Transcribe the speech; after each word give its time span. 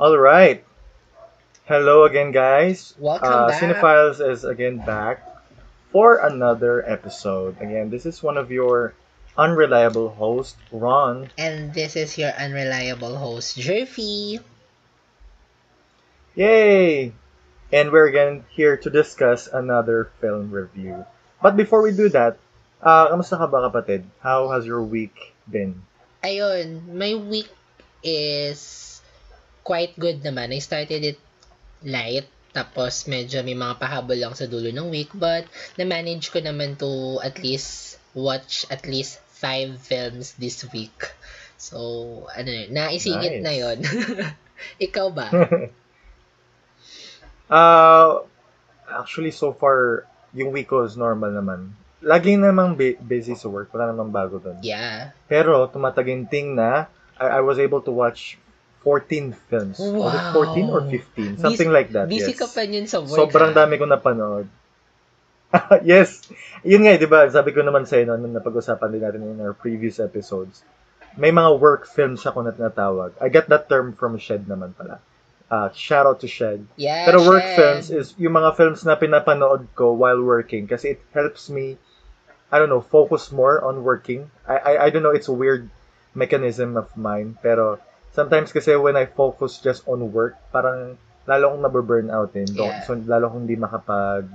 All 0.00 0.16
right. 0.16 0.64
Hello 1.68 2.08
again, 2.08 2.32
guys. 2.32 2.96
Welcome 2.96 3.28
uh, 3.28 3.52
back. 3.52 3.60
Cinephiles 3.60 4.16
is 4.16 4.48
again 4.48 4.80
back 4.80 5.20
for 5.92 6.24
another 6.24 6.80
episode. 6.80 7.60
Again, 7.60 7.92
this 7.92 8.08
is 8.08 8.24
one 8.24 8.40
of 8.40 8.48
your 8.48 8.96
unreliable 9.36 10.08
host, 10.08 10.56
Ron. 10.72 11.28
And 11.36 11.76
this 11.76 12.00
is 12.00 12.16
your 12.16 12.32
unreliable 12.32 13.12
host, 13.12 13.60
Jerfy. 13.60 14.40
Yay! 16.32 17.12
And 17.68 17.92
we're 17.92 18.08
again 18.08 18.48
here 18.56 18.80
to 18.80 18.88
discuss 18.88 19.52
another 19.52 20.08
film 20.24 20.48
review. 20.48 21.04
But 21.44 21.60
before 21.60 21.84
we 21.84 21.92
do 21.92 22.08
that, 22.16 22.40
uh, 22.80 23.12
kamusta 23.12 23.36
ka 23.36 23.52
ba 23.52 23.68
kapatid? 23.68 24.08
How 24.24 24.48
has 24.48 24.64
your 24.64 24.80
week 24.80 25.36
been? 25.44 25.84
Ayun, 26.24 26.88
my 26.88 27.20
week 27.20 27.52
is 28.00 28.99
quite 29.62 29.96
good 29.98 30.22
naman. 30.24 30.54
I 30.54 30.60
started 30.60 31.02
it 31.04 31.20
light, 31.84 32.28
tapos 32.52 33.06
medyo 33.06 33.40
may 33.46 33.54
mga 33.56 33.78
pahabol 33.78 34.18
lang 34.18 34.34
sa 34.34 34.50
dulo 34.50 34.68
ng 34.72 34.90
week, 34.90 35.12
but 35.14 35.46
na-manage 35.78 36.34
ko 36.34 36.42
naman 36.42 36.76
to 36.76 37.20
at 37.22 37.38
least 37.40 37.96
watch 38.12 38.66
at 38.68 38.84
least 38.84 39.22
five 39.30 39.78
films 39.80 40.34
this 40.36 40.66
week. 40.74 41.14
So, 41.60 41.78
ano 42.32 42.48
yun, 42.48 42.72
naisingit 42.72 43.40
Nice. 43.40 43.44
na 43.44 43.52
yon. 43.52 43.78
Ikaw 44.86 45.06
ba? 45.12 45.28
uh, 47.52 48.24
actually, 48.88 49.32
so 49.32 49.52
far, 49.52 50.04
yung 50.32 50.52
week 50.52 50.68
ko 50.68 50.84
is 50.84 50.96
normal 50.96 51.32
naman. 51.32 51.72
Lagi 52.00 52.36
namang 52.36 52.80
bu- 52.80 52.96
busy 53.00 53.36
sa 53.36 53.52
work. 53.52 53.72
Wala 53.76 53.92
namang 53.92 54.08
bago 54.08 54.40
doon. 54.40 54.56
Yeah. 54.64 55.12
Pero 55.28 55.68
tumataginting 55.68 56.56
na 56.56 56.88
I, 57.20 57.40
I 57.40 57.40
was 57.44 57.60
able 57.60 57.84
to 57.84 57.92
watch 57.92 58.40
14 58.80 59.36
films. 59.52 59.76
Was 59.78 60.14
it 60.14 60.24
14 60.32 60.72
or 60.72 60.80
Wow. 60.80 60.90
15? 60.90 61.36
Something 61.36 61.68
Busy- 61.68 61.78
like 61.78 61.90
that. 61.92 62.08
Busy 62.08 62.32
yes. 62.32 62.40
ka 62.40 62.46
pa 62.48 62.64
yun 62.64 62.88
sa 62.88 63.04
work. 63.04 63.12
Sobrang 63.12 63.52
ha? 63.52 63.64
dami 63.64 63.76
ko 63.76 63.84
napanood. 63.84 64.48
yes. 65.84 66.24
Yun 66.62 66.86
nga, 66.86 66.94
eh, 66.94 67.00
di 67.00 67.08
ba? 67.10 67.26
Sabi 67.28 67.50
ko 67.50 67.60
naman 67.60 67.84
sa'yo 67.84 68.06
noon, 68.06 68.22
nung 68.22 68.34
napag-usapan 68.38 68.88
din 68.88 69.02
natin 69.02 69.22
in 69.26 69.40
our 69.42 69.52
previous 69.52 69.98
episodes. 69.98 70.62
May 71.18 71.34
mga 71.34 71.58
work 71.58 71.90
films 71.90 72.22
ako 72.22 72.46
na 72.46 72.54
tinatawag. 72.54 73.18
I 73.18 73.28
got 73.28 73.50
that 73.50 73.66
term 73.66 73.98
from 73.98 74.14
Shed 74.16 74.46
naman 74.46 74.78
pala. 74.78 75.02
Uh, 75.50 75.66
shout 75.74 76.06
out 76.06 76.22
to 76.22 76.30
Shed. 76.30 76.62
Yeah, 76.78 77.02
Pero 77.10 77.26
work 77.26 77.42
Shed. 77.42 77.58
films 77.58 77.86
is 77.90 78.14
yung 78.14 78.38
mga 78.38 78.54
films 78.54 78.86
na 78.86 78.94
pinapanood 78.94 79.66
ko 79.74 79.90
while 79.90 80.22
working 80.22 80.70
kasi 80.70 80.94
it 80.94 81.02
helps 81.10 81.50
me, 81.50 81.74
I 82.54 82.62
don't 82.62 82.70
know, 82.70 82.80
focus 82.80 83.34
more 83.34 83.58
on 83.58 83.82
working. 83.82 84.30
I, 84.46 84.56
I, 84.56 84.72
I 84.86 84.88
don't 84.94 85.02
know, 85.02 85.10
it's 85.10 85.26
a 85.26 85.34
weird 85.34 85.66
mechanism 86.14 86.78
of 86.78 86.94
mine. 86.94 87.34
Pero 87.42 87.82
sometimes 88.12 88.52
kasi 88.52 88.74
when 88.76 88.96
I 88.96 89.06
focus 89.06 89.58
just 89.58 89.86
on 89.86 90.12
work, 90.12 90.36
parang 90.50 90.98
lalo 91.26 91.54
akong 91.54 91.62
nababurn 91.62 92.08
out 92.10 92.34
eh. 92.34 92.46
Yeah. 92.48 92.82
So, 92.82 92.98
lalo 92.98 93.30
akong 93.30 93.46
hindi 93.46 93.56
makapag 93.58 94.26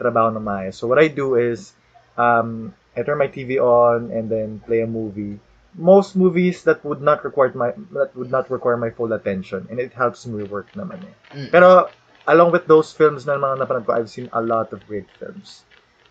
trabaho 0.00 0.32
na 0.32 0.40
maayos. 0.40 0.80
So 0.80 0.88
what 0.88 0.98
I 0.98 1.12
do 1.12 1.36
is, 1.36 1.76
um, 2.16 2.72
I 2.96 3.04
turn 3.04 3.20
my 3.20 3.28
TV 3.28 3.60
on 3.60 4.10
and 4.10 4.32
then 4.32 4.64
play 4.64 4.80
a 4.80 4.88
movie. 4.88 5.38
Most 5.76 6.16
movies 6.16 6.64
that 6.66 6.82
would 6.82 6.98
not 6.98 7.22
require 7.22 7.52
my 7.54 7.70
that 7.94 8.10
would 8.18 8.32
not 8.32 8.50
require 8.50 8.74
my 8.74 8.90
full 8.90 9.14
attention 9.14 9.70
and 9.70 9.78
it 9.78 9.94
helps 9.94 10.26
me 10.26 10.42
work 10.42 10.66
naman 10.74 10.98
eh. 11.06 11.14
Mm. 11.30 11.48
Pero 11.54 11.94
along 12.26 12.50
with 12.50 12.66
those 12.66 12.90
films 12.90 13.22
na 13.22 13.38
mga 13.38 13.62
napanood 13.62 13.86
ko, 13.86 13.94
I've 13.94 14.10
seen 14.10 14.26
a 14.34 14.42
lot 14.42 14.74
of 14.74 14.82
great 14.90 15.06
films. 15.22 15.62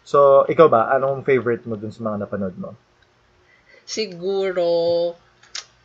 So, 0.08 0.47
ikaw 0.47 0.72
ba, 0.72 0.90
anong 0.95 1.28
favorite 1.28 1.67
mo 1.67 1.75
dun 1.75 1.92
sa 1.92 2.02
mga 2.08 2.23
napanood 2.25 2.56
mo? 2.56 2.73
Siguro, 3.84 4.66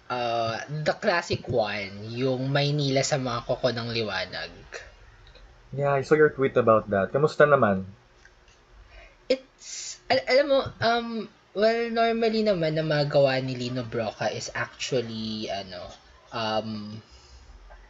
uh, 0.09 0.61
the 0.69 0.95
classic 0.97 1.47
one, 1.49 2.11
yung 2.13 2.51
Maynila 2.53 3.05
sa 3.05 3.17
mga 3.17 3.45
koko 3.49 3.69
ng 3.73 3.89
liwanag. 3.93 4.53
Yeah, 5.75 5.93
I 5.97 6.03
saw 6.07 6.15
your 6.15 6.31
tweet 6.31 6.55
about 6.55 6.91
that. 6.91 7.11
Kamusta 7.11 7.49
naman? 7.49 7.85
It's, 9.27 9.99
al- 10.07 10.27
alam 10.31 10.47
mo, 10.47 10.61
um, 10.79 11.09
well, 11.57 11.81
normally 11.91 12.47
naman 12.47 12.79
na 12.79 12.87
magawa 12.87 13.43
ni 13.43 13.59
Lino 13.59 13.83
Broca 13.83 14.31
is 14.31 14.55
actually, 14.55 15.51
ano, 15.51 15.83
um, 16.31 17.03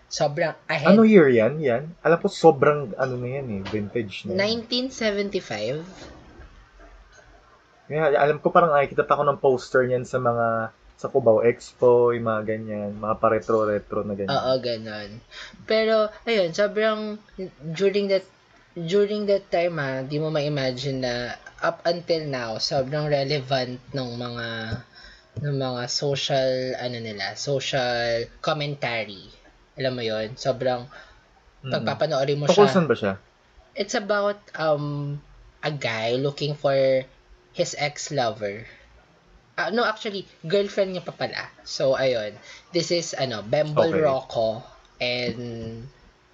sobrang 0.09 0.55
ahead. 0.71 0.95
Ano 0.95 1.05
year 1.05 1.29
yan? 1.29 1.61
Yan? 1.61 1.93
Alam 2.01 2.19
ko 2.23 2.31
sobrang 2.31 2.95
ano 2.97 3.15
na 3.19 3.29
yan 3.29 3.47
eh, 3.51 3.61
vintage 3.69 4.31
na. 4.31 4.39
yan. 4.39 4.65
1975? 4.65 5.85
Yeah, 7.93 8.17
alam 8.17 8.41
ko 8.41 8.49
parang 8.49 8.73
nakikita 8.73 9.05
pa 9.05 9.21
ako 9.21 9.29
ng 9.29 9.43
poster 9.45 9.85
niyan 9.85 10.09
sa 10.09 10.17
mga 10.17 10.73
sa 10.95 11.11
Cubao 11.11 11.43
Expo, 11.43 12.15
yung 12.15 12.25
mga 12.25 12.43
ganyan, 12.47 12.91
mga 12.97 13.19
pa-retro-retro 13.19 14.07
na 14.07 14.15
ganyan. 14.15 14.31
Oo, 14.31 14.53
ganon. 14.63 15.11
Pero, 15.67 16.09
ayun, 16.25 16.55
sobrang, 16.55 17.19
during 17.61 18.07
that, 18.09 18.25
during 18.75 19.27
that 19.27 19.47
time 19.51 19.79
ah, 19.79 20.03
di 20.03 20.19
mo 20.19 20.31
ma-imagine 20.31 21.03
na 21.03 21.15
up 21.63 21.83
until 21.87 22.23
now, 22.27 22.59
sobrang 22.59 23.11
relevant 23.11 23.79
ng 23.91 24.11
mga, 24.15 24.49
ng 25.43 25.57
mga 25.59 25.83
social, 25.91 26.51
ano 26.79 26.99
nila, 27.03 27.35
social 27.35 28.31
commentary. 28.39 29.27
Alam 29.75 29.99
mo 29.99 30.03
yon 30.03 30.39
sobrang, 30.39 30.87
Mm. 31.65 31.73
pagpapanoorin 31.81 32.37
mo 32.37 32.45
siya, 32.45 32.69
saan 32.69 32.85
ba 32.85 32.93
siya? 32.93 33.17
it's 33.73 33.97
about, 33.97 34.37
um, 34.53 35.17
a 35.65 35.73
guy 35.73 36.13
looking 36.21 36.53
for 36.53 36.77
his 37.57 37.73
ex-lover. 37.81 38.69
Ah, 39.55 39.71
no, 39.71 39.87
actually, 39.87 40.27
girlfriend 40.43 40.99
niya 40.99 41.07
pa 41.07 41.15
pala. 41.15 41.47
So, 41.63 41.95
ayun. 41.95 42.35
This 42.75 42.91
is, 42.91 43.15
ano, 43.15 43.47
Bembol 43.47 43.95
Okay. 43.95 44.03
Rocco 44.03 44.49
and 44.99 45.87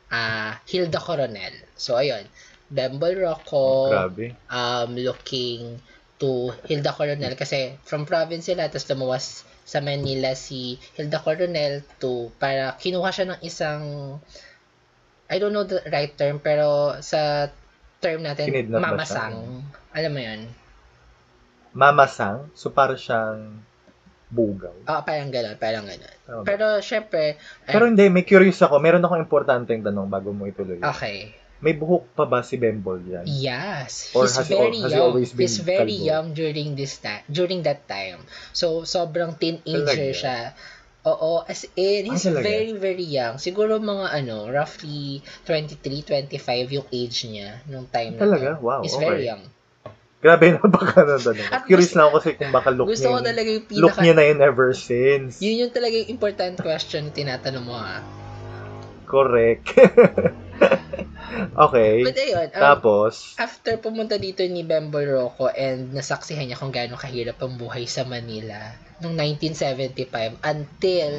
ah 0.08 0.56
Hilda 0.64 1.00
Coronel. 1.00 1.52
So, 1.76 2.00
ayun. 2.00 2.24
Bembol 2.72 3.20
Rocco 3.20 3.92
Grabe. 3.92 4.32
um, 4.48 4.96
looking 4.96 5.76
to 6.16 6.52
Hilda 6.64 6.96
Coronel 6.96 7.36
kasi 7.36 7.76
from 7.84 8.08
province 8.08 8.48
sila, 8.48 8.68
tapos 8.72 8.88
lumuwas 8.88 9.44
sa 9.70 9.78
Manila 9.78 10.34
si 10.34 10.74
Hilda 10.98 11.22
Coronel 11.22 11.86
to 12.02 12.34
para 12.42 12.74
kinuha 12.74 13.14
siya 13.14 13.30
ng 13.30 13.40
isang 13.46 13.82
I 15.30 15.38
don't 15.38 15.54
know 15.54 15.62
the 15.62 15.78
right 15.86 16.10
term 16.18 16.42
pero 16.42 16.98
sa 17.06 17.46
term 18.02 18.26
natin 18.26 18.50
Kinidnap 18.50 18.82
mamasang 18.82 19.62
alam 19.94 20.10
mo 20.10 20.18
yun 20.18 20.50
Mamasang, 21.72 22.50
so 22.52 22.68
para 22.68 22.94
siyang 22.94 23.62
bugaw. 24.28 24.74
ah 24.86 25.02
parang 25.02 25.30
gano'n 25.30 25.54
parang 25.54 25.86
gano'n 25.86 26.06
ba? 26.24 26.42
pero 26.46 26.78
syempre 26.78 27.34
ay- 27.66 27.74
Pero 27.74 27.86
hindi, 27.86 28.06
may 28.06 28.22
curious 28.22 28.58
ako. 28.60 28.78
Meron 28.78 29.02
akong 29.02 29.22
importanteng 29.22 29.82
tanong 29.82 30.06
bago 30.06 30.30
mo 30.30 30.46
ituloy. 30.46 30.78
okay 30.80 31.34
May 31.60 31.76
buhok 31.76 32.16
pa 32.16 32.24
ba 32.24 32.40
si 32.40 32.56
Bembol 32.56 33.04
yan? 33.04 33.28
Yes, 33.28 34.16
Or 34.16 34.24
he's 34.24 34.32
has 34.32 34.48
he 34.48 34.56
very 34.56 34.80
has 34.80 34.88
he 34.88 34.96
young. 34.96 35.04
always 35.04 35.30
been 35.36 35.44
He's 35.44 35.60
very 35.60 35.92
kalbo? 35.92 36.08
young 36.08 36.26
during 36.32 36.72
this 36.72 36.96
time, 36.98 37.20
during 37.28 37.60
that 37.68 37.84
time. 37.84 38.24
So 38.56 38.88
sobrang 38.88 39.36
teenager 39.36 40.08
Talaga? 40.08 40.16
siya. 40.16 40.38
Oo, 41.04 41.44
as 41.44 41.68
in, 41.76 42.08
he's 42.08 42.24
Ah, 42.24 42.32
talaga? 42.32 42.44
very, 42.44 42.72
very 42.72 43.04
young. 43.04 43.36
Siguro 43.36 43.76
mga 43.76 44.08
ano, 44.08 44.48
roughly 44.48 45.20
23, 45.44 46.00
25 46.00 46.72
yung 46.72 46.88
age 46.88 47.28
niya 47.28 47.60
nung 47.68 47.84
time 47.86 48.16
na 48.16 48.24
Talaga? 48.24 48.50
Wow, 48.56 48.80
He's 48.80 48.96
okay. 48.96 49.04
very 49.04 49.24
young. 49.28 49.44
Grabe 50.20 50.52
na 50.52 50.60
baka 50.76 51.00
na 51.08 51.16
tanong. 51.16 51.48
At 51.48 51.64
Curious 51.64 51.90
gusto- 51.90 51.96
lang 51.96 52.04
ako 52.12 52.14
kasi 52.20 52.30
kung 52.36 52.52
baka 52.52 52.68
look 52.68 52.92
Gusto 52.92 53.08
ko 53.08 53.18
niya, 53.18 53.28
talaga 53.32 53.48
yung 53.48 53.64
look 53.80 53.96
pinaka... 53.96 54.02
niya 54.04 54.14
na 54.14 54.24
yun 54.28 54.38
ever 54.44 54.70
since. 54.76 55.40
Yun 55.40 55.56
yung 55.66 55.72
talaga 55.72 55.94
yung 55.96 56.10
important 56.12 56.56
question 56.60 57.08
na 57.08 57.12
tinatanong 57.12 57.64
mo 57.64 57.76
ha. 57.80 58.04
Correct. 59.08 59.74
okay. 61.66 62.04
But 62.04 62.14
ayun, 62.20 62.48
um, 62.52 62.60
Tapos, 62.62 63.34
after 63.40 63.80
pumunta 63.80 64.20
dito 64.20 64.44
ni 64.44 64.62
Bembo 64.62 65.00
Rocco 65.00 65.48
and 65.50 65.96
nasaksihan 65.96 66.46
niya 66.46 66.60
kung 66.60 66.70
gaano 66.70 67.00
kahirap 67.00 67.40
ang 67.40 67.56
buhay 67.56 67.88
sa 67.88 68.04
Manila 68.04 68.76
noong 69.00 69.16
1975 69.16 70.36
until 70.44 71.12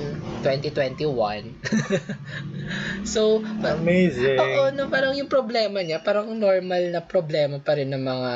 2021. 0.45 1.57
so, 3.13 3.41
amazing. 3.65 4.37
oo, 4.37 4.69
no, 4.69 4.85
parang 4.93 5.17
yung 5.17 5.25
problema 5.25 5.81
niya, 5.81 5.97
parang 6.05 6.29
normal 6.37 6.93
na 6.93 7.01
problema 7.01 7.57
pa 7.57 7.73
rin 7.73 7.89
ng 7.89 8.05
mga 8.05 8.33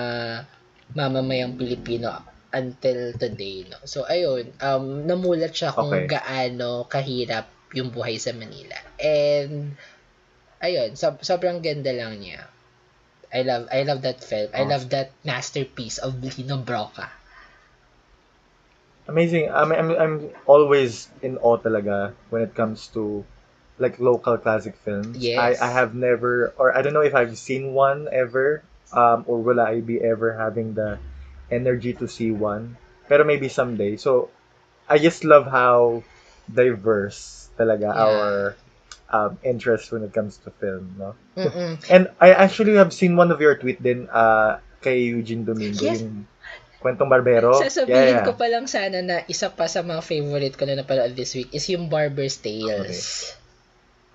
mamamayang 0.95 1.59
Pilipino 1.59 2.24
until 2.56 3.12
today, 3.19 3.68
no. 3.68 3.83
So, 3.83 4.07
ayun, 4.07 4.56
um, 4.63 5.03
namulat 5.03 5.51
siya 5.51 5.75
kung 5.75 5.92
Okay. 5.92 6.07
gaano 6.07 6.88
kahirap 6.88 7.51
yung 7.75 7.92
buhay 7.92 8.15
sa 8.15 8.31
Manila. 8.31 8.80
And, 8.95 9.75
ayun, 10.63 10.95
sob- 10.95 11.21
sobrang 11.21 11.59
ganda 11.59 11.92
lang 11.92 12.24
niya. 12.24 12.47
I 13.36 13.44
love 13.44 13.68
I 13.68 13.83
love 13.83 14.00
that 14.07 14.24
film. 14.24 14.47
I 14.56 14.63
Awesome. 14.63 14.71
love 14.71 14.86
that 14.95 15.09
masterpiece 15.27 16.00
of 16.00 16.15
Lino 16.24 16.56
Broca. 16.63 17.12
Amazing. 19.12 19.51
I'm, 19.51 19.71
I'm, 19.71 19.91
I'm 19.91 20.15
always 20.48 21.09
in 21.21 21.38
awe 21.38 21.57
talaga 21.57 22.13
when 22.30 22.41
it 22.41 22.56
comes 22.56 22.88
to 22.95 23.25
like 23.77 24.00
local 24.00 24.38
classic 24.38 24.75
films. 24.77 25.19
Yes. 25.19 25.59
I, 25.62 25.68
I 25.68 25.69
have 25.69 25.94
never, 25.94 26.53
or 26.57 26.71
I 26.75 26.81
don't 26.81 26.94
know 26.94 27.03
if 27.06 27.13
I've 27.13 27.38
seen 27.38 27.74
one 27.74 28.07
ever, 28.12 28.63
um, 28.95 29.27
or 29.27 29.44
will 29.44 29.59
I 29.59 29.83
be 29.83 30.00
ever 30.01 30.33
having 30.33 30.74
the 30.74 30.97
energy 31.51 31.94
to 32.01 32.07
see 32.07 32.31
one. 32.31 32.77
Pero 33.06 33.21
maybe 33.21 33.50
someday. 33.50 33.97
So, 34.01 34.33
I 34.89 34.97
just 34.97 35.21
love 35.21 35.45
how 35.45 36.01
diverse 36.50 37.50
talaga 37.57 37.94
Yeah. 37.94 38.06
our 38.06 38.30
um, 39.13 39.38
interest 39.45 39.94
when 39.94 40.01
it 40.01 40.13
comes 40.13 40.42
to 40.42 40.50
film, 40.57 40.97
no? 40.97 41.13
Mm-mm. 41.38 41.77
And 41.89 42.09
I 42.18 42.33
actually 42.33 42.75
have 42.81 42.89
seen 42.94 43.13
one 43.13 43.30
of 43.30 43.38
your 43.38 43.53
tweet 43.57 43.81
din 43.81 44.09
uh, 44.09 44.57
kay 44.81 45.06
Eugene 45.13 45.45
Domingo, 45.45 45.86
Yes. 45.86 46.01
yung 46.01 46.25
kwentong 46.81 47.09
barbero. 47.09 47.57
Sasabihin 47.57 47.89
Yeah, 47.89 48.21
yeah. 48.21 48.25
ko 48.25 48.38
pa 48.38 48.50
lang 48.50 48.65
sana 48.65 49.01
na 49.01 49.21
isa 49.30 49.50
pa 49.50 49.65
sa 49.69 49.81
mga 49.81 50.01
favorite 50.06 50.57
ko 50.57 50.65
na 50.65 50.77
napanood 50.81 51.13
this 51.18 51.33
week 51.33 51.53
is 51.53 51.65
yung 51.69 51.89
Barber's 51.89 52.38
Tales. 52.41 53.33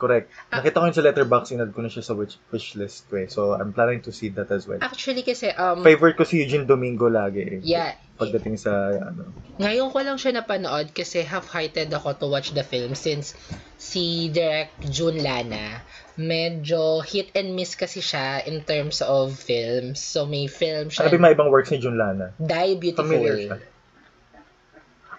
Correct. 0.01 0.33
Ah. 0.49 0.65
Nakita 0.65 0.81
ko 0.81 0.85
yun 0.89 0.97
sa 0.97 1.05
letterbox, 1.05 1.53
inad 1.53 1.77
ko 1.77 1.85
na 1.85 1.93
siya 1.93 2.01
sa 2.01 2.17
wish, 2.17 2.41
wish 2.49 2.73
list 2.81 3.05
ko 3.13 3.21
eh. 3.21 3.29
So, 3.29 3.53
I'm 3.53 3.77
planning 3.77 4.01
to 4.09 4.13
see 4.17 4.33
that 4.33 4.49
as 4.49 4.65
well. 4.65 4.81
Actually 4.81 5.21
kasi, 5.21 5.53
um, 5.53 5.85
Favorite 5.85 6.17
ko 6.17 6.25
si 6.25 6.41
Eugene 6.41 6.65
Domingo 6.65 7.13
lagi 7.13 7.45
eh. 7.45 7.59
yeah, 7.61 8.01
Pagdating 8.17 8.57
sa, 8.57 8.97
ano. 8.97 9.29
ngayon 9.61 9.93
ko 9.93 9.99
lang 10.01 10.17
siya 10.17 10.41
napanood 10.41 10.97
kasi 10.97 11.21
half-hearted 11.21 11.93
ako 11.93 12.17
to 12.17 12.27
watch 12.33 12.57
the 12.57 12.65
film 12.65 12.97
since 12.97 13.37
si 13.77 14.33
Direk 14.33 14.73
June 14.89 15.21
Lana, 15.21 15.85
medyo 16.17 17.05
hit 17.05 17.33
and 17.37 17.53
miss 17.53 17.77
kasi 17.77 18.01
siya 18.01 18.41
in 18.45 18.65
terms 18.65 19.05
of 19.05 19.37
films. 19.37 20.01
So 20.01 20.25
may 20.25 20.49
film 20.49 20.89
Ano 20.89 20.93
siya, 20.93 21.13
ba 21.13 21.29
yung 21.29 21.37
ibang 21.37 21.53
works 21.53 21.69
ni 21.73 21.81
Jun 21.81 22.01
Lana? 22.01 22.33
Die 22.41 22.73
Beautiful. 22.81 23.61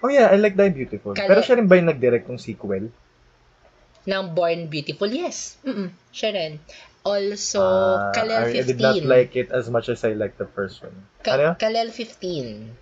Oh 0.02 0.10
yeah, 0.10 0.34
I 0.34 0.42
like 0.42 0.58
Die 0.58 0.74
Beautiful. 0.74 1.14
Kale- 1.14 1.30
Pero 1.30 1.46
siya 1.46 1.62
rin 1.62 1.70
ba 1.70 1.78
yung 1.78 1.90
nag-direct 1.94 2.26
ng 2.26 2.42
sequel? 2.42 2.90
Ng 4.06 4.24
Born 4.34 4.68
Beautiful. 4.68 5.10
Yes. 5.10 5.58
Mm-mm. 5.62 5.92
Siya 6.12 6.30
rin. 6.34 6.54
Also, 7.02 7.62
Ah, 7.62 8.14
Kalel 8.14 8.46
I, 8.46 8.62
I 8.62 8.62
15. 8.62 8.70
did 8.70 8.80
not 8.82 8.98
like 9.02 9.34
it 9.34 9.50
as 9.50 9.70
much 9.74 9.90
as 9.90 10.06
I 10.06 10.14
liked 10.14 10.38
the 10.38 10.46
first 10.46 10.86
one. 10.86 10.94
Ka- 11.26 11.34
ano? 11.34 11.50
Kalel 11.58 11.90
15. 11.90 12.78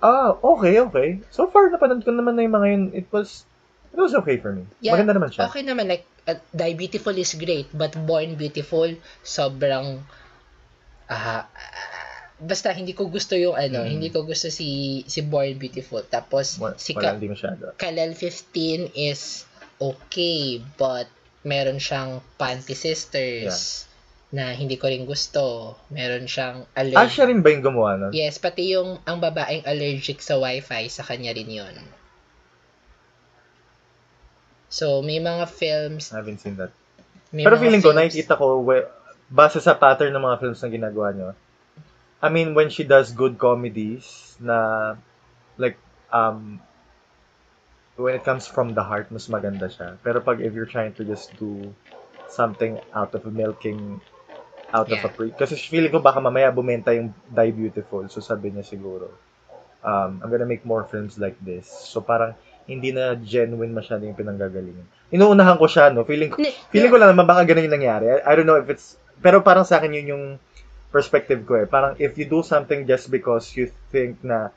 Ah, 0.00 0.32
okay, 0.32 0.80
okay. 0.80 1.08
So 1.30 1.46
far, 1.46 1.68
napanood 1.68 2.02
ko 2.02 2.10
naman 2.10 2.34
na 2.34 2.42
yung 2.42 2.56
mga 2.56 2.68
yun. 2.72 2.84
It 2.96 3.06
was, 3.12 3.44
it 3.92 4.00
was 4.00 4.16
okay 4.24 4.40
for 4.40 4.56
me. 4.56 4.64
Yeah, 4.80 4.96
Maganda 4.96 5.12
naman 5.14 5.28
siya. 5.30 5.46
Okay 5.46 5.60
naman, 5.60 5.92
like, 5.92 6.08
uh, 6.24 6.40
Die 6.50 6.74
Beautiful 6.74 7.12
is 7.14 7.36
great, 7.36 7.68
but 7.70 7.92
Born 8.08 8.34
Beautiful, 8.34 8.96
sobrang, 9.22 10.00
ah, 11.06 11.44
ah, 11.44 11.46
basta 12.40 12.72
hindi 12.72 12.90
ko 12.90 13.06
gusto 13.06 13.32
yung 13.34 13.52
ano, 13.52 13.84
Mm. 13.84 13.90
hindi 13.90 14.08
ko 14.08 14.24
gusto 14.24 14.48
si 14.48 14.68
si 15.04 15.20
Born 15.20 15.54
Beautiful. 15.54 16.02
Tapos, 16.02 16.56
Wa- 16.56 16.74
si 16.74 16.92
Ka-. 16.92 17.14
Kalel 17.76 18.12
15 18.12 18.90
is 18.92 19.44
okay, 19.76 20.58
but 20.74 21.06
meron 21.42 21.76
siyang 21.76 22.20
Panty 22.34 22.72
Sisters 22.72 23.84
na 24.30 24.52
hindi 24.52 24.76
ko 24.76 24.86
rin 24.86 25.04
gusto. 25.04 25.74
Meron 25.88 26.24
siyang 26.24 26.64
Ah, 26.70 26.80
allergic. 26.80 27.10
siya 27.10 27.26
rin 27.26 27.40
ba 27.40 27.48
yung 27.48 27.62
gumawa 27.62 27.90
nun? 27.98 28.12
Yes, 28.12 28.36
pati 28.36 28.70
yung 28.70 29.00
ang 29.02 29.18
babaeng 29.18 29.64
allergic 29.64 30.18
sa 30.18 30.36
wifi, 30.36 30.86
sa 30.86 31.02
kanya 31.02 31.30
rin 31.30 31.48
yon. 31.50 31.76
So, 34.70 35.02
may 35.02 35.18
mga 35.18 35.44
films, 35.46 36.14
I 36.14 36.22
haven't 36.22 36.38
seen 36.38 36.54
that. 36.56 36.70
Pero 37.32 37.58
feeling 37.58 37.82
ko, 37.82 37.90
films- 37.90 38.14
nakikita 38.14 38.38
ko, 38.38 38.62
we, 38.62 38.86
base 39.28 39.58
sa 39.58 39.74
pattern 39.74 40.10
ng 40.10 40.22
mga 40.22 40.38
films 40.38 40.60
na 40.60 40.68
ginagawa 40.68 41.08
nyo, 41.10 41.28
I 42.20 42.28
mean, 42.28 42.52
when 42.52 42.68
she 42.68 42.84
does 42.84 43.12
good 43.16 43.40
comedies, 43.40 44.36
na, 44.40 44.96
like, 45.56 45.80
um, 46.12 46.60
when 47.96 48.14
it 48.16 48.24
comes 48.24 48.46
from 48.46 48.76
the 48.76 48.84
heart, 48.84 49.08
mas 49.08 49.28
maganda 49.28 49.68
siya. 49.68 49.96
Pero 50.04 50.20
pag 50.20 50.40
if 50.40 50.52
you're 50.52 50.68
trying 50.68 50.92
to 50.96 51.04
just 51.04 51.32
do 51.40 51.72
something 52.28 52.76
out 52.92 53.12
of 53.16 53.24
milking, 53.28 54.00
out 54.72 54.88
of 54.88 55.00
a 55.00 55.08
Yeah. 55.08 55.12
pre, 55.12 55.32
kasi 55.32 55.56
feeling 55.56 55.92
ko 55.92 56.00
baka 56.00 56.20
mamaya 56.20 56.52
bumenta 56.52 56.92
yung 56.94 57.12
Die 57.28 57.52
Beautiful, 57.52 58.08
so 58.08 58.20
sabi 58.20 58.52
niya 58.52 58.64
siguro, 58.64 59.10
um, 59.84 60.20
I'm 60.20 60.30
gonna 60.30 60.48
make 60.48 60.64
more 60.64 60.84
films 60.88 61.16
like 61.16 61.36
this. 61.40 61.68
So 61.68 62.00
parang, 62.00 62.36
hindi 62.70 62.94
na 62.94 63.18
genuine 63.18 63.74
masyado 63.74 64.06
yung 64.06 64.14
pinanggagalingan. 64.14 64.86
Inuunahan 65.10 65.58
ko 65.58 65.66
siya, 65.66 65.90
no? 65.90 66.06
Feeling 66.06 66.30
ko, 66.30 66.38
Feeling 66.70 66.92
ko 66.92 67.02
lang 67.02 67.10
naman 67.16 67.26
baka 67.26 67.42
ganun 67.42 67.66
yung 67.66 67.76
nangyari. 67.80 68.06
I, 68.06 68.30
I 68.30 68.32
don't 68.38 68.46
know 68.46 68.60
if 68.60 68.70
it's... 68.70 68.94
Pero 69.18 69.42
parang 69.42 69.66
sa 69.66 69.82
akin 69.82 69.90
yun 69.90 70.06
yung 70.06 70.24
perspective 70.90 71.46
ko 71.46 71.62
eh. 71.62 71.66
Parang 71.66 71.96
if 71.98 72.18
you 72.18 72.26
do 72.26 72.42
something 72.42 72.86
just 72.86 73.10
because 73.10 73.54
you 73.56 73.70
think 73.90 74.22
na 74.22 74.50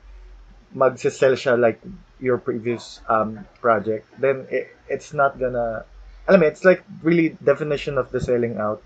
magsisell 0.74 1.38
siya 1.38 1.58
like 1.58 1.80
your 2.20 2.38
previous 2.38 3.00
um 3.08 3.46
project, 3.62 4.10
then 4.20 4.48
it, 4.50 4.74
it's 4.90 5.14
not 5.14 5.38
gonna... 5.38 5.86
Alam 6.28 6.40
mo, 6.42 6.46
it's 6.48 6.66
like 6.66 6.82
really 7.04 7.38
definition 7.44 7.98
of 7.98 8.10
the 8.12 8.20
selling 8.20 8.58
out. 8.58 8.82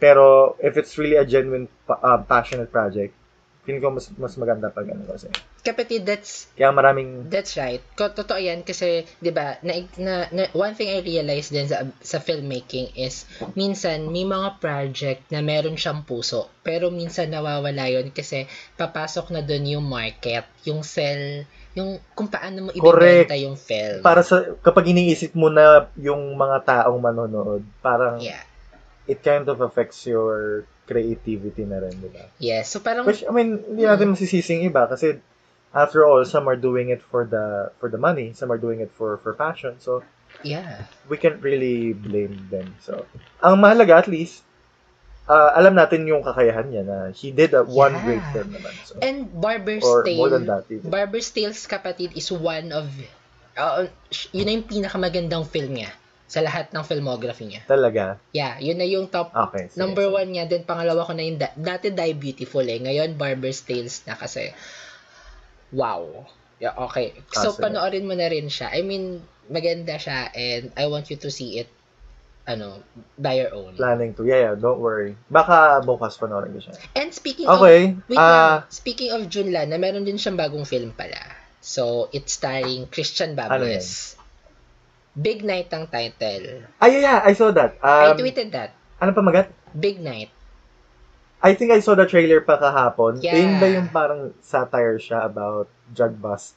Pero 0.00 0.56
if 0.60 0.76
it's 0.76 0.98
really 0.98 1.16
a 1.16 1.24
genuine, 1.24 1.68
uh, 1.88 2.18
passionate 2.24 2.72
project, 2.72 3.14
feeling 3.66 3.82
ko 3.82 3.90
mas, 3.90 4.06
mas 4.14 4.38
maganda 4.38 4.70
pag 4.70 4.86
ano 4.86 5.02
kasi. 5.10 5.26
Kapatid, 5.66 6.06
that's 6.06 6.46
Kaya 6.54 6.70
maraming... 6.70 7.26
That's 7.26 7.58
right. 7.58 7.82
Ko 7.98 8.14
totoo 8.14 8.38
'yan 8.38 8.62
kasi 8.62 9.02
'di 9.18 9.34
ba, 9.34 9.58
na, 9.66 9.74
na, 9.98 10.14
na- 10.30 10.52
one 10.54 10.78
thing 10.78 10.94
I 10.94 11.02
realized 11.02 11.50
din 11.50 11.66
sa 11.66 11.82
sa 11.98 12.22
filmmaking 12.22 12.94
is 12.94 13.26
minsan 13.58 14.06
may 14.14 14.22
mga 14.22 14.62
project 14.62 15.26
na 15.34 15.42
meron 15.42 15.74
siyang 15.74 16.06
puso, 16.06 16.46
pero 16.62 16.94
minsan 16.94 17.34
nawawala 17.34 17.90
'yon 17.90 18.14
kasi 18.14 18.46
papasok 18.78 19.34
na 19.34 19.42
doon 19.42 19.66
yung 19.66 19.86
market, 19.90 20.46
yung 20.62 20.86
sell, 20.86 21.42
yung 21.74 21.98
kung 22.14 22.30
paano 22.30 22.70
mo 22.70 22.70
ibebenta 22.70 23.34
yung 23.34 23.58
film. 23.58 24.06
Para 24.06 24.22
sa... 24.22 24.46
Kapag 24.62 24.94
iniisip 24.94 25.34
mo 25.34 25.50
na 25.50 25.90
yung 25.98 26.38
mga 26.38 26.86
taong 26.86 27.02
manonood, 27.02 27.66
parang... 27.82 28.22
yeah. 28.22 28.46
it 29.06 29.22
kind 29.22 29.46
of 29.46 29.62
affects 29.62 30.02
your 30.02 30.66
creativity 30.86 31.66
na 31.66 31.82
rin, 31.82 31.94
di 31.98 32.08
ba? 32.08 32.24
Yes. 32.38 32.70
So 32.70 32.78
parang 32.80 33.04
Which, 33.04 33.26
I 33.26 33.34
mean, 33.34 33.58
hindi 33.66 33.82
natin 33.84 34.14
masisising 34.14 34.62
iba 34.64 34.86
kasi 34.86 35.18
after 35.74 36.06
all, 36.06 36.24
some 36.24 36.48
are 36.48 36.56
doing 36.56 36.88
it 36.88 37.02
for 37.02 37.26
the 37.26 37.74
for 37.82 37.90
the 37.90 37.98
money, 37.98 38.32
some 38.32 38.48
are 38.48 38.56
doing 38.56 38.80
it 38.80 38.88
for 38.94 39.18
for 39.20 39.34
passion. 39.34 39.76
So, 39.82 40.06
yeah. 40.46 40.86
we 41.10 41.18
can't 41.18 41.42
really 41.42 41.92
blame 41.92 42.48
them. 42.48 42.78
So, 42.80 43.04
ang 43.42 43.60
mahalaga 43.60 44.06
at 44.06 44.08
least, 44.08 44.46
uh, 45.28 45.52
alam 45.52 45.74
natin 45.74 46.06
yung 46.06 46.22
kakayahan 46.22 46.70
niya 46.70 46.82
na 46.86 46.96
he 47.12 47.34
did 47.34 47.52
a 47.52 47.66
one 47.66 47.92
Yeah. 47.92 48.04
great 48.06 48.24
film 48.32 48.48
naman. 48.54 48.72
So, 48.86 48.96
And 49.02 49.28
Barber's 49.28 49.84
or 49.84 50.06
Tale 50.06 50.16
more 50.16 50.32
than 50.32 50.46
that 50.46 50.70
even. 50.70 50.88
Barber's 50.88 51.28
Tales 51.34 51.60
kapatid 51.66 52.16
is 52.16 52.30
one 52.30 52.70
of 52.70 52.88
uh, 53.58 53.90
yun 54.32 54.46
na 54.46 54.52
yung 54.56 54.66
pinakamagandang 54.70 55.44
film 55.50 55.76
niya 55.76 55.90
sa 56.26 56.42
lahat 56.42 56.74
ng 56.74 56.82
filmography 56.82 57.46
niya. 57.46 57.62
Talaga. 57.64 58.18
Yeah, 58.34 58.58
yun 58.58 58.76
na 58.76 58.86
yung 58.86 59.06
top 59.06 59.30
Okay. 59.30 59.70
sige, 59.70 59.78
number 59.78 60.10
sige. 60.10 60.16
one 60.18 60.28
niya. 60.34 60.44
Then 60.44 60.66
pangalawa 60.66 61.06
ko 61.06 61.14
na 61.14 61.22
yung 61.22 61.38
da- 61.38 61.54
dati 61.54 61.94
Die 61.94 62.14
Beautiful 62.14 62.66
eh. 62.66 62.82
Ngayon 62.82 63.14
Barber's 63.14 63.62
Tales 63.62 64.02
na 64.04 64.18
kasi 64.18 64.50
wow. 65.70 66.26
Yeah, 66.58 66.74
okay. 66.88 67.12
So 67.30 67.52
Ah, 67.52 67.68
panoorin 67.68 68.08
mo 68.08 68.16
na 68.16 68.26
rin 68.26 68.48
siya. 68.48 68.72
I 68.72 68.80
mean, 68.80 69.20
maganda 69.46 70.00
siya 70.00 70.32
and 70.32 70.72
I 70.74 70.88
want 70.88 71.12
you 71.12 71.18
to 71.20 71.30
see 71.30 71.60
it 71.60 71.70
ano, 72.42 72.82
by 73.14 73.38
your 73.38 73.52
own. 73.52 73.74
Planning 73.74 74.14
to. 74.14 74.22
Yeah, 74.24 74.50
yeah, 74.50 74.54
don't 74.54 74.78
worry. 74.78 75.14
Baka 75.28 75.78
bukas 75.82 76.16
panoorin 76.16 76.54
ko 76.54 76.62
siya. 76.62 76.74
And 76.94 77.10
speaking 77.10 77.46
of 77.46 77.58
Okay. 77.58 77.94
Wait 78.08 78.16
Ah, 78.16 78.66
lang. 78.66 78.70
Speaking 78.70 79.10
of 79.12 79.26
Junla, 79.28 79.62
na 79.62 79.76
meron 79.76 80.02
din 80.02 80.18
siyang 80.18 80.38
bagong 80.38 80.64
film 80.64 80.90
pala. 80.90 81.18
So, 81.58 82.06
it's 82.10 82.34
starring 82.34 82.86
Christian 82.88 83.34
Ano 83.34 83.62
Babues. 83.62 84.15
Big 85.16 85.40
Night 85.40 85.72
ang 85.72 85.88
title. 85.88 86.68
ay, 86.76 86.88
yeah, 86.92 87.00
yeah, 87.00 87.18
I 87.24 87.32
saw 87.32 87.48
that. 87.50 87.80
I 87.80 88.12
Um, 88.12 88.20
tweeted 88.20 88.52
that. 88.52 88.76
ano 89.00 89.10
pa 89.10 89.20
magat? 89.20 89.48
Big 89.72 89.96
Night. 89.98 90.28
I 91.40 91.52
think 91.52 91.72
I 91.72 91.80
saw 91.80 91.94
the 91.94 92.04
trailer 92.04 92.40
pa 92.40 92.56
kahapon. 92.56 93.20
Yeah. 93.20 93.36
Yun 93.36 93.56
ba 93.56 93.66
yung 93.68 93.88
parang 93.88 94.36
satire 94.40 94.96
siya 94.96 95.24
about 95.24 95.68
drug 95.88 96.16
bust? 96.16 96.52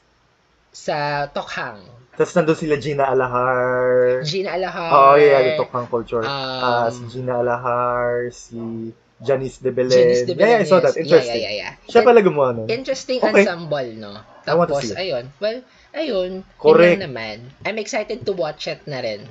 Sa 0.72 1.24
Tokhang. 1.26 1.80
Tapos 2.16 2.32
nandun 2.34 2.56
sila 2.56 2.76
Gina 2.76 3.08
Alahar. 3.08 4.20
Gina 4.24 4.56
Alahar. 4.56 4.90
Oh, 4.90 5.14
yeah, 5.16 5.40
the 5.40 5.52
Tokhang 5.56 5.88
culture. 5.88 6.20
Um, 6.20 6.28
Ah, 6.28 6.88
si 6.90 7.02
Gina 7.08 7.40
Alahar, 7.40 8.28
si 8.28 8.92
Janice 9.20 9.60
de 9.60 9.70
Belen. 9.70 9.92
Janice 9.92 10.24
de 10.26 10.32
Yeah, 10.32 10.48
yeah, 10.48 10.60
I 10.60 10.68
saw 10.68 10.80
that. 10.80 10.96
Interesting. 10.96 11.40
Yeah, 11.40 11.52
yeah, 11.52 11.76
yeah. 11.76 11.88
Siya 11.88 12.00
In- 12.00 12.06
pala 12.08 12.20
gumawa 12.20 12.50
nun. 12.56 12.66
Interesting 12.68 13.20
Okay. 13.20 13.44
ensemble, 13.44 13.88
no? 13.96 14.12
I 14.48 14.52
want 14.56 14.72
to 14.72 14.80
Tapos, 14.80 14.96
ayun. 14.96 15.28
Well, 15.38 15.60
ayun. 15.92 16.42
Correct. 16.56 17.00
Yun 17.00 17.04
naman. 17.10 17.36
I'm 17.64 17.78
excited 17.78 18.24
to 18.24 18.32
watch 18.32 18.66
it 18.66 18.82
na 18.86 19.00
rin. 19.00 19.26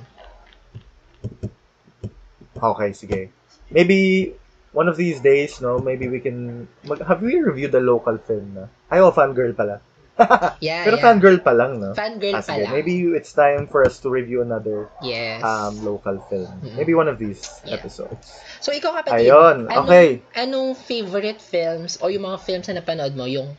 Okay, 2.56 2.92
sige. 2.92 3.20
Maybe 3.70 4.32
one 4.72 4.88
of 4.88 4.96
these 4.96 5.20
days, 5.20 5.60
no, 5.60 5.78
maybe 5.78 6.08
we 6.08 6.20
can... 6.20 6.68
Mag, 6.84 7.00
have 7.06 7.22
we 7.22 7.40
reviewed 7.40 7.72
the 7.72 7.80
local 7.80 8.18
film 8.18 8.52
na? 8.54 8.64
Ay, 8.90 9.00
oh, 9.00 9.12
fangirl 9.12 9.56
pala. 9.56 9.80
Yeah, 10.60 10.84
Pero 10.84 11.00
yeah. 11.00 11.04
fangirl 11.08 11.40
pa 11.40 11.56
lang, 11.56 11.80
no? 11.80 11.96
Fangirl 11.96 12.36
Ah, 12.36 12.44
pa 12.44 12.60
lang. 12.60 12.68
Maybe 12.76 13.08
it's 13.16 13.32
time 13.32 13.64
for 13.64 13.80
us 13.80 13.96
to 14.04 14.12
review 14.12 14.44
another 14.44 14.92
Yes. 15.00 15.40
um, 15.40 15.80
local 15.80 16.20
film. 16.28 16.52
Mhm. 16.60 16.76
Maybe 16.76 16.92
one 16.92 17.08
of 17.08 17.16
these 17.16 17.40
Yeah. 17.64 17.80
episodes. 17.80 18.28
So, 18.60 18.68
ikaw 18.68 19.00
kapatid, 19.00 19.32
Ayun, 19.32 19.72
anong, 19.72 19.88
okay. 19.88 20.20
anong 20.36 20.76
favorite 20.76 21.40
films 21.40 21.96
o 22.04 22.12
yung 22.12 22.28
mga 22.28 22.36
films 22.44 22.68
na 22.68 22.84
napanood 22.84 23.16
mo, 23.16 23.24
yung 23.24 23.56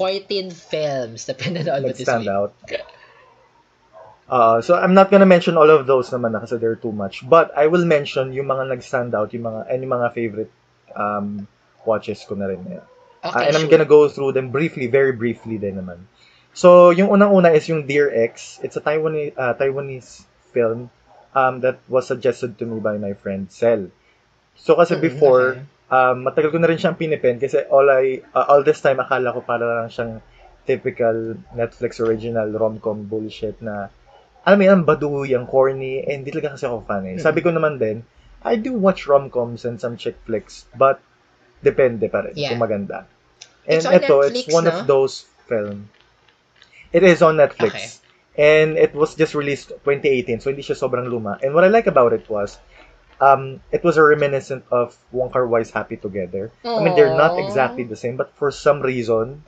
14 0.00 0.48
films 0.50 1.28
na 1.28 1.34
pinanood 1.36 1.84
mo 1.84 1.92
this 1.92 2.08
Nag-stand 2.08 2.16
week? 2.16 2.32
out. 2.32 2.56
Uh, 4.30 4.62
so 4.62 4.76
I'm 4.78 4.94
not 4.94 5.10
gonna 5.10 5.26
mention 5.26 5.56
all 5.58 5.68
of 5.70 5.86
those 5.86 6.10
naman 6.10 6.32
na 6.32 6.40
kasi 6.40 6.56
they're 6.56 6.78
too 6.78 6.92
much. 6.94 7.26
But 7.28 7.50
I 7.58 7.66
will 7.66 7.84
mention 7.84 8.32
yung 8.32 8.46
mga 8.46 8.70
nag-stand 8.70 9.14
out, 9.14 9.34
yung 9.34 9.42
mga, 9.44 9.60
and 9.68 9.82
yung 9.82 9.90
mga 9.98 10.08
favorite 10.14 10.52
um, 10.94 11.48
watches 11.84 12.22
ko 12.24 12.34
na 12.38 12.46
rin. 12.46 12.62
Yeah. 12.68 12.86
Uh, 13.34 13.34
Okay, 13.34 13.48
and 13.50 13.56
I'm 13.58 13.66
sure. 13.66 13.70
gonna 13.70 13.84
go 13.90 14.08
through 14.08 14.32
them 14.32 14.50
briefly, 14.50 14.86
very 14.86 15.12
briefly 15.12 15.58
din 15.58 15.76
naman. 15.76 16.06
So, 16.54 16.90
yung 16.90 17.10
unang-una 17.10 17.50
is 17.52 17.68
yung 17.68 17.86
Dear 17.86 18.10
X. 18.10 18.58
It's 18.62 18.76
a 18.76 18.82
Taiwanese, 18.82 19.34
uh, 19.36 19.54
Taiwanese 19.54 20.24
film 20.54 20.90
um, 21.34 21.60
that 21.60 21.78
was 21.88 22.06
suggested 22.06 22.58
to 22.58 22.66
me 22.66 22.80
by 22.80 22.98
my 22.98 23.12
friend 23.14 23.50
Sel. 23.50 23.90
So 24.56 24.76
kasi 24.76 24.94
Mm, 24.94 25.02
before, 25.02 25.46
okay. 25.56 25.62
Um, 25.90 26.24
matagal 26.24 26.54
ko 26.54 26.58
na 26.62 26.70
rin 26.70 26.78
siyang 26.78 26.96
pinipin 26.96 27.36
kasi 27.36 27.66
all 27.68 27.90
I, 27.90 28.22
uh, 28.32 28.46
all 28.48 28.62
this 28.62 28.80
time 28.80 29.02
akala 29.02 29.34
ko 29.34 29.42
para 29.42 29.84
lang 29.84 29.90
siyang 29.90 30.22
typical 30.64 31.36
Netflix 31.52 31.98
original 31.98 32.46
rom-com 32.54 33.10
bullshit 33.10 33.58
na 33.58 33.90
alam 34.40 34.56
mo 34.56 34.64
yan, 34.64 34.80
baduy, 34.88 35.36
ang 35.36 35.44
corny, 35.44 36.00
eh, 36.00 36.16
hindi 36.16 36.32
talaga 36.32 36.56
kasi 36.56 36.64
ako 36.64 36.80
fan 36.88 37.04
eh. 37.04 37.20
Sabi 37.20 37.44
ko 37.44 37.52
naman 37.52 37.76
din, 37.76 38.00
I 38.40 38.56
do 38.56 38.72
watch 38.72 39.04
rom-coms 39.04 39.68
and 39.68 39.76
some 39.76 40.00
chick 40.00 40.16
flicks, 40.24 40.64
but 40.72 40.96
depende 41.60 42.08
pa 42.08 42.24
rin 42.24 42.32
Yeah. 42.40 42.56
kung 42.56 42.64
maganda. 42.64 43.04
And 43.68 43.84
It's 43.84 43.88
on 43.88 44.00
ito, 44.00 44.24
Netflix, 44.24 44.32
it's 44.32 44.48
one 44.48 44.64
no? 44.64 44.72
of 44.72 44.88
those 44.88 45.28
film. 45.44 45.92
It 46.96 47.04
is 47.04 47.20
on 47.20 47.36
Netflix. 47.36 47.74
Okay. 47.76 47.88
And 48.40 48.80
it 48.80 48.96
was 48.96 49.12
just 49.12 49.36
released 49.36 49.76
2018, 49.84 50.40
so 50.40 50.48
hindi 50.48 50.64
siya 50.64 50.78
sobrang 50.80 51.04
luma. 51.12 51.36
And 51.44 51.52
what 51.52 51.68
I 51.68 51.68
like 51.68 51.84
about 51.84 52.16
it 52.16 52.24
was, 52.32 52.56
um, 53.20 53.60
it 53.70 53.84
was 53.84 53.96
a 53.96 54.02
reminiscent 54.02 54.64
of 54.72 54.96
Wong 55.12 55.30
Kar 55.30 55.46
Wai's 55.46 55.70
Happy 55.70 55.96
Together. 55.96 56.50
I 56.64 56.80
mean, 56.82 56.96
they're 56.96 57.14
not 57.16 57.32
Aww. 57.36 57.44
exactly 57.44 57.84
the 57.84 57.96
same, 57.96 58.16
but 58.16 58.32
for 58.36 58.50
some 58.50 58.80
reason, 58.80 59.44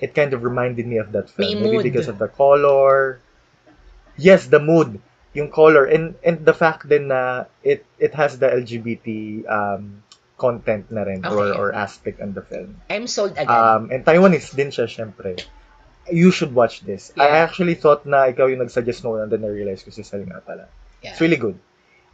it 0.00 0.14
kind 0.14 0.32
of 0.32 0.42
reminded 0.42 0.86
me 0.86 0.96
of 0.98 1.12
that 1.12 1.28
film. 1.30 1.46
May 1.48 1.60
Maybe 1.60 1.76
mood. 1.76 1.84
because 1.84 2.08
of 2.08 2.18
the 2.18 2.28
color. 2.28 3.20
Yes, 4.16 4.46
the 4.46 4.58
mood, 4.60 5.00
yung 5.32 5.50
color, 5.50 5.84
and 5.84 6.14
and 6.24 6.44
the 6.44 6.52
fact 6.52 6.88
din 6.88 7.08
na 7.08 7.44
it 7.64 7.84
it 7.98 8.12
has 8.14 8.36
the 8.38 8.48
LGBT 8.48 9.08
um 9.48 10.02
content 10.36 10.88
na 10.92 11.04
rin 11.04 11.24
or 11.24 11.36
Okay. 11.48 11.52
or 11.56 11.68
aspect 11.72 12.20
in 12.20 12.32
the 12.32 12.40
film. 12.44 12.80
I'm 12.88 13.06
sold 13.06 13.36
agad. 13.36 13.48
Um, 13.52 13.92
and 13.92 14.04
Taiwanese 14.04 14.56
din 14.56 14.68
siya, 14.72 14.88
syempre. 14.88 15.36
You 16.10 16.32
should 16.32 16.56
watch 16.56 16.80
this. 16.80 17.12
I 17.16 17.28
Yeah. 17.28 17.44
actually 17.44 17.76
thought 17.76 18.04
na 18.08 18.24
ikaw 18.28 18.48
yung 18.48 18.64
nag-suggest 18.64 19.04
noon 19.04 19.20
and 19.20 19.28
then 19.30 19.44
I 19.44 19.52
realized 19.52 19.84
ko 19.84 19.92
si 19.92 20.00
Sally 20.02 20.24
nga 20.24 20.40
pala. 20.40 20.66
yeah. 21.04 21.12
It's 21.12 21.20
really 21.20 21.36
good. 21.36 21.60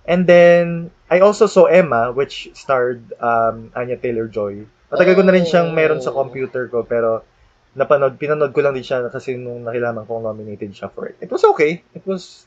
And 0.07 0.23
then, 0.25 0.91
I 1.11 1.19
also 1.19 1.47
saw 1.47 1.67
Emma, 1.67 2.11
which 2.15 2.51
starred 2.55 3.11
um, 3.19 3.75
Anya 3.75 3.99
Taylor-Joy. 3.99 4.67
Matagal 4.91 5.15
ko 5.19 5.23
na 5.27 5.35
rin 5.35 5.43
siyang 5.43 5.75
meron 5.75 5.99
sa 5.99 6.15
Oh. 6.15 6.23
computer 6.23 6.71
ko, 6.71 6.87
pero 6.87 7.27
napanood, 7.75 8.15
pinanood 8.17 8.55
ko 8.55 8.63
lang 8.63 8.75
din 8.75 8.87
siya 8.87 9.11
kasi 9.11 9.35
nung 9.35 9.67
nakilaman 9.67 10.07
kong 10.07 10.23
nominated 10.25 10.71
siya 10.73 10.89
for 10.95 11.11
it. 11.11 11.19
It 11.19 11.31
was 11.31 11.43
okay. 11.45 11.83
It 11.93 12.07
was 12.07 12.47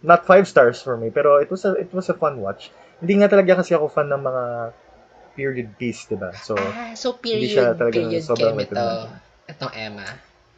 not 0.00 0.24
five 0.24 0.48
stars 0.48 0.80
for 0.80 0.96
me, 0.96 1.12
pero 1.12 1.36
it 1.38 1.52
was 1.52 1.68
a, 1.68 1.76
it 1.76 1.92
was 1.92 2.08
a 2.08 2.16
fun 2.16 2.40
watch. 2.40 2.72
Hindi 3.04 3.20
nga 3.20 3.28
talaga 3.28 3.60
kasi 3.60 3.76
ako 3.76 3.92
fan 3.92 4.08
ng 4.08 4.24
mga 4.24 4.44
period 5.36 5.68
piece, 5.76 6.08
di 6.08 6.16
ba? 6.16 6.32
So, 6.40 6.56
ah, 6.56 6.96
so 6.96 7.16
hindi 7.20 7.48
period, 7.48 7.52
siya 7.52 7.66
talagang 7.76 8.08
period 8.10 8.24
sobrang 8.24 8.56
chem 8.56 8.64
ito. 8.64 8.84
Itong 9.48 9.72
Emma. 9.76 10.06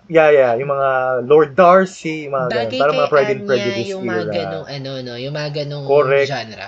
Yeah, 0.08 0.30
yeah, 0.30 0.52
yung 0.54 0.70
mga 0.70 0.88
Lord 1.26 1.52
Darcy, 1.54 2.26
yung 2.26 2.34
mga 2.34 2.46
ganun. 2.48 2.58
Bagay 2.66 2.78
Parang 2.78 2.94
kay 2.94 3.00
mga 3.02 3.10
Pride 3.10 3.30
and 3.30 3.42
Prejudice 3.44 3.88
yung 3.90 4.04
mga 4.04 4.22
era. 4.22 4.32
ganong 4.34 4.66
ano, 4.66 4.90
no? 5.00 5.14
Yung 5.16 5.34
mga 5.34 5.50
ganong 5.62 5.84
Correct. 5.86 6.28
genre. 6.28 6.66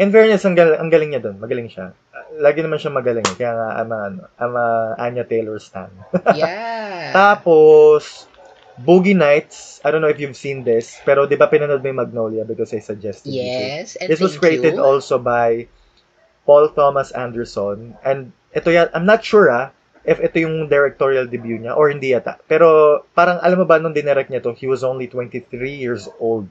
In 0.00 0.08
fairness, 0.08 0.44
ang, 0.44 0.56
gal- 0.56 0.80
ang 0.80 0.88
galing 0.88 1.12
niya 1.12 1.20
doon. 1.20 1.36
Magaling 1.36 1.68
siya. 1.68 1.92
Lagi 2.40 2.64
naman 2.64 2.80
siya 2.80 2.88
magaling. 2.88 3.26
eh. 3.26 3.36
Kaya 3.36 3.52
nga, 3.52 3.68
I'm 3.76 3.90
a, 3.90 3.98
ano, 4.08 4.20
I'm 4.40 4.54
a 4.56 4.68
Anya 4.96 5.24
Taylor 5.24 5.60
stan. 5.60 5.92
Yeah. 6.32 7.12
Tapos, 7.12 8.24
Boogie 8.80 9.12
Nights. 9.12 9.76
I 9.84 9.92
don't 9.92 10.00
know 10.00 10.08
if 10.08 10.16
you've 10.16 10.38
seen 10.38 10.64
this, 10.64 10.96
pero 11.04 11.28
di 11.28 11.36
ba 11.36 11.52
pinanood 11.52 11.84
mo 11.84 11.88
yung 11.92 12.00
Magnolia 12.00 12.48
because 12.48 12.72
I 12.72 12.80
suggested 12.80 13.28
you 13.28 13.44
yes. 13.44 13.96
And 14.00 14.08
This 14.08 14.24
was 14.24 14.40
created 14.40 14.80
you. 14.80 14.80
also 14.80 15.20
by 15.20 15.68
Paul 16.48 16.72
Thomas 16.72 17.12
Anderson. 17.12 17.92
And 18.00 18.32
ito 18.56 18.72
ya, 18.72 18.88
I'm 18.96 19.04
not 19.04 19.20
sure 19.20 19.52
ah, 19.52 19.68
if 20.04 20.18
ito 20.20 20.36
yung 20.44 20.68
directorial 20.68 21.26
debut 21.28 21.60
niya 21.60 21.76
or 21.76 21.90
hindi 21.92 22.12
yata. 22.16 22.40
Pero 22.48 23.00
parang 23.12 23.38
alam 23.44 23.60
mo 23.62 23.66
ba 23.68 23.76
nung 23.80 23.94
dinirect 23.96 24.30
niya 24.32 24.42
to, 24.44 24.52
he 24.56 24.66
was 24.68 24.82
only 24.84 25.06
23 25.08 25.76
years 25.76 26.08
old. 26.20 26.48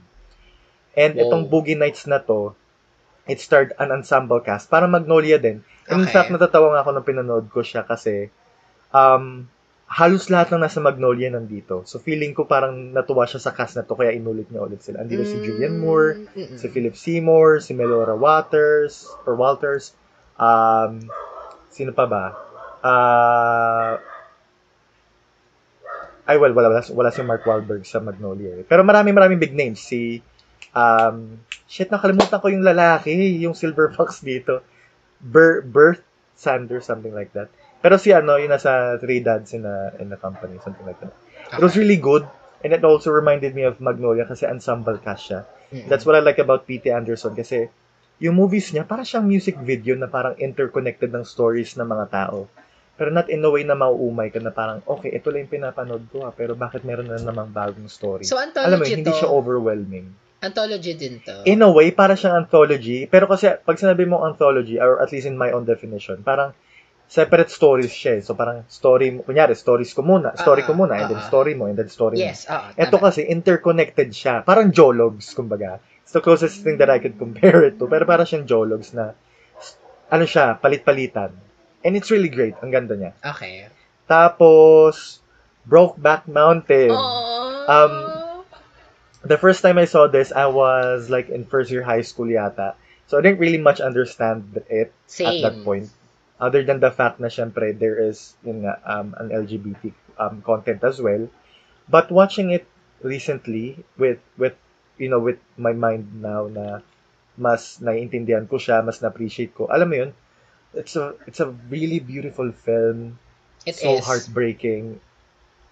And 0.97 1.15
Wow. 1.17 1.23
itong 1.25 1.43
Boogie 1.49 1.77
Nights 1.77 2.05
na 2.09 2.19
to, 2.19 2.53
it 3.29 3.39
starred 3.39 3.73
an 3.79 3.91
ensemble 3.93 4.41
cast. 4.41 4.69
Parang 4.69 4.91
Magnolia 4.91 5.37
din. 5.39 5.63
And 5.89 6.01
in 6.01 6.09
Okay. 6.09 6.13
fact, 6.13 6.29
natatawa 6.33 6.73
nga 6.75 6.81
ako 6.85 6.89
nung 6.93 7.07
pinanood 7.07 7.47
ko 7.53 7.61
siya 7.65 7.85
kasi 7.85 8.29
um, 8.93 9.47
halos 9.89 10.29
lahat 10.33 10.53
ng 10.53 10.61
nasa 10.65 10.79
Magnolia 10.81 11.29
nandito. 11.33 11.85
So 11.89 11.97
feeling 12.01 12.33
ko 12.37 12.45
parang 12.45 12.93
natuwa 12.93 13.25
siya 13.29 13.41
sa 13.41 13.53
cast 13.55 13.77
na 13.77 13.85
to 13.85 13.97
kaya 13.97 14.13
inulit 14.17 14.49
niya 14.49 14.65
ulit 14.65 14.81
sila. 14.85 15.01
Andito 15.03 15.25
si 15.25 15.37
Julianne 15.41 15.77
Moore, 15.77 16.21
Mm, 16.37 16.43
mm, 16.53 16.57
si 16.59 16.67
Philip 16.69 16.95
Seymour, 16.97 17.61
si 17.61 17.73
Melora 17.77 18.13
Waters, 18.17 19.05
or 19.25 19.35
Walters, 19.37 19.93
um, 20.37 21.13
sino 21.69 21.91
pa 21.93 22.05
ba? 22.09 22.23
Ah, 22.79 23.99
ay, 26.29 26.37
well, 26.37 26.53
wala, 26.53 26.69
wala, 26.69 26.81
wala 26.93 27.09
si 27.09 27.25
Mark 27.25 27.41
Wahlberg 27.43 27.83
sa 27.83 27.97
Magnolia. 27.97 28.61
eh. 28.61 28.63
Pero 28.63 28.85
marami 28.85 29.09
maraming 29.09 29.41
big 29.41 29.57
names. 29.57 29.81
Si, 29.81 30.21
um, 30.77 31.41
shit, 31.65 31.89
nakalimutan 31.89 32.37
ko 32.37 32.47
yung 32.53 32.61
lalaki, 32.61 33.11
yung 33.41 33.57
Silver 33.57 33.89
Fox 33.97 34.21
dito. 34.21 34.61
Ber, 35.19 35.65
Bert 35.65 36.05
Sanders, 36.37 36.85
something 36.85 37.11
like 37.11 37.33
that. 37.33 37.49
Pero 37.81 37.97
si 37.97 38.13
ano, 38.13 38.37
yung 38.37 38.51
nasa 38.53 38.95
Three 39.01 39.19
Dads 39.23 39.55
in 39.57 39.65
a, 39.65 39.95
in 39.97 40.11
a 40.13 40.19
company, 40.19 40.59
something 40.61 40.85
like 40.85 40.99
that. 41.01 41.11
It 41.55 41.63
was 41.63 41.73
really 41.75 41.97
good. 41.97 42.27
And 42.59 42.75
it 42.75 42.83
also 42.83 43.09
reminded 43.09 43.55
me 43.55 43.63
of 43.63 43.79
Magnolia 43.79 44.27
kasi 44.27 44.43
ensemble 44.45 44.99
cast 44.99 45.31
siya. 45.31 45.41
That's 45.87 46.03
what 46.03 46.13
I 46.13 46.19
like 46.19 46.37
about 46.37 46.67
P.T. 46.67 46.91
Anderson 46.91 47.33
kasi 47.33 47.71
yung 48.19 48.35
movies 48.35 48.75
niya, 48.75 48.83
para 48.83 49.07
siyang 49.07 49.23
music 49.23 49.55
video 49.63 49.95
na 49.95 50.11
parang 50.11 50.35
interconnected 50.35 51.07
ng 51.07 51.23
stories 51.23 51.79
ng 51.79 51.87
mga 51.87 52.05
tao. 52.11 52.51
Pero 52.99 53.09
not 53.09 53.31
in 53.31 53.39
a 53.39 53.47
way 53.47 53.63
na 53.63 53.79
mauumay 53.79 54.27
ka 54.27 54.43
na 54.43 54.51
parang, 54.51 54.83
okay, 54.83 55.15
ito 55.15 55.31
lang 55.31 55.47
yung 55.47 55.53
pinapanood 55.55 56.03
ko 56.11 56.27
ha, 56.27 56.35
pero 56.35 56.51
bakit 56.51 56.83
meron 56.83 57.07
na 57.07 57.15
namang 57.15 57.47
bagong 57.49 57.87
story? 57.87 58.27
So, 58.27 58.35
Alam 58.35 58.51
mo, 58.51 58.83
anthology 58.83 58.91
hindi 58.91 59.07
to. 59.07 59.15
siya 59.15 59.29
overwhelming. 59.31 60.11
Anthology 60.39 60.93
din 60.95 61.23
to. 61.23 61.47
In 61.47 61.63
a 61.63 61.71
way, 61.71 61.95
para 61.95 62.19
siyang 62.19 62.43
anthology, 62.43 63.07
pero 63.07 63.27
kasi 63.27 63.47
pag 63.63 63.79
sinabi 63.79 64.03
mo 64.03 64.27
anthology, 64.27 64.75
or 64.75 64.99
at 64.99 65.15
least 65.15 65.23
in 65.23 65.39
my 65.39 65.55
own 65.55 65.63
definition, 65.63 66.19
parang 66.19 66.51
separate 67.07 67.49
stories 67.49 67.91
siya 67.91 68.19
eh. 68.19 68.21
So 68.21 68.35
parang 68.35 68.63
story, 68.67 69.19
kunyari, 69.19 69.55
stories 69.55 69.91
ko 69.91 70.03
muna, 70.03 70.35
story 70.35 70.63
ko 70.63 70.75
Ah, 70.75 70.79
muna, 70.79 70.93
and 70.95 71.07
then 71.11 71.19
ah, 71.19 71.25
ah. 71.25 71.31
story 71.31 71.55
mo, 71.55 71.67
and 71.67 71.75
then 71.75 71.87
story 71.87 72.19
mo. 72.19 72.23
yes, 72.23 72.47
oo. 72.47 72.71
Ito 72.75 72.99
kasi 72.99 73.25
interconnected 73.25 74.11
siya. 74.11 74.43
Parang 74.43 74.69
jologs, 74.71 75.31
kumbaga. 75.33 75.79
It's 76.03 76.15
the 76.15 76.23
closest 76.23 76.63
thing 76.63 76.79
that 76.79 76.87
I 76.87 76.99
could 77.03 77.17
compare 77.17 77.63
it 77.67 77.75
to. 77.79 77.87
Pero 77.87 78.03
parang 78.07 78.23
siyang 78.23 78.47
jologs 78.47 78.91
na, 78.93 79.15
ano 80.07 80.23
siya, 80.23 80.55
palit-palitan. 80.55 81.48
And 81.83 81.95
it's 81.95 82.11
really 82.11 82.29
great. 82.29 82.55
Ang 82.59 82.71
ganda 82.71 82.95
niya. 82.95 83.11
Okay. 83.23 83.67
Tapos, 84.09 85.23
Brokeback 85.63 86.27
Mountain. 86.27 86.91
Oh. 86.91 87.65
Um, 87.69 87.93
The 89.23 89.37
first 89.37 89.61
time 89.61 89.77
I 89.77 89.83
saw 89.83 90.07
this, 90.07 90.31
I 90.31 90.47
was 90.47 91.09
like 91.09 91.27
in 91.27 91.43
first 91.43 91.71
year 91.71 91.83
high 91.83 92.07
school 92.07 92.27
yata. 92.27 92.75
So 93.07 93.17
I 93.17 93.21
didn't 93.21 93.39
really 93.39 93.57
much 93.59 93.81
understand 93.81 94.63
it 94.69 94.93
Same. 95.07 95.27
at 95.27 95.41
that 95.43 95.63
point. 95.65 95.89
Other 96.39 96.63
than 96.63 96.79
the 96.79 96.91
fact 96.91 97.19
na 97.19 97.27
syempre 97.27 97.75
there 97.75 97.99
is 97.99 98.39
yun 98.47 98.63
nga, 98.63 98.79
um, 98.87 99.11
an 99.19 99.27
LGBT 99.27 99.91
um, 100.15 100.39
content 100.39 100.79
as 100.87 101.03
well. 101.03 101.27
But 101.91 102.11
watching 102.15 102.55
it 102.55 102.63
recently 103.03 103.83
with 103.99 104.23
with 104.39 104.55
you 104.95 105.11
know 105.11 105.19
with 105.19 105.43
my 105.59 105.75
mind 105.75 106.23
now 106.23 106.47
na 106.47 106.79
mas 107.35 107.83
naiintindihan 107.83 108.47
ko 108.47 108.55
siya, 108.55 108.79
mas 108.87 109.03
na-appreciate 109.03 109.51
ko. 109.51 109.67
Alam 109.67 109.87
mo 109.91 109.95
yun, 109.99 110.11
it's 110.73 110.95
a 110.95 111.15
it's 111.25 111.39
a 111.39 111.49
really 111.69 111.99
beautiful 111.99 112.51
film. 112.51 113.17
It 113.65 113.75
so 113.75 113.97
is. 113.97 114.05
heartbreaking. 114.05 115.01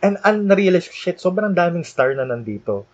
And 0.01 0.22
ko, 0.22 0.94
shit, 0.94 1.18
sobrang 1.18 1.58
daming 1.58 1.86
star 1.86 2.13
na 2.13 2.25
nandito. 2.25 2.86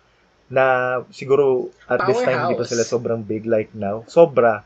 Na 0.48 1.00
siguro 1.12 1.72
at 1.88 2.04
this 2.08 2.20
time 2.20 2.48
hindi 2.48 2.56
pa 2.56 2.64
Powerhouse. 2.64 2.72
sila 2.72 2.84
sobrang 2.84 3.20
big 3.24 3.44
like 3.44 3.72
now. 3.76 4.04
Sobra. 4.08 4.64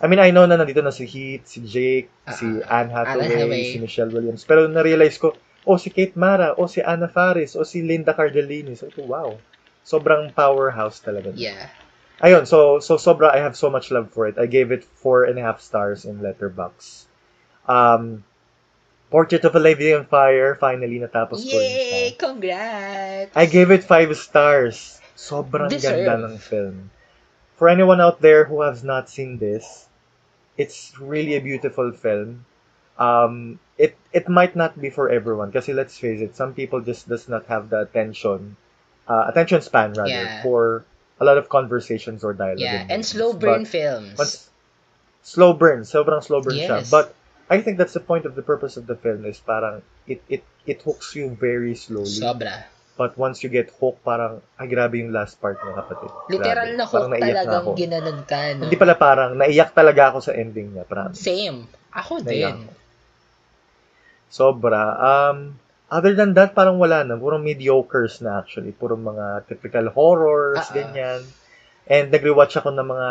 I 0.00 0.08
mean, 0.08 0.20
I 0.20 0.32
know 0.32 0.48
na 0.48 0.56
nandito 0.56 0.80
na 0.80 0.92
si 0.92 1.04
Heath, 1.04 1.44
si 1.44 1.60
Jake, 1.60 2.08
Ah, 2.24 2.32
si 2.32 2.48
ah, 2.48 2.80
Anne 2.80 2.88
Hathaway, 2.88 3.36
Hathaway. 3.36 3.64
si 3.68 3.76
Michelle 3.76 4.08
Williams. 4.08 4.48
Pero 4.48 4.64
na-realize 4.64 5.20
ko, 5.20 5.36
oh, 5.68 5.76
si 5.76 5.92
Kate 5.92 6.16
Mara, 6.16 6.56
oh, 6.56 6.64
si 6.64 6.80
Anna 6.80 7.04
Faris, 7.04 7.52
oh, 7.52 7.68
si 7.68 7.84
Linda 7.84 8.16
Cardellini. 8.16 8.72
So, 8.80 8.88
wow. 9.04 9.36
Sobrang 9.84 10.32
powerhouse 10.32 11.04
talaga. 11.04 11.36
Yeah. 11.36 11.68
Ayun, 12.20 12.46
so, 12.46 12.78
so 12.80 12.96
sobra, 12.96 13.32
I 13.32 13.38
have 13.38 13.56
so 13.56 13.70
much 13.70 13.90
love 13.90 14.10
for 14.12 14.28
it. 14.28 14.38
I 14.38 14.46
gave 14.46 14.72
it 14.72 14.84
four 14.84 15.24
and 15.24 15.38
a 15.38 15.42
half 15.42 15.60
stars 15.60 16.04
in 16.04 16.20
Letterbox. 16.20 17.06
Um, 17.66 18.24
Portrait 19.10 19.44
of 19.44 19.56
a 19.56 19.60
Lady 19.60 19.92
on 19.94 20.04
Fire, 20.06 20.54
finally 20.54 21.00
natapos 21.00 21.42
ko 21.42 21.56
rin 21.58 21.66
siya. 21.66 21.90
Yay! 21.90 22.10
Congrats! 22.14 23.32
I 23.34 23.46
gave 23.46 23.70
it 23.72 23.82
five 23.82 24.14
stars. 24.16 25.00
Sobrang 25.16 25.68
Deserve. 25.68 26.06
ganda 26.06 26.28
ng 26.30 26.38
film. 26.38 26.90
For 27.56 27.68
anyone 27.68 28.00
out 28.00 28.20
there 28.22 28.44
who 28.44 28.62
has 28.62 28.84
not 28.84 29.10
seen 29.10 29.36
this, 29.36 29.88
it's 30.56 30.92
really 31.00 31.34
a 31.36 31.42
beautiful 31.42 31.90
film. 31.92 32.46
Um, 33.00 33.58
it 33.76 33.96
it 34.12 34.28
might 34.28 34.54
not 34.54 34.76
be 34.78 34.92
for 34.92 35.08
everyone 35.08 35.50
kasi 35.52 35.72
let's 35.72 35.96
face 35.96 36.20
it, 36.20 36.36
some 36.36 36.52
people 36.54 36.80
just 36.84 37.08
does 37.08 37.28
not 37.28 37.48
have 37.48 37.68
the 37.72 37.80
attention, 37.82 38.56
uh, 39.08 39.24
attention 39.28 39.60
span 39.64 39.92
rather 39.96 40.08
Yeah. 40.12 40.42
for 40.44 40.84
a 41.20 41.24
lot 41.24 41.36
of 41.36 41.46
conversations 41.48 42.24
or 42.24 42.32
dialogue. 42.32 42.64
Yeah, 42.64 42.88
and 42.88 43.04
slow 43.04 43.36
burn 43.36 43.68
But 43.68 43.68
films. 43.68 44.16
once- 44.16 44.48
slow 45.20 45.52
burn, 45.52 45.84
sobrang 45.84 46.24
slow 46.24 46.40
burn 46.40 46.56
siya. 46.56 46.80
Yes. 46.80 46.88
But 46.88 47.12
I 47.46 47.60
think 47.60 47.76
that's 47.76 47.92
the 47.92 48.00
point 48.00 48.24
of 48.24 48.32
the 48.34 48.42
purpose 48.42 48.76
of 48.76 48.88
the 48.88 48.96
film 48.96 49.26
is 49.26 49.36
parang 49.36 49.84
it 50.06 50.24
it 50.28 50.40
it 50.64 50.80
hooks 50.80 51.12
you 51.12 51.28
very 51.30 51.76
slowly 51.76 52.08
Sobra. 52.08 52.64
But 52.94 53.16
once 53.16 53.40
you 53.40 53.48
get 53.48 53.72
hooked, 53.80 54.04
parang, 54.04 54.44
ay 54.60 54.68
grabe 54.68 55.00
yung 55.00 55.08
last 55.08 55.40
part 55.40 55.56
ng 55.56 55.72
kapatid. 55.72 56.12
Literal 56.28 56.76
na 56.76 56.84
Parang 56.84 57.08
hook 57.08 57.08
na 57.08 57.16
talagang 57.16 57.62
ako. 57.64 57.70
ginanon 57.72 58.20
ka, 58.28 58.40
no? 58.60 58.68
Hindi 58.68 58.76
pala 58.76 58.92
parang, 58.92 59.30
naiyak 59.40 59.72
talaga 59.72 60.12
ako 60.12 60.18
sa 60.20 60.36
ending 60.36 60.76
niya, 60.76 60.84
promise. 60.84 61.16
Same. 61.16 61.64
Ako 61.96 62.20
Naiyak 62.20 62.60
din. 62.60 62.68
Sobra. 64.28 64.82
Um, 65.00 65.56
other 65.90 66.14
than 66.14 66.32
that, 66.38 66.54
parang 66.54 66.78
wala 66.78 67.02
na. 67.02 67.18
Puro 67.18 67.36
mediocres 67.36 68.22
na 68.22 68.38
actually. 68.38 68.70
Puro 68.70 68.94
mga 68.94 69.50
typical 69.50 69.90
horrors, 69.90 70.62
ah. 70.62 70.72
ganyan. 70.72 71.26
And 71.90 72.14
nag-rewatch 72.14 72.54
ako 72.54 72.70
ng 72.70 72.86
mga 72.86 73.10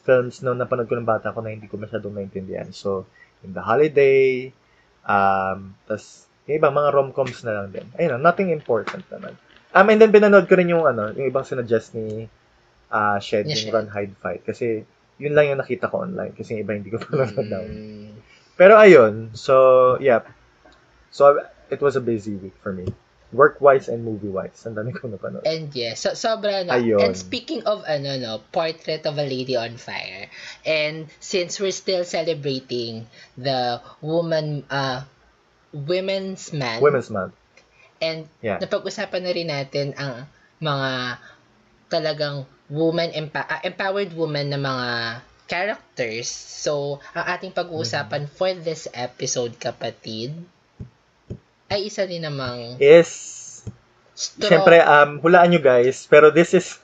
films 0.00 0.40
no 0.40 0.56
napanood 0.56 0.88
ko 0.88 0.96
ng 0.96 1.08
bata 1.08 1.32
ko 1.32 1.44
na 1.44 1.52
hindi 1.52 1.68
ko 1.68 1.80
masyadong 1.80 2.16
naintindihan. 2.16 2.68
So, 2.76 3.08
in 3.40 3.56
The 3.56 3.64
Holiday, 3.64 4.52
um, 5.08 5.76
tas 5.88 6.28
yung 6.44 6.60
ibang 6.60 6.76
mga 6.76 6.90
rom-coms 6.92 7.40
na 7.46 7.62
lang 7.62 7.68
din. 7.72 7.86
Ayun, 7.96 8.20
nothing 8.20 8.52
important 8.52 9.06
naman. 9.08 9.36
Um, 9.70 9.86
and 9.86 10.02
then 10.02 10.10
pinanood 10.10 10.50
ko 10.50 10.58
rin 10.58 10.66
yung 10.66 10.82
ano, 10.82 11.14
yung 11.14 11.30
ibang 11.30 11.46
sinuggest 11.46 11.94
ni 11.94 12.26
uh, 12.90 13.18
Shed, 13.22 13.46
yung 13.46 13.60
Shed. 13.60 13.72
Run, 13.72 13.86
Hide, 13.86 14.18
Fight. 14.18 14.42
Kasi, 14.42 14.82
yun 15.20 15.36
lang 15.36 15.46
yung 15.46 15.62
nakita 15.62 15.86
ko 15.86 16.02
online. 16.02 16.34
Kasi 16.34 16.58
yung 16.58 16.66
iba 16.66 16.74
hindi 16.74 16.90
ko 16.90 16.98
pa 16.98 17.12
nanood 17.22 17.48
na. 17.48 17.58
Mm. 17.62 18.12
Pero 18.58 18.74
ayun, 18.76 19.30
so, 19.32 19.54
yeah. 20.02 20.26
So, 21.14 21.38
it 21.70 21.80
was 21.80 21.94
a 21.94 22.02
busy 22.02 22.34
week 22.34 22.54
for 22.60 22.72
me. 22.72 22.90
Work-wise 23.30 23.86
and 23.86 24.02
movie-wise. 24.02 24.66
Ang 24.66 24.74
dami 24.74 24.90
ko 24.90 25.06
napanood. 25.06 25.46
And 25.46 25.70
yes, 25.70 26.02
so, 26.02 26.18
sobra 26.18 26.66
na. 26.66 26.74
Ayun. 26.74 26.98
And 26.98 27.14
speaking 27.14 27.62
of 27.62 27.86
ano 27.86 28.18
no, 28.18 28.42
Portrait 28.50 29.06
of 29.06 29.14
a 29.14 29.22
Lady 29.22 29.54
on 29.54 29.78
Fire. 29.78 30.26
And 30.66 31.06
since 31.22 31.62
we're 31.62 31.70
still 31.70 32.02
celebrating 32.02 33.06
the 33.38 33.78
woman 34.02 34.66
uh 34.66 35.06
women's 35.70 36.50
man 36.50 36.82
Women's 36.82 37.06
Month. 37.08 37.38
and 38.02 38.26
Yeah. 38.42 38.58
napag-usapan 38.58 39.22
na 39.22 39.30
rin 39.30 39.46
natin 39.46 39.94
ang 39.94 40.26
mga 40.58 40.90
talagang 41.86 42.50
woman 42.66 43.14
empa- 43.14 43.46
ah, 43.46 43.62
empowered 43.62 44.10
woman 44.10 44.50
na 44.50 44.58
mga 44.58 44.88
characters. 45.46 46.26
So, 46.30 46.98
ang 47.12 47.26
ating 47.30 47.52
pag-uusapan 47.52 48.26
Mm-hmm. 48.26 48.34
for 48.34 48.50
this 48.54 48.86
episode, 48.90 49.58
kapatid, 49.58 50.34
ay 51.70 51.86
isa 51.86 52.02
din 52.04 52.26
namang 52.26 52.76
Is, 52.82 53.62
strong. 54.18 54.50
syempre, 54.50 54.82
um, 54.82 55.22
hulaan 55.22 55.54
nyo 55.54 55.62
guys, 55.62 56.04
pero 56.10 56.34
this 56.34 56.50
is, 56.52 56.82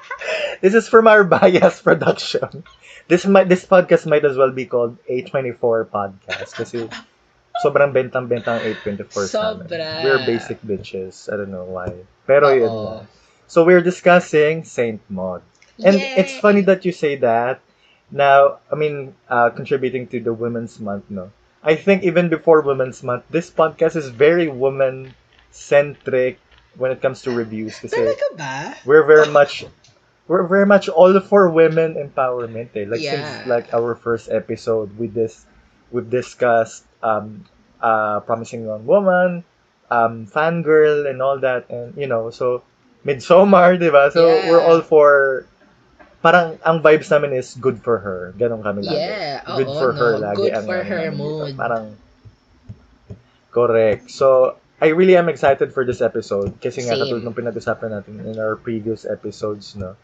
this 0.62 0.78
is 0.78 0.86
from 0.86 1.10
our 1.10 1.26
bias 1.26 1.82
production. 1.86 2.62
This 3.10 3.26
might, 3.26 3.50
this 3.50 3.66
podcast 3.66 4.06
might 4.06 4.22
as 4.22 4.38
well 4.38 4.54
be 4.54 4.64
called 4.64 4.94
A24 5.10 5.90
Podcast 5.90 6.54
kasi 6.54 6.86
sobrang 7.58 7.90
bentang-bentang 7.90 8.62
824 8.86 9.26
sa 9.26 9.58
amin. 9.58 9.66
Sobra. 9.66 9.90
We're 10.06 10.22
basic 10.22 10.62
bitches. 10.62 11.26
I 11.26 11.40
don't 11.40 11.50
know 11.50 11.66
why. 11.66 11.90
Pero 12.28 12.54
yun 12.54 12.70
Oo. 12.70 12.84
na. 13.02 13.10
So 13.48 13.64
we're 13.64 13.82
discussing 13.82 14.62
Saint 14.62 15.00
Maud. 15.08 15.42
And 15.80 15.96
Yay! 15.96 16.20
it's 16.20 16.36
funny 16.38 16.60
that 16.68 16.84
you 16.84 16.92
say 16.92 17.16
that. 17.24 17.64
Now, 18.12 18.60
I 18.70 18.76
mean, 18.76 19.16
uh, 19.28 19.50
contributing 19.50 20.06
to 20.12 20.20
the 20.20 20.32
Women's 20.36 20.78
Month, 20.78 21.08
no? 21.08 21.32
I 21.62 21.74
think 21.74 22.04
even 22.04 22.28
before 22.28 22.60
Women's 22.62 23.02
Month, 23.02 23.24
this 23.30 23.50
podcast 23.50 23.96
is 23.96 24.08
very 24.10 24.46
woman-centric 24.48 26.38
when 26.76 26.92
it 26.92 27.02
comes 27.02 27.22
to 27.22 27.32
reviews. 27.34 27.78
Kasi 27.80 27.96
Talaga 27.98 28.28
ba? 28.38 28.74
we're 28.86 29.02
very 29.06 29.26
much, 29.26 29.66
we're 30.30 30.46
very 30.46 30.66
much 30.66 30.88
all 30.88 31.18
for 31.20 31.50
women 31.50 31.94
empowerment. 31.98 32.70
Eh. 32.78 32.86
Like 32.86 33.02
Yeah. 33.02 33.10
since 33.10 33.46
like 33.46 33.74
our 33.74 33.98
first 33.98 34.30
episode 34.30 34.94
we 34.98 35.10
this, 35.10 35.46
we've 35.90 36.08
discussed 36.08 36.86
um, 37.02 37.44
uh, 37.82 38.20
promising 38.22 38.62
young 38.64 38.86
woman, 38.86 39.42
um, 39.90 40.26
fangirl, 40.30 41.10
and 41.10 41.18
all 41.22 41.38
that, 41.42 41.70
and 41.70 41.96
you 41.98 42.06
know, 42.06 42.30
so 42.30 42.62
midsummer, 43.02 43.74
di 43.76 43.90
ba? 43.90 44.10
So 44.14 44.22
Yeah. 44.30 44.46
we're 44.46 44.62
all 44.62 44.80
for 44.82 45.46
parang 46.18 46.58
ang 46.66 46.82
vibes 46.82 47.10
namin 47.10 47.38
is 47.38 47.54
good 47.58 47.78
for 47.78 47.98
her. 47.98 48.34
Ganon 48.38 48.62
kami 48.62 48.82
lagi. 48.82 48.98
Yeah, 48.98 49.42
good 49.46 49.70
oo, 49.70 49.78
for 49.78 49.90
her 49.94 50.12
no? 50.18 50.24
lagi. 50.30 50.50
Good 50.50 50.54
ang 50.54 50.66
for 50.66 50.80
ano 50.82 50.88
her 50.90 51.04
mood. 51.14 51.50
Parang 51.54 51.86
correct. 53.54 54.10
So 54.10 54.58
I 54.78 54.94
really 54.94 55.16
am 55.16 55.28
excited 55.28 55.74
for 55.74 55.82
this 55.82 56.02
episode 56.02 56.58
kasi 56.62 56.86
nga 56.86 56.94
Same. 56.94 57.02
katulad 57.02 57.22
ng 57.26 57.34
pinag-usapan 57.34 57.90
natin 57.98 58.14
in 58.22 58.38
our 58.38 58.54
previous 58.54 59.02
episodes, 59.02 59.74
no. 59.74 59.98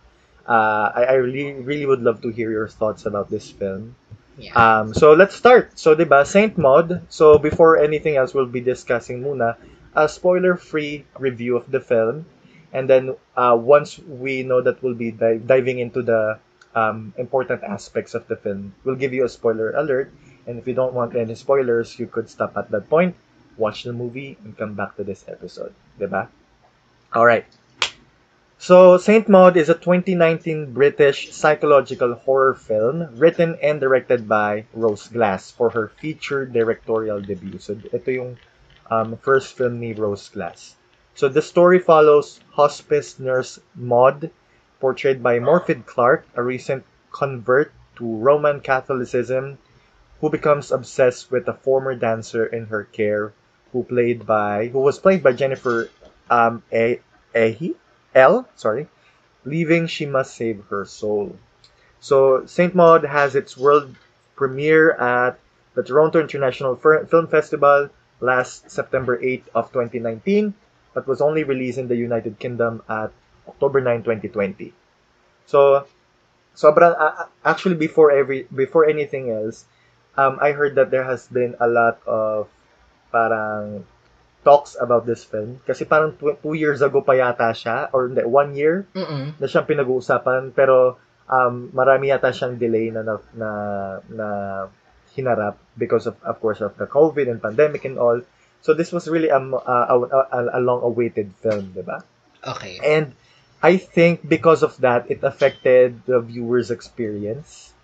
Uh, 0.44 0.92
I, 0.92 1.02
I 1.04 1.16
really 1.22 1.56
really 1.62 1.86
would 1.86 2.02
love 2.04 2.20
to 2.20 2.28
hear 2.28 2.50
your 2.50 2.68
thoughts 2.68 3.06
about 3.06 3.30
this 3.30 3.48
film. 3.48 3.96
Yeah. 4.36 4.52
Um, 4.58 4.92
so 4.92 5.14
let's 5.14 5.38
start. 5.38 5.78
So, 5.78 5.94
'di 5.94 6.10
ba, 6.10 6.26
Saint 6.26 6.58
Maud. 6.58 7.06
So 7.06 7.38
before 7.38 7.78
anything 7.78 8.18
else, 8.18 8.34
we'll 8.34 8.50
be 8.50 8.60
discussing 8.60 9.22
muna 9.22 9.56
a 9.94 10.10
spoiler-free 10.10 11.06
review 11.22 11.54
of 11.54 11.70
the 11.70 11.78
film, 11.78 12.26
and 12.74 12.90
then 12.90 13.14
uh, 13.38 13.54
once 13.54 13.98
we 14.02 14.42
know 14.42 14.60
that 14.60 14.82
we'll 14.82 14.98
be 14.98 15.12
di- 15.12 15.38
diving 15.38 15.78
into 15.78 16.02
the 16.02 16.38
um, 16.74 17.14
important 17.16 17.62
aspects 17.62 18.14
of 18.14 18.26
the 18.26 18.34
film, 18.34 18.74
we'll 18.82 18.98
give 18.98 19.14
you 19.14 19.24
a 19.24 19.28
spoiler 19.28 19.70
alert. 19.70 20.10
And 20.46 20.58
if 20.58 20.66
you 20.66 20.74
don't 20.74 20.92
want 20.92 21.14
any 21.14 21.36
spoilers, 21.36 21.96
you 21.98 22.06
could 22.06 22.28
stop 22.28 22.56
at 22.58 22.70
that 22.72 22.90
point, 22.90 23.14
watch 23.56 23.84
the 23.84 23.92
movie, 23.94 24.36
and 24.42 24.58
come 24.58 24.74
back 24.74 24.96
to 24.96 25.04
this 25.04 25.24
episode, 25.30 25.72
'di 25.96 26.10
ba? 26.10 26.28
All 27.14 27.24
right. 27.24 27.46
So, 28.58 28.98
Saint 28.98 29.28
Maud 29.28 29.56
is 29.56 29.68
a 29.68 29.74
2019 29.74 30.72
British 30.72 31.30
psychological 31.30 32.14
horror 32.14 32.54
film 32.54 33.14
written 33.14 33.58
and 33.62 33.78
directed 33.78 34.26
by 34.26 34.64
Rose 34.72 35.06
Glass 35.06 35.50
for 35.50 35.70
her 35.70 35.88
feature 36.00 36.46
directorial 36.46 37.20
debut. 37.20 37.58
So, 37.58 37.76
ito 37.92 38.10
yung 38.10 38.30
um, 38.90 39.18
first 39.20 39.54
film 39.54 39.78
ni 39.78 39.92
Rose 39.92 40.26
Glass. 40.32 40.74
So, 41.14 41.28
the 41.28 41.42
story 41.42 41.78
follows 41.78 42.40
hospice 42.50 43.20
nurse 43.20 43.60
Maud, 43.74 44.30
portrayed 44.80 45.22
by 45.22 45.38
Morfydd 45.38 45.86
Clark, 45.86 46.26
a 46.34 46.42
recent 46.42 46.84
convert 47.12 47.70
to 47.96 48.16
Roman 48.16 48.60
Catholicism, 48.60 49.58
who 50.20 50.28
becomes 50.28 50.72
obsessed 50.72 51.30
with 51.30 51.46
a 51.46 51.54
former 51.54 51.94
dancer 51.94 52.44
in 52.44 52.66
her 52.66 52.84
care, 52.84 53.32
who 53.72 53.84
played 53.84 54.26
by 54.26 54.68
who 54.68 54.80
was 54.80 54.98
played 54.98 55.22
by 55.22 55.32
Jennifer 55.32 55.88
um, 56.30 56.62
A-. 56.72 57.00
L, 58.14 58.48
sorry, 58.54 58.88
leaving 59.44 59.86
she 59.86 60.06
must 60.06 60.34
save 60.34 60.64
her 60.70 60.84
soul. 60.84 61.36
So 62.00 62.46
Saint 62.46 62.74
Maud 62.74 63.04
has 63.04 63.34
its 63.34 63.56
world 63.56 63.94
premiere 64.36 64.92
at 64.92 65.38
the 65.74 65.82
Toronto 65.82 66.20
International 66.20 66.76
Film 66.76 67.26
Festival 67.26 67.90
last 68.20 68.70
September 68.70 69.18
8 69.20 69.44
of 69.54 69.72
2019, 69.72 70.54
but 70.94 71.06
was 71.06 71.20
only 71.20 71.42
released 71.44 71.76
in 71.78 71.88
the 71.90 71.96
United 71.98 72.38
Kingdom 72.38 72.82
at 72.88 73.10
October 73.48 73.80
9, 73.82 74.02
2020. 74.02 74.72
So 75.46 75.84
sobrang 76.54 76.94
a- 76.96 77.28
actually 77.44 77.74
before 77.74 78.14
every 78.14 78.46
before 78.48 78.86
anything 78.86 79.28
else, 79.30 79.66
um, 80.16 80.38
I 80.40 80.54
heard 80.54 80.78
that 80.78 80.90
there 80.94 81.04
has 81.04 81.26
been 81.28 81.58
a 81.60 81.66
lot 81.68 81.98
of 82.06 82.48
parang 83.12 83.84
talks 84.44 84.76
about 84.76 85.08
this 85.08 85.24
film 85.24 85.56
kasi 85.64 85.88
parang 85.88 86.12
tw- 86.20 86.36
two 86.36 86.52
years 86.52 86.84
ago 86.84 87.00
pa 87.00 87.16
yata 87.16 87.48
siya 87.56 87.88
or 87.96 88.12
hindi, 88.12 88.20
one 88.28 88.52
year 88.52 88.84
Mm-mm. 88.92 89.40
na 89.40 89.46
siyang 89.48 89.64
pinag-uusapan 89.64 90.52
pero 90.52 91.00
um, 91.32 91.72
marami 91.72 92.12
yata 92.12 92.28
siyang 92.28 92.60
delay 92.60 92.92
na 92.92 93.00
na, 93.00 93.14
na, 93.32 93.50
na 94.12 94.28
hinarap 95.16 95.56
because 95.80 96.04
of 96.04 96.20
of 96.26 96.36
course 96.44 96.60
of 96.60 96.76
the 96.76 96.84
COVID 96.84 97.30
and 97.30 97.40
pandemic 97.40 97.88
and 97.88 97.96
all. 97.96 98.20
So 98.64 98.72
this 98.72 98.96
was 98.96 99.04
really 99.06 99.28
a, 99.28 99.36
a, 99.36 99.96
a, 100.32 100.40
a 100.56 100.60
long-awaited 100.64 101.36
film, 101.44 101.76
di 101.76 101.84
ba? 101.84 102.00
Okay. 102.40 102.80
And 102.80 103.12
I 103.60 103.76
think 103.76 104.24
because 104.24 104.64
of 104.64 104.80
that, 104.80 105.12
it 105.12 105.20
affected 105.20 106.00
the 106.08 106.24
viewer's 106.24 106.72
experience. 106.72 107.76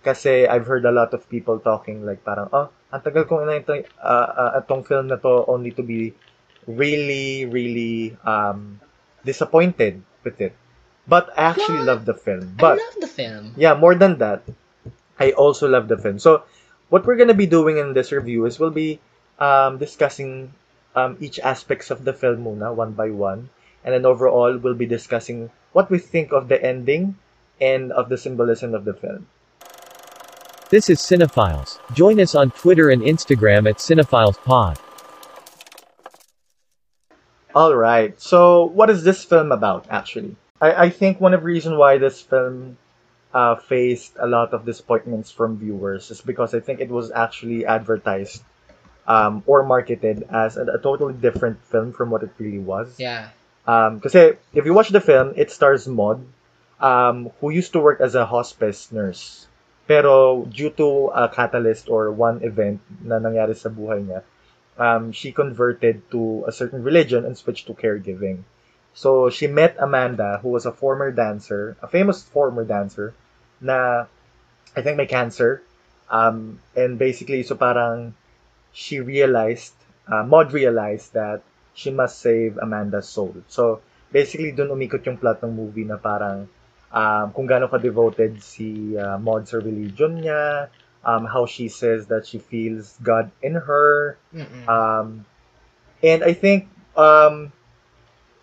Kasi 0.00 0.48
I've 0.48 0.64
heard 0.64 0.88
a 0.88 0.90
lot 0.90 1.12
of 1.12 1.28
people 1.28 1.60
talking 1.60 2.08
like 2.08 2.24
parang, 2.24 2.48
oh, 2.48 2.72
ang 2.88 3.04
tagal 3.04 3.28
kong 3.28 3.44
inaintay 3.44 3.84
uh, 4.00 4.56
uh, 4.56 4.60
itong 4.64 4.88
film 4.88 5.12
na 5.12 5.20
to 5.20 5.44
only 5.52 5.68
to 5.76 5.84
be 5.84 6.16
really, 6.64 7.44
really 7.44 8.16
um, 8.24 8.80
disappointed 9.28 10.00
with 10.24 10.40
it. 10.40 10.56
But 11.04 11.28
I 11.36 11.52
actually 11.52 11.84
love 11.84 12.08
the 12.08 12.16
film. 12.16 12.56
I 12.56 12.60
But 12.72 12.76
love 12.80 12.98
the 13.04 13.10
film. 13.10 13.52
yeah, 13.60 13.76
more 13.76 13.92
than 14.00 14.16
that, 14.24 14.48
I 15.20 15.36
also 15.36 15.68
love 15.68 15.92
the 15.92 16.00
film. 16.00 16.16
So, 16.16 16.48
what 16.88 17.04
we're 17.04 17.20
gonna 17.20 17.36
be 17.36 17.46
doing 17.46 17.76
in 17.76 17.92
this 17.92 18.16
review 18.16 18.48
is 18.48 18.56
we'll 18.56 18.72
be 18.72 18.96
um, 19.42 19.78
discussing 19.78 20.54
um, 20.94 21.16
each 21.18 21.40
aspects 21.40 21.90
of 21.90 22.04
the 22.04 22.12
film 22.12 22.44
muna, 22.44 22.72
one 22.72 22.92
by 22.92 23.10
one, 23.10 23.50
and 23.84 23.92
then 23.92 24.06
overall 24.06 24.56
we'll 24.56 24.78
be 24.78 24.86
discussing 24.86 25.50
what 25.72 25.90
we 25.90 25.98
think 25.98 26.30
of 26.32 26.46
the 26.46 26.62
ending 26.62 27.16
and 27.60 27.90
of 27.90 28.08
the 28.08 28.16
symbolism 28.16 28.72
of 28.72 28.84
the 28.84 28.94
film. 28.94 29.26
This 30.70 30.88
is 30.88 31.00
Cinephiles. 31.00 31.80
Join 31.92 32.20
us 32.20 32.34
on 32.34 32.52
Twitter 32.52 32.88
and 32.88 33.02
Instagram 33.02 33.68
at 33.68 33.76
CinephileSPod. 33.76 34.78
All 37.54 37.74
right. 37.74 38.18
So, 38.20 38.64
what 38.64 38.88
is 38.88 39.04
this 39.04 39.24
film 39.24 39.52
about, 39.52 39.86
actually? 39.90 40.36
I, 40.60 40.86
I 40.86 40.90
think 40.90 41.20
one 41.20 41.34
of 41.34 41.40
the 41.40 41.46
reasons 41.46 41.76
why 41.76 41.98
this 41.98 42.22
film 42.22 42.78
uh, 43.34 43.56
faced 43.56 44.16
a 44.18 44.26
lot 44.26 44.54
of 44.54 44.64
disappointments 44.64 45.30
from 45.30 45.58
viewers 45.58 46.10
is 46.10 46.22
because 46.22 46.54
I 46.54 46.60
think 46.60 46.80
it 46.80 46.88
was 46.88 47.10
actually 47.10 47.66
advertised 47.66 48.42
um, 49.06 49.42
or 49.46 49.62
marketed 49.62 50.24
as 50.30 50.56
a, 50.56 50.64
a 50.64 50.78
totally 50.78 51.14
different 51.14 51.62
film 51.66 51.92
from 51.92 52.10
what 52.10 52.22
it 52.22 52.30
really 52.38 52.58
was. 52.58 52.94
Yeah. 52.98 53.30
Um, 53.66 54.00
kasi 54.00 54.34
if 54.54 54.64
you 54.64 54.74
watch 54.74 54.90
the 54.90 55.00
film, 55.00 55.34
it 55.36 55.50
stars 55.50 55.86
Maud, 55.86 56.24
um, 56.80 57.30
who 57.40 57.50
used 57.50 57.72
to 57.74 57.80
work 57.80 58.00
as 58.00 58.14
a 58.14 58.26
hospice 58.26 58.90
nurse. 58.90 59.46
Pero 59.86 60.44
due 60.46 60.70
to 60.78 61.10
a 61.14 61.28
catalyst 61.28 61.88
or 61.88 62.10
one 62.10 62.42
event 62.42 62.80
na 63.02 63.18
nangyari 63.18 63.54
sa 63.54 63.68
buhay 63.68 64.02
niya, 64.06 64.22
um, 64.78 65.12
she 65.12 65.32
converted 65.32 66.02
to 66.10 66.44
a 66.46 66.52
certain 66.52 66.82
religion 66.82 67.26
and 67.26 67.36
switched 67.36 67.66
to 67.66 67.74
caregiving. 67.74 68.46
So 68.94 69.30
she 69.30 69.46
met 69.46 69.76
Amanda, 69.78 70.38
who 70.42 70.50
was 70.50 70.66
a 70.66 70.72
former 70.72 71.10
dancer, 71.10 71.76
a 71.82 71.88
famous 71.88 72.22
former 72.22 72.64
dancer, 72.64 73.14
na 73.60 74.06
I 74.76 74.82
think 74.82 74.96
may 74.96 75.06
cancer. 75.06 75.62
Um, 76.10 76.60
and 76.76 76.98
basically, 76.98 77.42
so 77.42 77.56
parang 77.56 78.14
she 78.72 79.00
realized, 79.00 79.76
uh, 80.08 80.24
Maud 80.24 80.52
realized 80.52 81.12
that 81.12 81.44
she 81.74 81.90
must 81.90 82.20
save 82.20 82.58
Amanda's 82.58 83.08
soul. 83.08 83.36
So 83.48 83.80
basically, 84.10 84.52
dun 84.52 84.68
umikot 84.68 85.04
yung 85.06 85.16
plot 85.16 85.40
ng 85.44 85.52
movie 85.52 85.84
na 85.84 85.96
parang 85.96 86.48
um, 86.92 87.26
kung 87.32 87.48
gaano 87.48 87.68
ka-devoted 87.68 88.40
si 88.44 88.96
uh, 88.96 89.16
Maud 89.16 89.48
sa 89.48 89.60
religion 89.60 90.20
niya, 90.20 90.68
um, 91.04 91.24
how 91.24 91.46
she 91.46 91.68
says 91.68 92.06
that 92.08 92.26
she 92.28 92.38
feels 92.38 92.96
God 93.02 93.30
in 93.40 93.54
her. 93.54 94.16
Mm-mm. 94.34 94.64
Um, 94.68 95.24
and 96.02 96.24
I 96.24 96.32
think 96.32 96.68
um, 96.96 97.52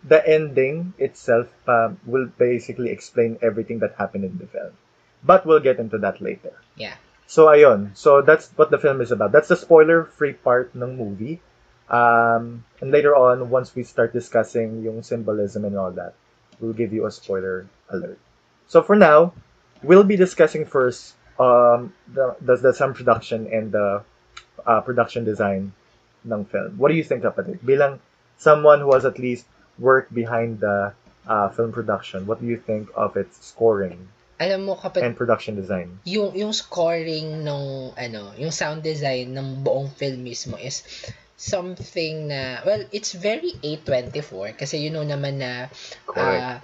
the 0.03 0.21
ending 0.21 0.93
itself 0.97 1.47
um, 1.67 1.99
will 2.05 2.27
basically 2.37 2.89
explain 2.89 3.37
everything 3.41 3.79
that 3.79 3.95
happened 3.97 4.25
in 4.25 4.37
the 4.37 4.47
film. 4.47 4.73
But 5.23 5.45
we'll 5.45 5.59
get 5.59 5.79
into 5.79 5.97
that 5.99 6.21
later. 6.21 6.53
Yeah. 6.75 6.95
So 7.29 7.45
ayun. 7.45 7.93
So 7.93 8.25
that's 8.25 8.49
what 8.57 8.73
the 8.73 8.81
film 8.81 9.05
is 9.05 9.13
about. 9.13 9.31
That's 9.31 9.53
the 9.53 9.55
spoiler-free 9.55 10.41
part 10.41 10.73
ng 10.73 10.97
movie. 10.97 11.37
Um, 11.85 12.65
and 12.81 12.89
later 12.89 13.13
on, 13.13 13.53
once 13.53 13.77
we 13.77 13.85
start 13.85 14.17
discussing 14.17 14.81
yung 14.81 15.05
symbolism 15.05 15.61
and 15.61 15.77
all 15.77 15.93
that, 15.93 16.17
we'll 16.57 16.73
give 16.73 16.89
you 16.89 17.05
a 17.05 17.13
spoiler 17.13 17.69
alert. 17.93 18.17
So 18.65 18.81
for 18.81 18.97
now, 18.97 19.37
we'll 19.85 20.09
be 20.09 20.17
discussing 20.17 20.65
first 20.65 21.13
um, 21.37 21.93
the, 22.09 22.33
the, 22.41 22.57
the 22.57 22.73
sound 22.73 22.95
production 22.95 23.45
and 23.53 23.71
the 23.71 24.01
uh, 24.65 24.81
production 24.81 25.23
design 25.23 25.73
ng 26.25 26.45
film. 26.45 26.81
What 26.81 26.89
do 26.89 26.97
you 26.97 27.05
think 27.05 27.23
it? 27.45 27.61
Bilang 27.61 28.01
someone 28.41 28.81
who 28.81 28.91
has 28.97 29.05
at 29.05 29.21
least 29.21 29.45
worked 29.77 30.11
behind 30.13 30.61
the 30.61 30.93
uh, 31.29 31.49
film 31.49 31.71
production, 31.71 32.25
what 32.25 32.41
do 32.41 32.47
you 32.47 32.57
think 32.57 32.89
of 32.97 33.17
its 33.17 33.37
scoring 33.45 34.09
Alam 34.39 34.71
mo 34.71 34.73
kapag 34.79 35.03
and 35.03 35.19
production 35.19 35.59
design? 35.59 35.99
yung 36.07 36.31
yung 36.31 36.55
scoring 36.55 37.43
ng 37.43 37.91
ano, 37.93 38.31
yung 38.39 38.55
sound 38.55 38.79
design 38.81 39.35
ng 39.35 39.61
buong 39.67 39.91
film 39.91 40.23
mismo 40.23 40.55
is 40.55 40.87
something 41.35 42.31
na 42.31 42.63
well, 42.63 42.83
it's 42.95 43.11
very 43.15 43.55
A24 43.59 44.55
kasi 44.55 44.79
you 44.79 44.91
know 44.91 45.03
naman 45.03 45.43
na 45.43 45.67
Correct. 46.07 46.23
ah, 46.23 46.57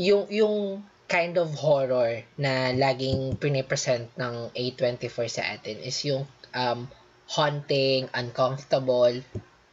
yung 0.00 0.28
yung 0.32 0.84
kind 1.10 1.36
of 1.36 1.52
horror 1.58 2.22
na 2.38 2.70
laging 2.72 3.36
pinipresent 3.36 4.08
ng 4.14 4.54
A24 4.54 5.26
sa 5.26 5.42
atin 5.58 5.76
is 5.82 5.98
yung 6.06 6.24
um, 6.54 6.86
haunting, 7.26 8.06
uncomfortable, 8.14 9.18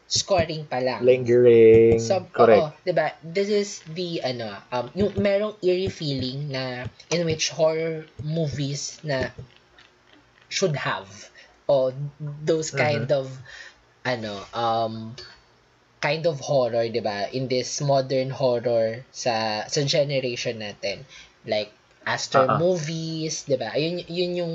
scoring 0.08 0.64
pa 0.66 0.80
lang. 0.80 1.04
Lingering. 1.04 2.00
So, 2.00 2.24
correct. 2.32 2.64
oo, 2.64 2.72
'di 2.88 2.94
ba? 2.96 3.12
This 3.20 3.52
is 3.52 3.70
the 3.92 4.24
ano, 4.24 4.56
um 4.72 4.88
yung 4.96 5.14
merong 5.20 5.60
eerie 5.60 5.92
feeling 5.92 6.48
na 6.52 6.88
in 7.12 7.28
which 7.28 7.52
horror 7.52 8.08
movies 8.24 9.04
na 9.04 9.36
should 10.48 10.80
have 10.80 11.12
or 11.68 11.92
those 12.48 12.72
kind 12.72 13.12
of 13.12 13.28
ano, 14.08 14.40
um 14.56 15.12
kind 16.00 16.24
of 16.24 16.40
horror, 16.40 16.88
'di 16.88 17.04
ba? 17.04 17.28
In 17.36 17.52
this 17.52 17.84
modern 17.84 18.32
horror 18.32 19.04
sa 19.12 19.68
sa 19.68 19.82
generation 19.84 20.64
natin. 20.64 21.04
Like 21.44 21.76
Astro 22.08 22.48
ah. 22.48 22.56
movies, 22.56 23.44
'di 23.44 23.60
ba? 23.60 23.76
Yun 23.76 24.00
yun 24.08 24.32
yung 24.40 24.54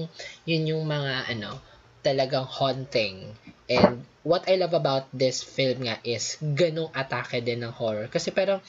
yun 0.48 0.62
yung 0.64 0.84
mga 0.88 1.28
ano, 1.28 1.60
talagang 2.00 2.48
haunting. 2.48 3.36
And 3.72 4.04
what 4.20 4.44
I 4.44 4.61
love 4.61 4.76
about 4.76 5.08
this 5.16 5.40
film 5.40 5.88
nga 5.88 5.96
is 6.04 6.37
ganong 6.40 6.92
atake 6.92 7.40
din 7.40 7.64
ng 7.64 7.72
horror. 7.72 8.12
Kasi 8.12 8.28
parang 8.28 8.61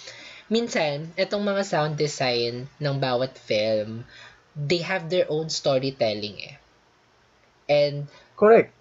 minsan, 0.48 1.12
itong 1.20 1.44
mga 1.44 1.64
sound 1.68 1.94
design 2.00 2.72
ng 2.80 2.96
bawat 3.04 3.36
film, 3.36 4.08
they 4.56 4.80
have 4.80 5.12
their 5.12 5.28
own 5.28 5.52
storytelling 5.52 6.40
eh. 6.40 6.56
And 7.68 8.08
Correct. 8.40 8.72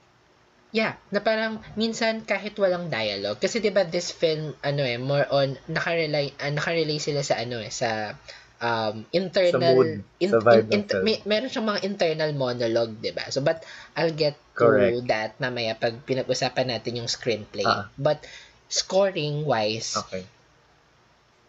Yeah, 0.73 0.97
na 1.13 1.21
parang 1.21 1.61
minsan 1.77 2.25
kahit 2.25 2.57
walang 2.57 2.89
dialogue. 2.89 3.37
Kasi 3.37 3.61
'di 3.61 3.77
ba 3.77 3.85
this 3.85 4.09
film 4.09 4.57
ano 4.65 4.81
eh 4.81 4.97
more 4.97 5.29
on 5.29 5.61
nakarely 5.69 6.33
uh, 6.41 6.49
nakarelay 6.49 6.97
sila 6.97 7.21
sa 7.21 7.37
ano 7.37 7.61
eh 7.61 7.69
sa 7.69 8.17
um 8.63 9.03
internal 9.11 9.75
mood, 9.75 10.07
sa 10.23 10.39
vibe 10.39 10.71
ng 10.71 10.85
film. 10.87 11.03
may, 11.03 11.19
meron 11.27 11.51
siyang 11.51 11.67
mga 11.67 11.83
internal 11.83 12.31
monologue, 12.31 12.95
'di 13.03 13.11
ba? 13.11 13.27
So 13.35 13.43
but 13.43 13.67
I'll 13.99 14.15
get 14.15 14.39
to 14.39 14.71
Correct. 14.71 15.11
that 15.11 15.31
mamaya 15.43 15.75
pag 15.75 15.99
pinag-usapan 16.07 16.71
natin 16.71 17.03
yung 17.03 17.11
screenplay. 17.11 17.67
Ah. 17.67 17.91
But 17.99 18.23
scoring 18.71 19.43
wise, 19.45 19.99
Okay. 19.99 20.25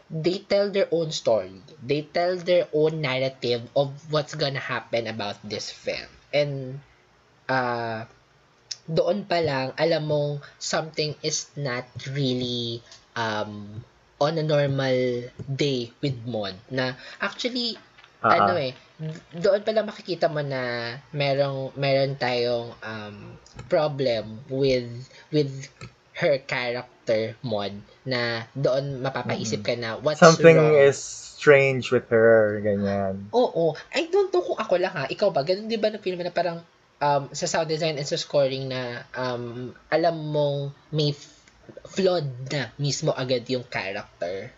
they 0.09 0.41
tell 0.41 0.73
their 0.73 0.89
own 0.89 1.13
story. 1.13 1.61
They 1.79 2.03
tell 2.09 2.35
their 2.41 2.65
own 2.73 2.99
narrative 2.99 3.69
of 3.77 3.93
what's 4.09 4.33
gonna 4.33 4.61
happen 4.61 5.05
about 5.05 5.37
this 5.45 5.69
film. 5.69 6.09
And 6.33 6.81
uh, 7.45 8.09
doon 8.89 9.29
pa 9.29 9.39
lang, 9.39 9.77
alam 9.79 10.03
mong 10.09 10.43
something 10.59 11.15
is 11.23 11.47
not 11.55 11.87
really 12.09 12.83
um, 13.15 13.85
on 14.23 14.39
a 14.39 14.45
normal 14.45 15.27
day 15.45 15.91
with 15.99 16.15
Mod. 16.23 16.55
Na 16.71 16.95
actually, 17.19 17.75
Ah, 18.23 18.39
ano 18.39 18.55
ah. 18.55 18.63
eh, 18.63 18.71
doon 19.35 19.59
pa 19.67 19.75
lang 19.75 19.83
makikita 19.83 20.31
mo 20.31 20.39
na 20.39 20.95
merong, 21.11 21.75
meron 21.75 22.15
tayong 22.15 22.71
um, 22.79 23.35
problem 23.67 24.39
with 24.47 24.87
with 25.35 25.51
her 26.15 26.39
character 26.47 27.35
mod 27.43 27.75
na 28.07 28.47
doon 28.55 29.03
mapapaisip 29.03 29.59
ka 29.59 29.75
na 29.75 29.99
what's 29.99 30.23
Something 30.23 30.55
wrong. 30.55 30.71
is 30.79 30.95
strange 30.95 31.91
with 31.91 32.07
her, 32.07 32.63
ganyan. 32.63 33.27
Oo. 33.35 33.75
I 33.91 34.07
don't 34.07 34.31
know 34.31 34.39
kung 34.39 34.55
ako 34.55 34.79
lang 34.79 34.95
ha. 34.95 35.03
Ikaw 35.11 35.27
ba? 35.27 35.43
Ganun 35.43 35.67
di 35.67 35.75
ba 35.75 35.91
na 35.91 35.99
film 35.99 36.23
na 36.23 36.31
parang 36.31 36.63
um, 37.03 37.23
sa 37.35 37.43
sound 37.43 37.67
design 37.67 37.99
and 37.99 38.07
sa 38.07 38.15
scoring 38.15 38.71
na 38.71 39.03
um, 39.19 39.75
alam 39.91 40.15
mong 40.31 40.71
may 40.95 41.11
flawed 41.87 42.29
na 42.51 42.71
mismo 42.79 43.13
agad 43.15 43.45
yung 43.49 43.63
character. 43.67 44.51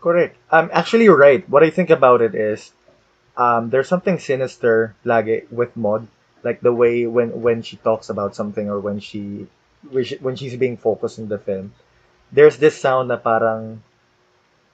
Correct. 0.00 0.36
Um, 0.50 0.70
actually, 0.72 1.04
you're 1.04 1.18
right. 1.18 1.48
What 1.48 1.62
I 1.62 1.70
think 1.70 1.90
about 1.90 2.22
it 2.22 2.34
is, 2.34 2.72
um, 3.36 3.70
there's 3.70 3.88
something 3.88 4.18
sinister 4.18 4.94
lagi 5.04 5.50
with 5.50 5.76
Maud, 5.76 6.06
like 6.42 6.60
the 6.60 6.72
way 6.72 7.06
when 7.06 7.42
when 7.42 7.62
she 7.62 7.76
talks 7.78 8.08
about 8.08 8.34
something 8.36 8.70
or 8.70 8.78
when 8.78 9.00
she 9.00 9.46
when 9.90 10.04
she- 10.04 10.22
when 10.22 10.36
she's 10.36 10.56
being 10.56 10.76
focused 10.76 11.18
in 11.18 11.28
the 11.28 11.38
film. 11.38 11.74
There's 12.30 12.58
this 12.58 12.78
sound 12.78 13.08
na 13.08 13.16
parang 13.16 13.82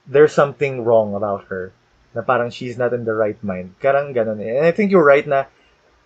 there's 0.06 0.32
something 0.32 0.84
wrong 0.84 1.14
about 1.14 1.44
her. 1.48 1.72
Na 2.14 2.22
parang 2.22 2.50
she's 2.50 2.76
not 2.78 2.92
in 2.92 3.04
the 3.04 3.14
right 3.14 3.40
mind. 3.42 3.74
Karang 3.80 4.14
ganun 4.14 4.40
eh. 4.44 4.56
And 4.60 4.66
I 4.66 4.72
think 4.72 4.92
you're 4.92 5.04
right 5.04 5.26
na 5.26 5.44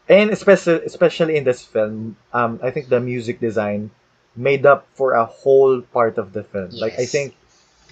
and 0.09 0.31
especially 0.31 0.85
especially 0.87 1.37
in 1.37 1.45
this 1.45 1.63
film, 1.65 2.17
um, 2.33 2.61
I 2.63 2.71
think 2.71 2.89
the 2.89 3.01
music 3.01 3.41
design 3.41 3.91
made 4.39 4.65
up 4.65 4.87
for 4.95 5.19
a 5.19 5.27
whole 5.27 5.83
part 5.83 6.17
of 6.17 6.33
the 6.33 6.47
film. 6.47 6.71
Like 6.79 6.95
I 6.95 7.05
think 7.05 7.35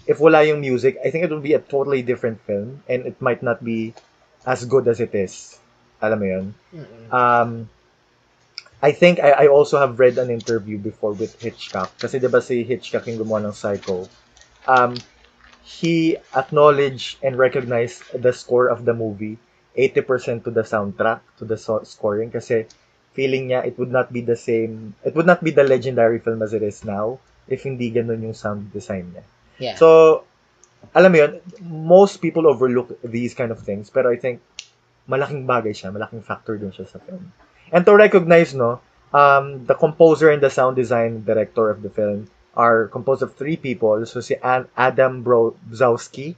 if 0.07 0.23
wala 0.23 0.47
yung 0.47 0.63
music, 0.63 0.97
I 1.03 1.11
think 1.11 1.27
it 1.27 1.31
would 1.35 1.43
be 1.43 1.59
a 1.59 1.59
totally 1.59 2.01
different 2.01 2.41
film 2.47 2.87
and 2.89 3.05
it 3.05 3.21
might 3.21 3.43
not 3.43 3.63
be 3.65 3.93
as 4.47 4.65
good 4.65 4.87
as 4.87 5.03
it 5.03 5.11
is. 5.11 5.59
Alam 6.01 6.19
mo 6.23 6.27
yun? 6.27 6.47
Mm-mm. 6.71 7.05
Um, 7.11 7.51
I 8.79 8.93
think 8.93 9.19
I, 9.19 9.45
I 9.45 9.47
also 9.49 9.83
have 9.83 9.99
read 9.99 10.19
an 10.19 10.31
interview 10.31 10.79
before 10.79 11.13
with 11.13 11.35
Hitchcock. 11.43 11.91
Kasi 11.99 12.23
di 12.23 12.31
ba 12.31 12.39
si 12.39 12.63
Hitchcock 12.63 13.11
yung 13.11 13.19
gumawa 13.19 13.51
ng 13.51 13.57
Psycho. 13.57 14.07
Um, 14.71 14.95
he 15.67 16.15
acknowledged 16.37 17.19
and 17.27 17.35
recognized 17.35 18.07
the 18.15 18.31
score 18.31 18.71
of 18.71 18.87
the 18.87 18.95
movie 18.95 19.43
80% 19.75 20.45
to 20.45 20.51
the 20.55 20.63
soundtrack, 20.63 21.21
to 21.43 21.45
the 21.45 21.59
so- 21.59 21.83
scoring. 21.83 22.31
Kasi 22.31 22.71
feeling 23.17 23.49
niya 23.49 23.65
it 23.65 23.81
would 23.81 23.91
not 23.91 24.13
be 24.13 24.21
the 24.21 24.37
same, 24.37 24.93
it 25.03 25.17
would 25.17 25.25
not 25.25 25.41
be 25.41 25.51
the 25.51 25.65
legendary 25.65 26.21
film 26.21 26.45
as 26.45 26.53
it 26.53 26.61
is 26.61 26.85
now 26.85 27.17
if 27.49 27.65
hindi 27.65 27.89
ganun 27.89 28.21
yung 28.21 28.37
sound 28.37 28.69
design 28.77 29.17
niya. 29.17 29.25
Yeah. 29.57 29.77
So, 29.81 30.23
alam 30.93 31.17
mo 31.17 31.19
yun, 31.25 31.33
most 31.65 32.21
people 32.21 32.45
overlook 32.45 33.01
these 33.01 33.33
kind 33.33 33.49
of 33.49 33.65
things, 33.65 33.89
pero 33.89 34.13
I 34.13 34.21
think 34.21 34.45
malaking 35.09 35.49
bagay 35.49 35.73
siya, 35.73 35.89
malaking 35.89 36.21
factor 36.21 36.61
din 36.61 36.71
siya 36.71 36.85
sa 36.85 37.01
film. 37.01 37.33
And 37.73 37.83
to 37.89 37.97
recognize, 37.97 38.53
no, 38.53 38.85
um, 39.17 39.65
the 39.67 39.75
composer 39.75 40.31
and 40.31 40.43
the 40.43 40.53
sound 40.53 40.77
design 40.77 41.25
director 41.25 41.71
of 41.71 41.83
the 41.83 41.91
film 41.91 42.29
are 42.55 42.89
composed 42.89 43.23
of 43.23 43.35
three 43.35 43.57
people. 43.57 44.05
So 44.07 44.21
si 44.21 44.37
Adam 44.43 45.25
Brozowski, 45.25 46.37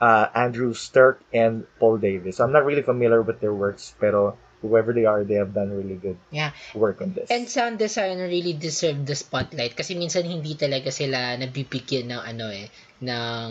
uh, 0.00 0.26
Andrew 0.34 0.74
Sturck, 0.74 1.18
and 1.32 1.66
Paul 1.78 1.98
Davis. 1.98 2.38
So 2.38 2.44
I'm 2.44 2.52
not 2.52 2.64
really 2.64 2.82
familiar 2.82 3.22
with 3.22 3.40
their 3.40 3.54
works, 3.54 3.94
pero 4.00 4.36
whoever 4.64 4.96
they 4.96 5.04
are, 5.04 5.20
they 5.28 5.36
have 5.36 5.52
done 5.52 5.68
really 5.76 6.00
good 6.00 6.16
Yeah. 6.32 6.56
work 6.72 7.04
on 7.04 7.12
this. 7.12 7.28
And 7.28 7.44
sound 7.46 7.76
designer 7.76 8.24
really 8.24 8.56
deserve 8.56 9.04
the 9.04 9.12
spotlight 9.12 9.76
kasi 9.76 9.92
minsan 9.92 10.24
hindi 10.24 10.56
talaga 10.56 10.88
sila 10.88 11.36
nabibigyan 11.36 12.08
ng 12.10 12.22
ano 12.24 12.46
eh, 12.48 12.72
ng, 13.04 13.48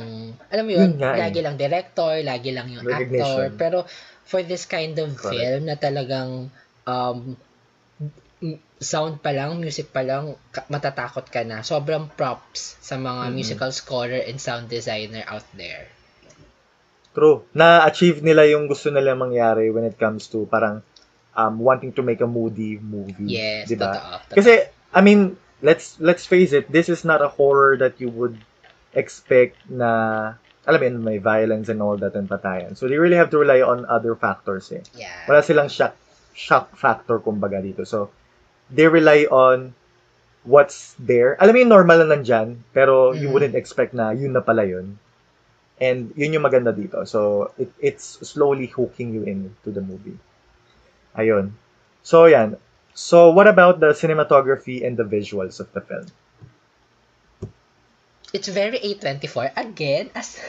alam 0.50 0.64
mo 0.66 0.72
yun, 0.74 0.98
Yun 0.98 1.00
nga 1.00 1.14
eh. 1.16 1.30
lagi 1.30 1.40
lang 1.46 1.56
director, 1.56 2.18
lagi 2.26 2.50
lang 2.52 2.74
yung 2.74 2.90
actor. 2.90 3.54
Pero 3.54 3.86
for 4.26 4.42
this 4.42 4.66
kind 4.66 4.98
of 4.98 5.14
Correct. 5.14 5.30
film 5.30 5.62
na 5.70 5.78
talagang 5.78 6.50
um, 6.90 7.38
sound 8.84 9.24
pa 9.24 9.32
lang, 9.32 9.56
music 9.64 9.96
pa 9.96 10.04
lang, 10.04 10.36
matatakot 10.68 11.32
ka 11.32 11.48
na. 11.48 11.64
Sobrang 11.64 12.12
props 12.12 12.76
sa 12.84 13.00
mga 13.00 13.32
Mhm. 13.32 13.36
musical 13.36 13.72
scorer 13.72 14.28
and 14.28 14.42
sound 14.44 14.68
designer 14.68 15.24
out 15.30 15.46
there. 15.56 15.88
True. 17.14 17.46
Na-achieve 17.54 18.26
nila 18.26 18.44
yung 18.50 18.66
gusto 18.66 18.90
nila 18.90 19.14
mangyari 19.14 19.70
when 19.70 19.86
it 19.86 19.96
comes 20.02 20.28
to 20.34 20.50
parang 20.50 20.82
um, 21.36 21.60
wanting 21.60 21.94
to 21.94 22.02
make 22.02 22.22
a 22.22 22.28
moody 22.28 22.78
movie. 22.80 23.38
Yes, 23.38 23.70
diba? 23.70 23.90
totoo. 23.94 24.20
totoo. 24.30 24.36
Kasi, 24.38 24.54
I 24.94 25.02
mean, 25.02 25.38
let's 25.62 25.98
let's 26.00 26.26
face 26.26 26.54
it, 26.54 26.70
this 26.72 26.90
is 26.90 27.04
not 27.04 27.22
a 27.22 27.30
horror 27.30 27.78
that 27.78 27.98
you 27.98 28.10
would 28.10 28.38
expect 28.94 29.58
na, 29.70 30.34
alam 30.68 30.80
mo 30.80 30.86
yun, 30.86 30.98
may 31.04 31.18
violence 31.18 31.68
and 31.68 31.82
all 31.82 31.98
that 31.98 32.14
and 32.16 32.30
patayan. 32.30 32.78
So, 32.78 32.88
they 32.88 32.98
really 32.98 33.18
have 33.18 33.30
to 33.34 33.38
rely 33.42 33.62
on 33.62 33.86
other 33.90 34.14
factors 34.16 34.72
eh. 34.72 34.86
yeah. 34.94 35.26
Wala 35.28 35.42
silang 35.42 35.68
shock, 35.70 35.98
shock 36.38 36.78
factor 36.78 37.20
kumbaga 37.20 37.60
dito. 37.60 37.86
So, 37.88 38.14
they 38.70 38.88
rely 38.88 39.26
on 39.30 39.74
what's 40.44 40.94
there. 41.00 41.40
Alam 41.40 41.56
mo 41.56 41.60
yung 41.64 41.74
normal 41.74 41.98
na 42.04 42.16
nandyan, 42.16 42.62
pero 42.76 43.16
you 43.16 43.32
Mhm. 43.32 43.34
wouldn't 43.34 43.56
expect 43.56 43.96
na 43.96 44.12
yun 44.12 44.36
na 44.36 44.44
pala 44.44 44.68
yun. 44.68 45.00
And 45.82 46.14
yun 46.16 46.38
yung 46.38 46.46
maganda 46.46 46.70
dito. 46.76 47.04
So, 47.08 47.52
it, 47.58 47.72
it's 47.82 48.22
slowly 48.24 48.68
hooking 48.68 49.12
you 49.16 49.24
into 49.24 49.72
the 49.74 49.82
movie. 49.82 50.16
Ayun. 51.18 51.54
So, 52.02 52.26
yan. 52.26 52.58
So, 52.94 53.32
what 53.34 53.48
about 53.48 53.80
the 53.80 53.94
cinematography 53.98 54.86
and 54.86 54.98
the 54.98 55.06
visuals 55.06 55.60
of 55.60 55.72
the 55.74 55.82
film? 55.82 56.06
It's 58.34 58.50
very 58.50 58.82
A24. 58.82 59.54
Again, 59.58 60.10
as 60.18 60.38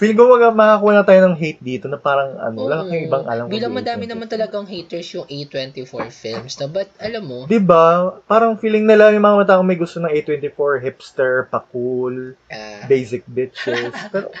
Feeling 0.00 0.16
ko 0.16 0.32
wag 0.32 0.56
makakuha 0.56 0.96
na 0.96 1.04
tayo 1.04 1.20
ng 1.28 1.36
hate 1.36 1.60
dito 1.60 1.84
na 1.84 2.00
parang 2.00 2.32
ano, 2.40 2.56
wala 2.64 2.88
kang 2.88 3.04
ibang 3.04 3.24
alam. 3.28 3.52
Bilang 3.52 3.68
kundi 3.76 3.84
madami 3.84 4.04
A24. 4.08 4.12
naman 4.16 4.26
talagang 4.32 4.64
haters 4.64 5.08
yung 5.12 5.26
A24 5.28 6.04
films, 6.08 6.56
no? 6.56 6.72
But, 6.72 6.88
alam 6.96 7.22
mo, 7.28 7.44
Diba? 7.44 8.16
Parang 8.24 8.56
feeling 8.56 8.88
nila 8.88 9.12
yung 9.12 9.20
mga 9.20 9.52
taong 9.52 9.68
may 9.68 9.76
gusto 9.76 10.00
ng 10.00 10.08
A24, 10.08 10.80
hipster, 10.80 11.52
pa-cool, 11.52 12.32
ah, 12.48 12.88
basic 12.88 13.28
bitches. 13.28 13.92
Pero, 14.16 14.32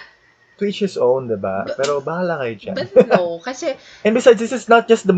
to 0.60 0.68
each 0.68 0.84
his 0.84 1.00
own, 1.00 1.26
diba? 1.26 1.64
Pero 1.74 2.04
bahala 2.04 2.44
kayo 2.44 2.54
dyan. 2.60 2.76
but 2.76 3.08
no, 3.08 3.40
kasi, 3.48 3.74
And 4.04 4.12
besides, 4.12 4.38
this 4.38 4.52
is 4.52 4.68
not 4.68 4.86
just 4.86 5.08
the... 5.08 5.16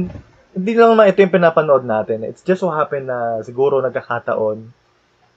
Hindi 0.52 0.72
lang 0.76 0.94
naman 0.94 1.10
ito 1.10 1.24
yung 1.24 1.34
pinapanood 1.34 1.82
natin. 1.82 2.22
It's 2.22 2.46
just 2.46 2.62
so 2.62 2.70
happen 2.70 3.10
na 3.10 3.42
siguro 3.42 3.82
nagkakataon 3.82 4.70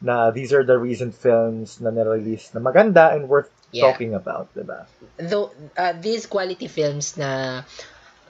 na 0.03 0.29
these 0.29 0.51
are 0.51 0.67
the 0.67 0.77
recent 0.77 1.15
films 1.15 1.79
na 1.79 1.89
nirelease 1.89 2.51
na 2.53 2.59
maganda 2.59 3.15
and 3.15 3.31
worth 3.31 3.49
yeah. 3.71 3.89
talking 3.89 4.13
about, 4.13 4.51
diba? 4.53 4.85
Though, 5.17 5.55
uh, 5.79 5.95
these 5.97 6.27
quality 6.27 6.67
films 6.67 7.15
na 7.15 7.63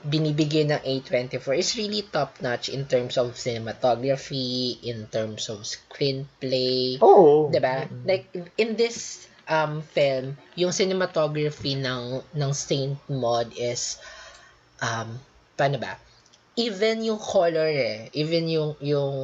binibigay 0.06 0.70
ng 0.70 0.80
A24 0.86 1.58
is 1.58 1.74
really 1.74 2.06
top-notch 2.06 2.70
in 2.70 2.86
terms 2.86 3.18
of 3.18 3.34
cinematography, 3.34 4.78
in 4.86 5.10
terms 5.10 5.50
of 5.50 5.66
screenplay. 5.66 7.02
'di 7.02 7.60
ba? 7.60 7.90
Like 8.06 8.30
in 8.54 8.78
this 8.78 9.26
um 9.48 9.82
film, 9.82 10.36
yung 10.56 10.70
cinematography 10.74 11.78
ng 11.78 12.22
ng 12.34 12.52
Saint 12.54 12.98
Maud 13.08 13.52
is 13.56 13.98
um 14.82 15.18
paano 15.56 15.78
ba? 15.80 15.96
Even 16.56 17.04
yung 17.04 17.20
color 17.20 17.68
eh, 17.68 18.08
even 18.16 18.48
yung 18.48 18.74
yung 18.80 19.14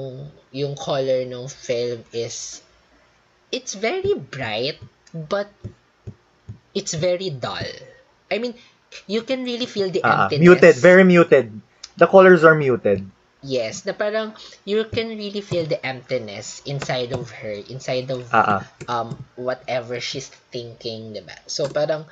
yung 0.53 0.75
color 0.77 1.25
ng 1.25 1.49
film 1.49 2.05
is 2.13 2.61
it's 3.53 3.75
very 3.75 4.13
bright 4.15 4.77
but 5.13 5.49
it's 6.75 6.95
very 6.95 7.31
dull. 7.31 7.67
I 8.31 8.39
mean, 8.39 8.55
you 9.07 9.23
can 9.23 9.45
really 9.45 9.67
feel 9.67 9.91
the 9.91 10.01
Ah, 10.05 10.25
emptiness. 10.25 10.41
muted. 10.49 10.75
Very 10.77 11.05
muted. 11.05 11.53
The 11.97 12.07
colors 12.07 12.45
are 12.45 12.55
muted. 12.55 13.05
Yes, 13.43 13.83
na 13.83 13.93
parang 13.93 14.39
you 14.63 14.87
can 14.87 15.11
really 15.19 15.43
feel 15.43 15.67
the 15.67 15.83
emptiness 15.83 16.63
inside 16.65 17.11
of 17.13 17.31
her, 17.43 17.51
inside 17.75 18.09
of 18.15 18.31
Ah, 18.31 18.45
ah. 18.59 18.63
um 18.87 19.19
whatever 19.35 19.99
she's 19.99 20.31
thinking, 20.55 21.13
'di 21.15 21.23
ba? 21.27 21.37
So 21.51 21.67
parang 21.71 22.07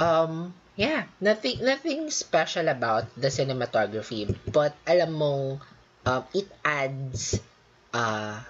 um 0.00 0.56
yeah, 0.76 1.08
nothing 1.20 1.60
nothing 1.64 2.08
special 2.12 2.66
about 2.72 3.08
the 3.16 3.28
cinematography, 3.28 4.28
but 4.48 4.72
alam 4.88 5.12
mong 5.16 5.44
um 6.08 6.22
it 6.32 6.48
adds 6.64 7.36
uh 7.92 8.40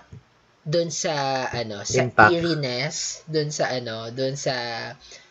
dun 0.66 0.90
sa 0.92 1.46
ano, 1.50 1.82
sa 1.86 2.02
Impact. 2.02 2.20
eeriness, 2.20 3.24
dun 3.26 3.50
sa 3.50 3.70
ano, 3.74 4.10
dun 4.14 4.34
sa 4.38 4.56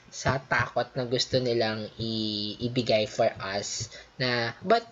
sa 0.10 0.42
takot 0.42 0.90
na 0.98 1.06
gusto 1.06 1.38
nilang 1.40 1.86
i- 2.02 2.58
ibigay 2.68 3.06
for 3.08 3.30
us 3.40 3.88
na 4.20 4.52
but 4.66 4.84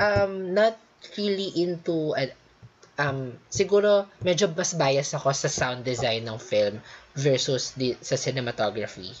um 0.00 0.54
not 0.54 0.74
really 1.16 1.52
into 1.56 2.14
uh, 2.14 2.30
um 2.98 3.34
siguro 3.50 4.06
medyo 4.22 4.50
mas 4.54 4.74
bias 4.74 5.12
ako 5.14 5.34
sa 5.34 5.50
sound 5.50 5.82
design 5.82 6.24
ng 6.26 6.38
film 6.38 6.78
versus 7.14 7.74
di, 7.74 7.94
sa 8.00 8.18
cinematography. 8.18 9.14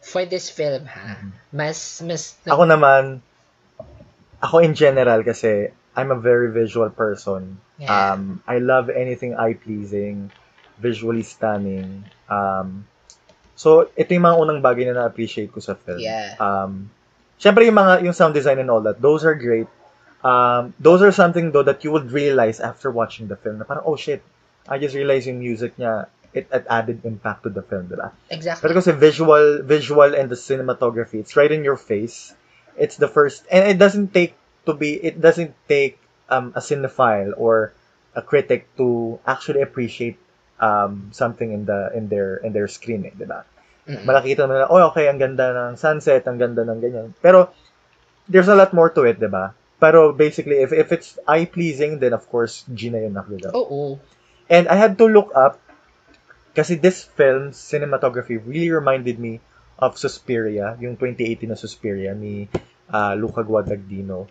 For 0.00 0.24
this 0.24 0.48
film 0.48 0.88
ha, 0.88 1.20
mas 1.52 2.00
mas 2.04 2.40
Ako 2.48 2.64
naman, 2.64 3.20
ako 4.40 4.64
in 4.64 4.72
general 4.72 5.20
kasi 5.20 5.70
I'm 5.92 6.14
a 6.14 6.18
very 6.18 6.48
visual 6.48 6.88
person. 6.88 7.60
Yeah. 7.76 7.90
Um, 7.90 8.40
I 8.46 8.62
love 8.62 8.88
anything 8.88 9.34
eye-pleasing, 9.34 10.30
visually 10.78 11.26
stunning. 11.26 12.06
Um, 12.30 12.86
so, 13.58 13.90
ito 13.98 14.14
yung 14.14 14.24
mga 14.24 14.38
unang 14.38 14.60
bagay 14.62 14.86
na 14.86 15.02
na-appreciate 15.02 15.50
ko 15.50 15.58
sa 15.58 15.74
film. 15.74 15.98
Yeah. 15.98 16.38
Um, 16.38 16.88
Siyempre 17.40 17.64
yung 17.64 17.80
mga 17.80 18.04
yung 18.04 18.12
sound 18.12 18.36
design 18.36 18.60
and 18.60 18.68
all 18.68 18.84
that, 18.84 19.00
those 19.00 19.24
are 19.24 19.32
great. 19.32 19.64
Um, 20.20 20.74
those 20.78 21.00
are 21.00 21.12
something 21.12 21.52
though 21.52 21.62
that 21.62 21.84
you 21.84 21.92
would 21.92 22.12
realize 22.12 22.60
after 22.60 22.90
watching 22.90 23.28
the 23.28 23.36
film 23.36 23.58
na 23.58 23.64
parang, 23.64 23.84
oh 23.86 23.96
shit, 23.96 24.22
I 24.68 24.78
just 24.78 24.94
realized 24.94 25.26
yung 25.26 25.40
music 25.40 25.76
niya, 25.76 26.06
it, 26.32 26.46
it 26.52 26.66
added 26.68 27.04
impact 27.04 27.44
to 27.44 27.50
the 27.50 27.62
film, 27.62 27.88
diba? 27.88 28.12
exactly. 28.28 28.68
Pero 28.68 28.74
kasi 28.78 28.92
visual, 28.92 29.62
visual 29.62 30.14
and 30.14 30.28
the 30.28 30.36
cinematography, 30.36 31.18
it's 31.18 31.36
right 31.36 31.50
in 31.50 31.64
your 31.64 31.76
face. 31.76 32.34
It's 32.76 32.96
the 32.96 33.08
first, 33.08 33.44
and 33.50 33.66
it 33.66 33.78
doesn't 33.78 34.14
take 34.14 34.36
to 34.66 34.74
be, 34.74 34.94
it 34.94 35.20
doesn't 35.20 35.54
take 35.68 35.98
um, 36.28 36.52
a 36.54 36.60
cinephile 36.60 37.32
or 37.36 37.72
a 38.14 38.22
critic 38.22 38.68
to 38.76 39.18
actually 39.26 39.62
appreciate 39.62 40.18
um, 40.60 41.08
something 41.12 41.52
in 41.52 41.64
the 41.64 41.90
in 41.96 42.08
their 42.08 42.36
in 42.36 42.52
their 42.52 42.68
screen, 42.68 43.04
eh, 43.08 43.12
'di 43.16 43.26
ba? 43.26 43.44
Mm-mm. 43.88 44.04
Malakita 44.04 44.46
mo 44.46 44.52
na, 44.54 44.68
oh, 44.68 44.92
okay, 44.92 45.08
ang 45.08 45.18
ganda 45.18 45.50
ng 45.50 45.80
sunset, 45.80 46.22
ang 46.28 46.36
ganda 46.36 46.62
ng 46.62 46.78
ganyan. 46.78 47.10
Pero 47.18 47.50
there's 48.28 48.48
a 48.48 48.54
lot 48.54 48.70
more 48.76 48.92
to 48.92 49.02
it, 49.08 49.16
it, 49.16 49.24
'di 49.24 49.30
ba? 49.32 49.56
Pero 49.80 50.12
basically, 50.12 50.60
if 50.60 50.76
if 50.76 50.92
it's 50.92 51.16
eye-pleasing, 51.24 51.98
then 51.98 52.12
of 52.12 52.28
course, 52.28 52.68
G 52.68 52.92
na 52.92 53.00
yun 53.00 53.16
nakuha. 53.16 53.50
Oo. 53.56 53.96
And 54.50 54.68
I 54.68 54.76
had 54.76 55.00
to 55.00 55.08
look 55.08 55.32
up 55.32 55.56
kasi 56.52 56.76
this 56.76 57.06
film 57.06 57.54
cinematography 57.54 58.36
really 58.42 58.68
reminded 58.68 59.16
me 59.16 59.40
of 59.80 59.96
Suspiria, 59.96 60.76
yung 60.76 60.98
2018 61.00 61.48
na 61.48 61.56
Suspiria 61.56 62.12
ni 62.12 62.50
uh, 62.92 63.14
Luca 63.16 63.40
Guadagnino. 63.40 64.28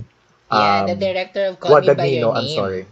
Yeah, 0.52 0.86
the 0.86 0.98
Um, 0.98 1.00
director 1.00 1.44
of 1.50 1.54
Call 1.58 1.82
Me 1.82 1.88
By 1.88 1.94
Guadagnino, 1.96 2.30
Your 2.30 2.38
I'm 2.38 2.50
sorry. 2.50 2.84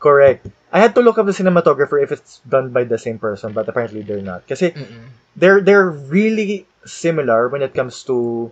Correct. 0.00 0.48
I 0.74 0.80
had 0.82 0.92
to 0.96 1.00
look 1.00 1.16
up 1.16 1.24
the 1.24 1.32
cinematographer 1.32 2.02
if 2.02 2.10
it's 2.10 2.42
done 2.44 2.74
by 2.74 2.84
the 2.84 2.98
same 2.98 3.16
person, 3.22 3.54
but 3.54 3.68
apparently 3.68 4.02
they're 4.02 4.20
not. 4.20 4.44
Kasi 4.44 4.74
Mm-mm. 4.74 5.06
they're 5.38 5.62
they're 5.62 5.88
really 5.88 6.66
similar 6.84 7.48
when 7.48 7.62
it 7.62 7.72
comes 7.72 8.02
to 8.10 8.50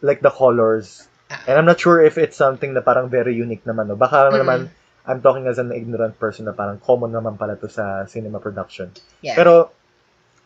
like 0.00 0.22
the 0.22 0.30
colors. 0.30 1.07
And 1.28 1.58
I'm 1.60 1.68
not 1.68 1.80
sure 1.80 2.00
if 2.00 2.16
it's 2.16 2.36
something 2.36 2.72
na 2.72 2.80
parang 2.80 3.08
very 3.08 3.36
unique 3.36 3.64
naman. 3.64 3.88
No? 3.88 3.96
Baka 3.96 4.32
Mm-mm. 4.32 4.40
naman 4.40 4.60
I'm 5.08 5.20
talking 5.24 5.48
as 5.48 5.56
an 5.56 5.72
ignorant 5.72 6.20
person 6.20 6.44
na 6.48 6.52
parang 6.52 6.80
common 6.80 7.12
naman 7.12 7.36
pala 7.40 7.56
to 7.56 7.68
sa 7.68 8.04
cinema 8.04 8.40
production. 8.40 8.92
Yeah. 9.20 9.36
Pero 9.36 9.72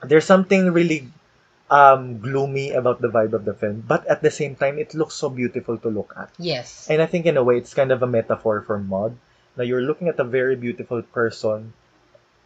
there's 0.02 0.26
something 0.26 0.70
really 0.70 1.10
um 1.72 2.18
gloomy 2.18 2.70
about 2.74 3.00
the 3.00 3.08
vibe 3.08 3.32
of 3.32 3.46
the 3.46 3.54
film, 3.54 3.82
but 3.86 4.06
at 4.06 4.22
the 4.22 4.30
same 4.30 4.54
time 4.54 4.78
it 4.78 4.94
looks 4.94 5.14
so 5.14 5.30
beautiful 5.30 5.78
to 5.78 5.88
look 5.88 6.14
at. 6.18 6.30
yes. 6.38 6.86
And 6.90 7.00
I 7.02 7.06
think 7.06 7.26
in 7.26 7.38
a 7.38 7.42
way 7.42 7.56
it's 7.58 7.74
kind 7.74 7.90
of 7.90 8.02
a 8.02 8.10
metaphor 8.10 8.62
for 8.62 8.78
Maud. 8.78 9.16
Now 9.56 9.64
you're 9.64 9.82
looking 9.82 10.08
at 10.08 10.18
a 10.18 10.24
very 10.26 10.54
beautiful 10.54 11.02
person 11.02 11.72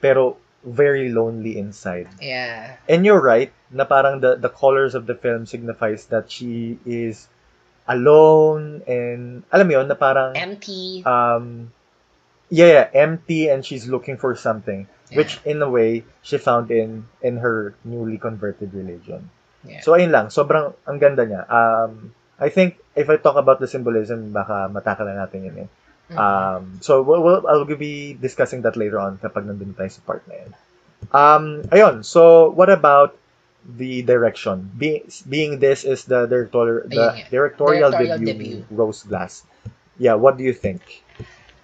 pero 0.00 0.36
very 0.64 1.08
lonely 1.08 1.56
inside. 1.58 2.08
Yeah. 2.20 2.76
And 2.88 3.04
you're 3.04 3.20
right 3.22 3.52
na 3.72 3.84
parang 3.84 4.20
the 4.20 4.36
the 4.36 4.48
colors 4.52 4.94
of 4.94 5.06
the 5.10 5.14
film 5.14 5.44
signifies 5.46 6.06
that 6.14 6.30
she 6.30 6.78
is 6.86 7.28
alone 7.86 8.82
and 8.86 9.42
alam 9.54 9.66
mo 9.66 9.72
yun 9.78 9.86
na 9.86 9.94
parang 9.94 10.34
Empty. 10.34 11.02
um 11.06 11.70
yeah, 12.50 12.66
yeah, 12.66 12.86
empty 12.94 13.50
and 13.50 13.66
she's 13.66 13.86
looking 13.86 14.18
for 14.18 14.34
something 14.34 14.86
which 15.14 15.38
in 15.46 15.62
a 15.62 15.70
way 15.70 16.02
she 16.22 16.34
found 16.38 16.70
in 16.70 17.06
in 17.22 17.38
her 17.38 17.78
newly 17.86 18.18
converted 18.18 18.74
religion. 18.74 19.30
Yeah. 19.62 19.82
So 19.82 19.94
ayun 19.94 20.10
lang, 20.10 20.34
sobrang 20.34 20.74
ang 20.82 20.98
ganda 20.98 21.22
niya. 21.22 21.46
Um 21.46 22.10
I 22.36 22.50
think 22.50 22.82
if 22.94 23.08
I 23.08 23.16
talk 23.16 23.38
about 23.38 23.62
the 23.62 23.68
symbolism, 23.70 24.34
baka 24.34 24.68
matakala 24.68 25.16
natin 25.16 25.46
yun 25.46 25.56
eh. 25.66 25.68
Mm. 26.06 26.16
Um, 26.18 26.62
so 26.80 27.02
we'll, 27.02 27.22
we'll, 27.22 27.42
I'll 27.48 27.64
be 27.64 28.14
discussing 28.14 28.62
that 28.62 28.76
later 28.76 29.00
on 29.00 29.18
kapag 29.18 29.46
nandun 29.46 29.74
tayo 29.74 29.90
sa 29.90 30.04
part 30.06 30.22
na 30.30 30.34
yun. 30.38 30.50
Um, 31.10 31.44
ayun, 31.72 32.04
so 32.04 32.50
what 32.50 32.70
about 32.70 33.16
the 33.66 34.02
direction? 34.02 34.70
Being, 34.78 35.10
being 35.28 35.58
this 35.58 35.84
is 35.84 36.04
the 36.04 36.26
director, 36.26 36.86
the 36.86 36.96
Ayun 36.96 37.30
directorial, 37.30 37.90
Directorial 37.90 38.18
debut, 38.18 38.62
debut. 38.62 38.66
Rose 38.70 39.02
Glass. 39.02 39.42
Yeah, 39.98 40.14
what 40.14 40.36
do 40.36 40.44
you 40.44 40.52
think? 40.52 41.02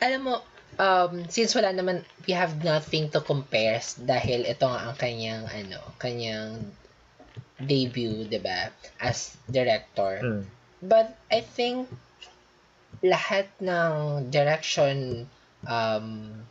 alam 0.03 0.21
mo, 0.27 0.35
um, 0.83 1.23
since 1.31 1.55
wala 1.55 1.71
naman, 1.71 2.03
we 2.27 2.35
have 2.35 2.67
nothing 2.67 3.07
to 3.15 3.23
compare 3.23 3.79
dahil 4.03 4.43
ito 4.43 4.67
nga 4.67 4.91
ang 4.91 4.97
kanyang, 4.99 5.47
ano, 5.47 5.79
kanyang 6.03 6.67
debut, 7.63 8.27
'di 8.27 8.43
ba 8.43 8.75
as 8.99 9.39
director. 9.47 10.19
Mm. 10.19 10.43
But 10.83 11.15
I 11.31 11.47
think 11.47 11.87
lahat 13.07 13.47
ng 13.63 14.27
direction 14.35 15.31
um, 15.71 16.43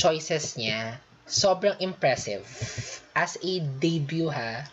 choices 0.00 0.56
niya 0.56 0.96
sobrang 1.30 1.78
impressive 1.78 2.44
as 3.14 3.38
a 3.40 3.62
debut 3.80 4.28
ha 4.28 4.66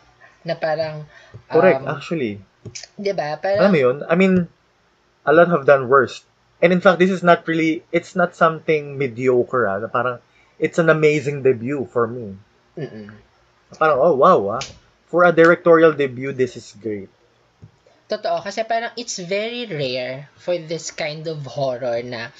na 0.43 0.57
parang 0.57 1.05
Correct, 1.47 1.85
um, 1.85 1.93
actually. 1.93 2.41
'di 2.99 3.13
ba 3.15 3.37
Alam 3.37 3.39
parang 3.39 3.71
mo 3.71 3.79
yun? 3.79 3.97
I 4.09 4.15
mean, 4.17 4.49
a 5.23 5.31
lot 5.31 5.47
have 5.53 5.63
done 5.69 5.87
worse. 5.87 6.23
And 6.57 6.73
in 6.73 6.81
fact, 6.81 6.97
this 6.97 7.13
is 7.13 7.21
not 7.21 7.45
really, 7.45 7.85
it's 7.93 8.17
not 8.17 8.33
something 8.33 8.97
mediocre, 8.97 9.69
ah, 9.69 9.77
na 9.77 9.87
parang, 9.87 10.17
it's 10.57 10.81
an 10.81 10.89
amazing 10.89 11.45
debut 11.45 11.85
for 11.85 12.09
me. 12.09 12.33
mm-mm. 12.73 13.13
Parang, 13.77 13.99
oh, 14.01 14.17
wow, 14.17 14.57
ah. 14.57 14.63
For 15.07 15.23
a 15.23 15.31
directorial 15.31 15.93
debut, 15.93 16.33
this 16.33 16.57
is 16.57 16.73
great. 16.81 17.13
Totoo, 18.09 18.41
kasi 18.41 18.63
parang 18.63 18.95
it's 18.97 19.19
very 19.19 19.67
rare 19.67 20.31
for 20.39 20.55
this 20.57 20.95
kind 20.95 21.27
of 21.27 21.43
horror 21.45 21.99
na 22.01 22.31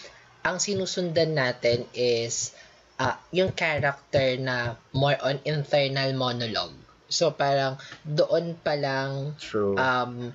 ang 0.42 0.64
sinusundan 0.64 1.36
natin 1.36 1.84
is 1.92 2.56
ah 2.98 3.22
yung 3.30 3.54
character 3.54 4.38
na 4.42 4.74
more 4.94 5.18
on 5.22 5.38
internal 5.46 6.12
monologue. 6.18 6.74
So 7.08 7.32
parang 7.32 7.80
doon 8.04 8.58
pa 8.60 8.76
lang 8.76 9.38
True. 9.40 9.78
um, 9.80 10.34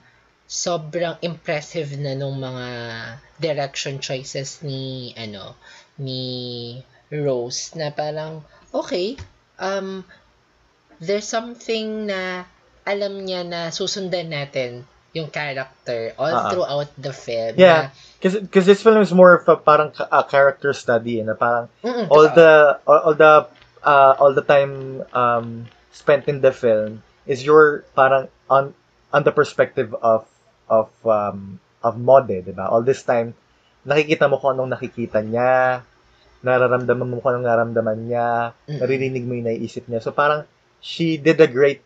sobrang 0.48 1.16
impressive 1.24 1.96
na 1.96 2.12
nung 2.12 2.36
mga 2.36 2.68
direction 3.40 3.98
choices 3.98 4.60
ni 4.60 5.12
ano 5.16 5.56
ni 5.96 6.76
Rose 7.12 7.72
na 7.76 7.92
parang 7.92 8.44
okay 8.72 9.16
um 9.60 10.04
there's 11.00 11.28
something 11.28 12.08
na 12.08 12.44
alam 12.84 13.24
niya 13.24 13.48
na 13.48 13.72
susundan 13.72 14.28
natin 14.28 14.84
yung 15.12 15.28
character 15.28 16.16
all 16.16 16.32
ah. 16.32 16.48
throughout 16.48 16.90
the 16.96 17.12
film 17.12 17.54
Yeah. 17.56 17.92
Because 18.22 18.64
this 18.64 18.80
film 18.80 19.02
is 19.02 19.12
more 19.12 19.34
of 19.34 19.44
a 19.48 19.56
parang 19.58 19.92
a 19.98 20.22
character 20.24 20.72
study 20.72 21.18
and 21.18 21.26
na 21.26 21.34
parang 21.34 21.66
Mm-mm, 21.82 22.06
all 22.06 22.30
totoo. 22.30 22.38
the 22.38 22.50
all, 22.86 23.00
all 23.10 23.16
the 23.18 23.32
uh, 23.82 24.12
all 24.18 24.32
the 24.32 24.46
time 24.46 25.02
um, 25.10 25.66
spent 25.90 26.30
in 26.30 26.38
the 26.40 26.54
film 26.54 27.02
is 27.26 27.42
your 27.42 27.82
parang 27.98 28.30
on 28.46 28.78
on 29.10 29.26
the 29.26 29.34
perspective 29.34 29.90
of 29.98 30.24
of 30.70 30.88
um, 31.02 31.58
of 31.82 31.98
Mode, 31.98 32.46
'di 32.46 32.54
ba? 32.54 32.70
All 32.70 32.86
this 32.86 33.02
time 33.02 33.34
nakikita 33.82 34.30
mo 34.30 34.38
kung 34.38 34.54
anong 34.54 34.70
nakikita 34.78 35.18
niya, 35.18 35.82
nararamdaman 36.46 37.10
mo 37.10 37.18
kung 37.18 37.34
anong 37.34 37.46
nararamdaman 37.50 37.98
niya, 38.06 38.54
Mm-mm. 38.70 38.78
naririnig 38.78 39.26
mo 39.26 39.34
yung 39.34 39.50
naiisip 39.50 39.90
niya. 39.90 39.98
So 39.98 40.14
parang 40.14 40.46
she 40.78 41.18
did 41.18 41.42
a 41.42 41.50
great 41.50 41.82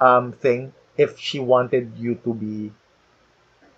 um 0.00 0.32
thing 0.32 0.72
if 0.96 1.18
she 1.18 1.38
wanted 1.38 1.94
you 1.98 2.16
to 2.22 2.34
be 2.34 2.72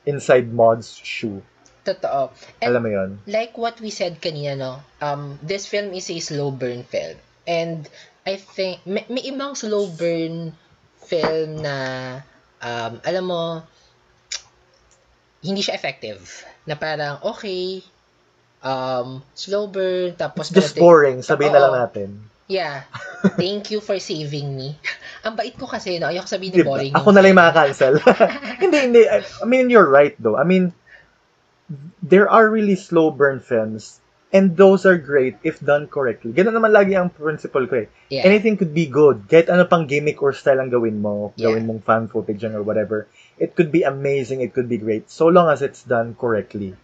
inside 0.06 0.52
Maud's 0.52 0.96
shoe. 0.96 1.42
totoo 1.82 2.30
And 2.62 2.70
Alam 2.70 2.82
mo 2.86 2.90
'yon? 2.94 3.10
like 3.26 3.58
what 3.58 3.82
we 3.82 3.90
said 3.90 4.22
kanina, 4.22 4.54
no, 4.54 4.72
um, 5.02 5.38
this 5.42 5.66
film 5.66 5.90
is 5.92 6.06
a 6.10 6.18
slow 6.22 6.54
burn 6.54 6.86
film. 6.86 7.18
And 7.42 7.90
I 8.22 8.38
think, 8.38 8.86
may, 8.86 9.02
may 9.10 9.22
ibang 9.26 9.58
slow 9.58 9.90
burn 9.90 10.54
film 11.02 11.58
na, 11.58 12.22
um, 12.62 13.02
alam 13.02 13.24
mo, 13.26 13.42
hindi 15.42 15.58
siya 15.58 15.74
effective. 15.74 16.22
Na 16.62 16.78
parang, 16.78 17.18
okay, 17.34 17.82
um, 18.62 19.26
slow 19.34 19.66
burn, 19.66 20.14
tapos... 20.14 20.54
Just 20.54 20.78
boring, 20.78 21.26
sabihin 21.26 21.50
na 21.50 21.66
lang 21.66 21.74
natin. 21.82 22.10
Yeah. 22.52 22.84
Thank 23.40 23.72
you 23.72 23.80
for 23.80 23.96
saving 23.96 24.52
me. 24.52 24.76
Ang 25.24 25.40
bait 25.40 25.56
ko 25.56 25.64
kasi, 25.64 25.96
no, 25.96 26.12
ayoko 26.12 26.28
sabihin 26.28 26.52
Diba? 26.52 26.68
boring. 26.68 26.92
Ako 26.92 27.08
na 27.16 27.24
lang 27.24 27.38
makakancel. 27.38 27.96
hindi, 28.62 28.78
hindi. 28.78 29.02
I 29.08 29.46
mean, 29.48 29.72
you're 29.72 29.88
right 29.88 30.12
though. 30.20 30.36
I 30.36 30.44
mean, 30.44 30.76
there 32.02 32.28
are 32.28 32.50
really 32.50 32.76
slow 32.76 33.08
burn 33.08 33.40
films 33.40 34.02
and 34.32 34.56
those 34.56 34.84
are 34.84 34.96
great 34.98 35.36
if 35.44 35.60
done 35.60 35.86
correctly. 35.86 36.32
Ganun 36.32 36.56
naman 36.56 36.72
lagi 36.72 36.96
ang 36.96 37.12
principle 37.12 37.68
ko 37.68 37.84
eh. 37.84 37.88
Yeah. 38.08 38.24
Anything 38.28 38.56
could 38.56 38.72
be 38.76 38.88
good. 38.88 39.28
Kahit 39.28 39.52
ano 39.52 39.64
pang 39.64 39.84
gimmick 39.88 40.20
or 40.20 40.32
style 40.32 40.60
ang 40.60 40.72
gawin 40.72 41.00
mo, 41.00 41.32
Yeah. 41.36 41.52
gawin 41.52 41.68
mong 41.68 41.84
fan 41.84 42.04
footage 42.08 42.44
or 42.44 42.64
whatever. 42.64 43.06
It 43.40 43.56
could 43.56 43.72
be 43.72 43.84
amazing, 43.84 44.40
it 44.40 44.52
could 44.52 44.68
be 44.68 44.80
great, 44.80 45.08
so 45.08 45.28
long 45.28 45.48
as 45.48 45.60
it's 45.64 45.84
done 45.84 46.16
correctly. 46.16 46.76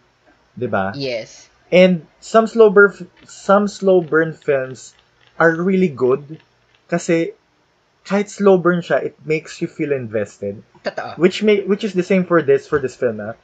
ba? 0.59 0.91
Yes. 0.97 1.47
And 1.71 2.09
some 2.19 2.49
slow 2.51 2.67
burn 2.73 2.91
some 3.29 3.69
slow 3.69 4.01
burn 4.03 4.33
films 4.35 4.98
are 5.39 5.55
really 5.55 5.89
good 5.89 6.43
kasi 6.91 7.33
kahit 8.09 8.33
slow 8.33 8.57
burn 8.57 8.81
siya, 8.81 9.05
it 9.05 9.15
makes 9.29 9.61
you 9.61 9.69
feel 9.69 9.93
invested. 9.93 10.65
Totoo. 10.81 11.21
Which 11.21 11.45
may 11.45 11.61
which 11.69 11.85
is 11.85 11.93
the 11.93 12.07
same 12.07 12.25
for 12.25 12.41
this 12.41 12.65
for 12.65 12.81
this 12.81 12.97
film 12.97 13.21
ah. 13.21 13.37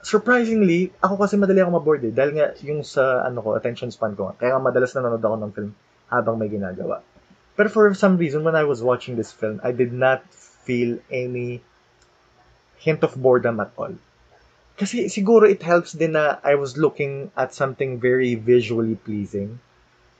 Surprisingly, 0.00 0.96
ako 1.04 1.20
kasi 1.20 1.36
madali 1.36 1.60
ako 1.60 1.76
maboard 1.76 2.00
eh 2.08 2.14
dahil 2.14 2.40
nga 2.40 2.56
yung 2.64 2.80
sa 2.80 3.20
ano 3.20 3.44
ko 3.44 3.52
attention 3.52 3.92
span 3.92 4.16
ko. 4.16 4.32
Kaya 4.40 4.56
nga 4.56 4.64
madalas 4.64 4.96
nanonood 4.96 5.20
ako 5.20 5.36
ng 5.36 5.52
film 5.52 5.70
habang 6.08 6.40
may 6.40 6.48
ginagawa. 6.48 7.04
But 7.60 7.68
for 7.68 7.92
some 7.92 8.16
reason 8.16 8.40
when 8.40 8.56
I 8.56 8.64
was 8.64 8.80
watching 8.80 9.20
this 9.20 9.28
film, 9.28 9.60
I 9.60 9.76
did 9.76 9.92
not 9.92 10.24
feel 10.64 10.96
any 11.12 11.60
hint 12.80 13.04
of 13.04 13.12
boredom 13.12 13.60
at 13.60 13.76
all. 13.76 13.92
Kasi 14.80 15.12
siguro 15.12 15.44
it 15.44 15.60
helps 15.60 15.92
din 15.92 16.16
na 16.16 16.40
I 16.40 16.56
was 16.56 16.80
looking 16.80 17.28
at 17.36 17.52
something 17.52 18.00
very 18.00 18.40
visually 18.40 18.96
pleasing. 18.96 19.60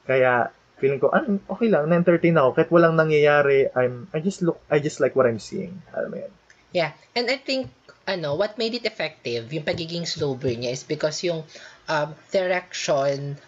Kaya 0.05 0.53
feeling 0.81 0.99
ko, 0.99 1.13
ah, 1.13 1.23
okay 1.23 1.69
lang, 1.69 1.87
na-entertain 1.93 2.35
ako. 2.41 2.57
Kahit 2.57 2.71
walang 2.73 2.97
nangyayari, 2.97 3.69
I'm, 3.77 4.09
I 4.17 4.25
just 4.25 4.41
look, 4.41 4.65
I 4.73 4.81
just 4.81 4.99
like 4.99 5.15
what 5.15 5.29
I'm 5.29 5.39
seeing. 5.39 5.77
Alam 5.93 6.09
mo 6.11 6.17
yan? 6.25 6.33
Yeah, 6.73 6.91
and 7.15 7.29
I 7.29 7.37
think 7.37 7.69
ano, 8.11 8.35
what 8.35 8.59
made 8.59 8.75
it 8.75 8.87
effective, 8.87 9.53
yung 9.53 9.63
pagiging 9.63 10.07
slow 10.09 10.35
burn 10.35 10.67
niya 10.67 10.75
is 10.75 10.83
because 10.83 11.23
yung 11.23 11.45
um, 11.87 12.15
direction 12.33 13.39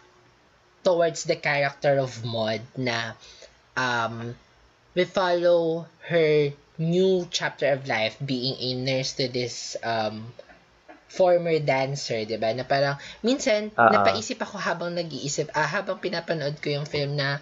towards 0.84 1.24
the 1.24 1.34
character 1.34 1.98
of 1.98 2.12
Maud 2.22 2.62
na 2.78 3.18
um, 3.74 4.34
we 4.94 5.04
follow 5.04 5.86
her 6.06 6.50
new 6.78 7.26
chapter 7.30 7.72
of 7.72 7.86
life 7.86 8.18
being 8.18 8.58
a 8.58 8.70
nurse 8.78 9.14
to 9.18 9.28
this 9.28 9.76
um, 9.82 10.26
former 11.12 11.60
dancer, 11.60 12.24
'di 12.24 12.40
ba? 12.40 12.56
Na 12.56 12.64
parang 12.64 12.96
minsan 13.20 13.68
Ah, 13.76 13.84
ah. 13.84 13.90
napaisip 13.92 14.40
ako 14.40 14.56
habang 14.56 14.96
nag-iisip, 14.96 15.52
ah, 15.52 15.68
habang 15.68 16.00
pinapanood 16.00 16.56
ko 16.64 16.72
yung 16.72 16.88
film 16.88 17.20
na 17.20 17.36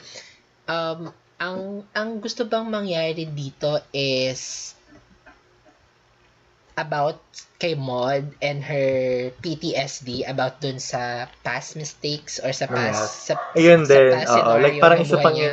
um, 0.66 1.14
ang 1.38 1.86
ang 1.94 2.18
gusto 2.18 2.44
bang 2.44 2.66
mangyari 2.66 3.24
dito 3.24 3.78
is 3.94 4.74
about 6.76 7.20
kay 7.60 7.76
Maud 7.76 8.32
and 8.40 8.64
her 8.64 8.88
PTSD 9.44 10.24
about 10.24 10.64
dun 10.64 10.80
sa 10.80 11.28
past 11.44 11.76
mistakes 11.76 12.40
or 12.40 12.56
sa 12.56 12.64
past 12.64 13.28
sa, 13.28 13.36
Ayun 13.52 13.84
sa 13.84 13.92
din. 14.00 14.12
past 14.16 14.28
scenario 14.32 14.62
like 14.64 14.76
parang 14.80 14.98
ng 15.00 15.04
isa 15.04 15.16
pang, 15.20 15.36
niya. 15.36 15.52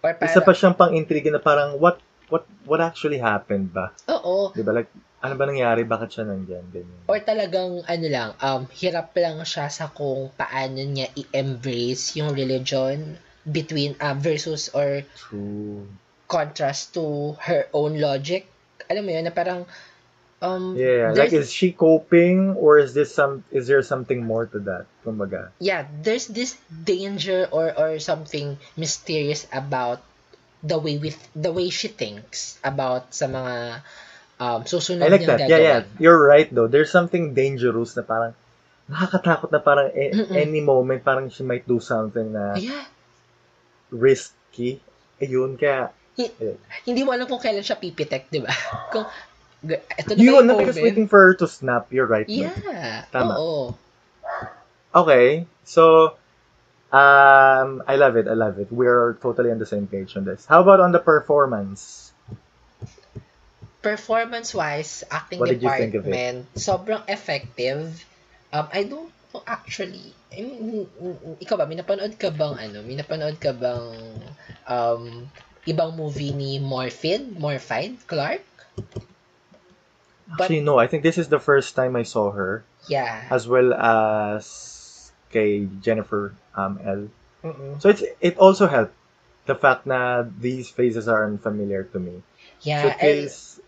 Or 0.00 0.10
isa 0.16 0.40
parang, 0.40 0.44
pa 0.44 0.52
siyang 0.56 0.76
pang 0.76 0.92
intrigue 0.96 1.28
na 1.28 1.42
parang, 1.42 1.76
what, 1.76 2.00
what, 2.32 2.48
what 2.64 2.80
actually 2.80 3.20
happened 3.20 3.68
ba? 3.68 3.92
oo. 4.08 4.48
Di 4.56 4.64
ba? 4.64 4.72
Like, 4.80 4.88
ano 5.22 5.32
ba 5.34 5.44
nangyari? 5.48 5.82
Bakit 5.82 6.08
siya 6.12 6.24
nandyan? 6.28 6.64
Ganyan. 6.70 7.00
Or 7.08 7.18
talagang, 7.20 7.82
ano 7.86 8.06
lang, 8.06 8.30
um, 8.40 8.68
hirap 8.76 9.16
lang 9.16 9.40
siya 9.42 9.66
sa 9.72 9.88
kung 9.88 10.30
paano 10.36 10.76
niya 10.76 11.08
i-embrace 11.16 12.16
yung 12.20 12.36
religion 12.36 13.16
between, 13.46 13.96
uh, 13.98 14.14
versus 14.14 14.68
or 14.74 15.02
True. 15.16 15.86
contrast 16.26 16.94
to 16.94 17.38
her 17.46 17.70
own 17.72 17.98
logic. 18.02 18.50
Alam 18.90 19.06
mo 19.06 19.10
yun, 19.14 19.24
na 19.26 19.34
parang, 19.34 19.66
um, 20.42 20.76
Yeah, 20.76 21.14
like 21.16 21.32
is 21.32 21.48
she 21.50 21.72
coping 21.72 22.54
or 22.58 22.78
is 22.78 22.92
this 22.92 23.14
some 23.14 23.42
is 23.50 23.66
there 23.66 23.82
something 23.82 24.20
more 24.22 24.46
to 24.46 24.58
that? 24.68 24.84
Kumbaga. 25.04 25.50
yeah, 25.58 25.86
there's 26.02 26.26
this 26.28 26.58
danger 26.68 27.48
or 27.50 27.72
or 27.72 27.98
something 27.98 28.58
mysterious 28.76 29.46
about 29.54 30.02
the 30.66 30.76
way 30.76 30.98
with 30.98 31.16
the 31.32 31.52
way 31.52 31.70
she 31.70 31.88
thinks 31.88 32.58
about 32.60 33.14
sa 33.14 33.30
mga 33.30 33.80
um 34.36 34.64
susunod 34.68 35.04
I 35.04 35.08
like 35.08 35.24
that. 35.26 35.40
Yeah, 35.46 35.60
yeah. 35.60 35.80
gagawin. 35.80 36.00
You're 36.00 36.20
right 36.20 36.48
though. 36.52 36.68
There's 36.68 36.92
something 36.92 37.32
dangerous 37.32 37.96
na 37.96 38.02
parang 38.04 38.32
nakakatakot 38.86 39.50
na 39.50 39.60
parang 39.60 39.90
a- 39.90 40.14
Mm-mm. 40.14 40.36
any 40.36 40.60
moment 40.62 41.02
parang 41.02 41.28
she 41.32 41.42
might 41.42 41.66
do 41.66 41.80
something 41.80 42.32
na 42.32 42.54
Yeah, 42.60 42.86
risky. 43.90 44.78
Ayun, 45.16 45.56
kaya 45.56 45.90
hindi 46.88 47.00
mo 47.04 47.12
alam 47.12 47.28
kung 47.28 47.40
kailan 47.40 47.60
siya 47.64 47.76
pipitek, 47.76 48.28
'di 48.32 48.40
ba? 48.40 48.52
kung 48.94 49.08
Ito 49.66 50.14
na 50.14 50.20
You, 50.20 50.38
ba 50.46 50.54
because 50.62 50.78
waiting 50.78 51.08
for 51.08 51.18
her 51.18 51.34
to 51.42 51.48
snap, 51.48 51.90
you're 51.90 52.06
right. 52.06 52.28
Yeah. 52.28 53.08
Tama. 53.10 53.34
Oo. 53.34 53.74
Okay, 54.94 55.44
so 55.64 56.14
um, 56.92 57.82
I 57.88 57.96
love 57.96 58.16
it. 58.16 58.28
I 58.28 58.36
love 58.36 58.60
it. 58.60 58.70
We're 58.70 59.18
totally 59.18 59.50
on 59.50 59.58
the 59.58 59.66
same 59.66 59.88
page 59.88 60.16
on 60.16 60.24
this. 60.24 60.46
How 60.46 60.62
about 60.62 60.80
on 60.80 60.92
the 60.92 61.02
performance? 61.02 62.05
Performance-wise, 63.86 65.06
acting 65.14 65.38
What 65.38 65.54
did 65.54 65.62
you 65.62 65.70
think 65.70 65.94
of 65.94 66.02
it? 66.02 66.10
department, 66.10 66.50
sobrang 66.58 67.06
effective. 67.06 67.94
Um, 68.50 68.66
I 68.74 68.82
don't 68.82 69.14
know 69.30 69.42
actually. 69.46 70.10
I 70.34 70.42
mean, 70.42 70.90
ikaw 71.38 71.54
ba, 71.54 71.70
may 71.70 71.78
napanood 71.78 72.18
ka 72.18 72.34
bang 72.34 72.58
ano, 72.58 72.82
may 72.82 72.98
napanood 72.98 73.38
ka 73.38 73.54
bang 73.54 73.86
um, 74.66 75.30
ibang 75.70 75.94
movie 75.94 76.34
ni 76.34 76.58
Morphid, 76.58 77.38
Morphide, 77.38 77.94
Clark? 78.10 78.42
But, 80.26 80.50
Actually, 80.50 80.66
no. 80.66 80.82
I 80.82 80.90
think 80.90 81.06
this 81.06 81.14
is 81.14 81.30
the 81.30 81.38
first 81.38 81.78
time 81.78 81.94
I 81.94 82.02
saw 82.02 82.34
her, 82.34 82.66
yeah. 82.90 83.30
as 83.30 83.46
well 83.46 83.70
as 83.70 85.14
kay 85.30 85.70
Jennifer 85.78 86.34
um, 86.58 86.82
L. 86.82 87.02
Mm-mm. 87.46 87.78
So 87.78 87.94
it's 87.94 88.02
it 88.18 88.34
also 88.42 88.66
helped 88.66 88.98
the 89.46 89.54
fact 89.54 89.86
na 89.86 90.26
these 90.26 90.66
faces 90.74 91.06
are 91.06 91.22
unfamiliar 91.22 91.86
to 91.94 92.02
me. 92.02 92.26
So 92.58 92.66
Yeah, 92.66 92.98
it 92.98 92.98
feels 92.98 93.60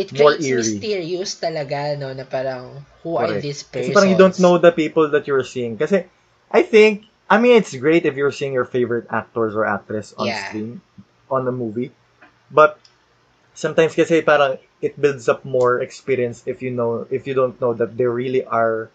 it 0.00 0.08
more 0.16 0.32
creates 0.32 0.48
eerie. 0.48 0.64
mysterious 0.80 1.36
talaga, 1.36 1.92
no, 2.00 2.08
na 2.16 2.24
parang, 2.24 2.80
who 3.04 3.20
are 3.20 3.28
Correct. 3.28 3.44
these 3.44 3.60
Kasi 3.62 3.92
persons? 3.92 3.94
parang 3.94 4.10
you 4.10 4.18
don't 4.18 4.38
know 4.40 4.56
the 4.56 4.72
people 4.72 5.12
that 5.12 5.28
you're 5.28 5.44
seeing. 5.44 5.76
Kasi 5.76 6.08
I 6.48 6.64
think, 6.64 7.04
I 7.28 7.36
mean, 7.38 7.60
it's 7.60 7.76
great 7.76 8.08
if 8.08 8.16
you're 8.16 8.32
seeing 8.34 8.56
your 8.56 8.64
favorite 8.66 9.06
actors 9.12 9.52
or 9.54 9.68
actress 9.68 10.16
on 10.16 10.32
Yeah. 10.32 10.40
screen, 10.48 10.80
on 11.30 11.44
the 11.44 11.52
movie. 11.52 11.92
But 12.50 12.80
sometimes 13.54 13.94
kasi 13.94 14.24
parang 14.24 14.56
it 14.80 14.96
builds 14.96 15.28
up 15.28 15.44
more 15.44 15.78
experience 15.84 16.42
if 16.48 16.64
you 16.64 16.72
know, 16.72 17.04
if 17.12 17.28
you 17.28 17.36
don't 17.36 17.60
know 17.60 17.76
that 17.76 17.94
they 17.94 18.08
really 18.08 18.42
are 18.42 18.88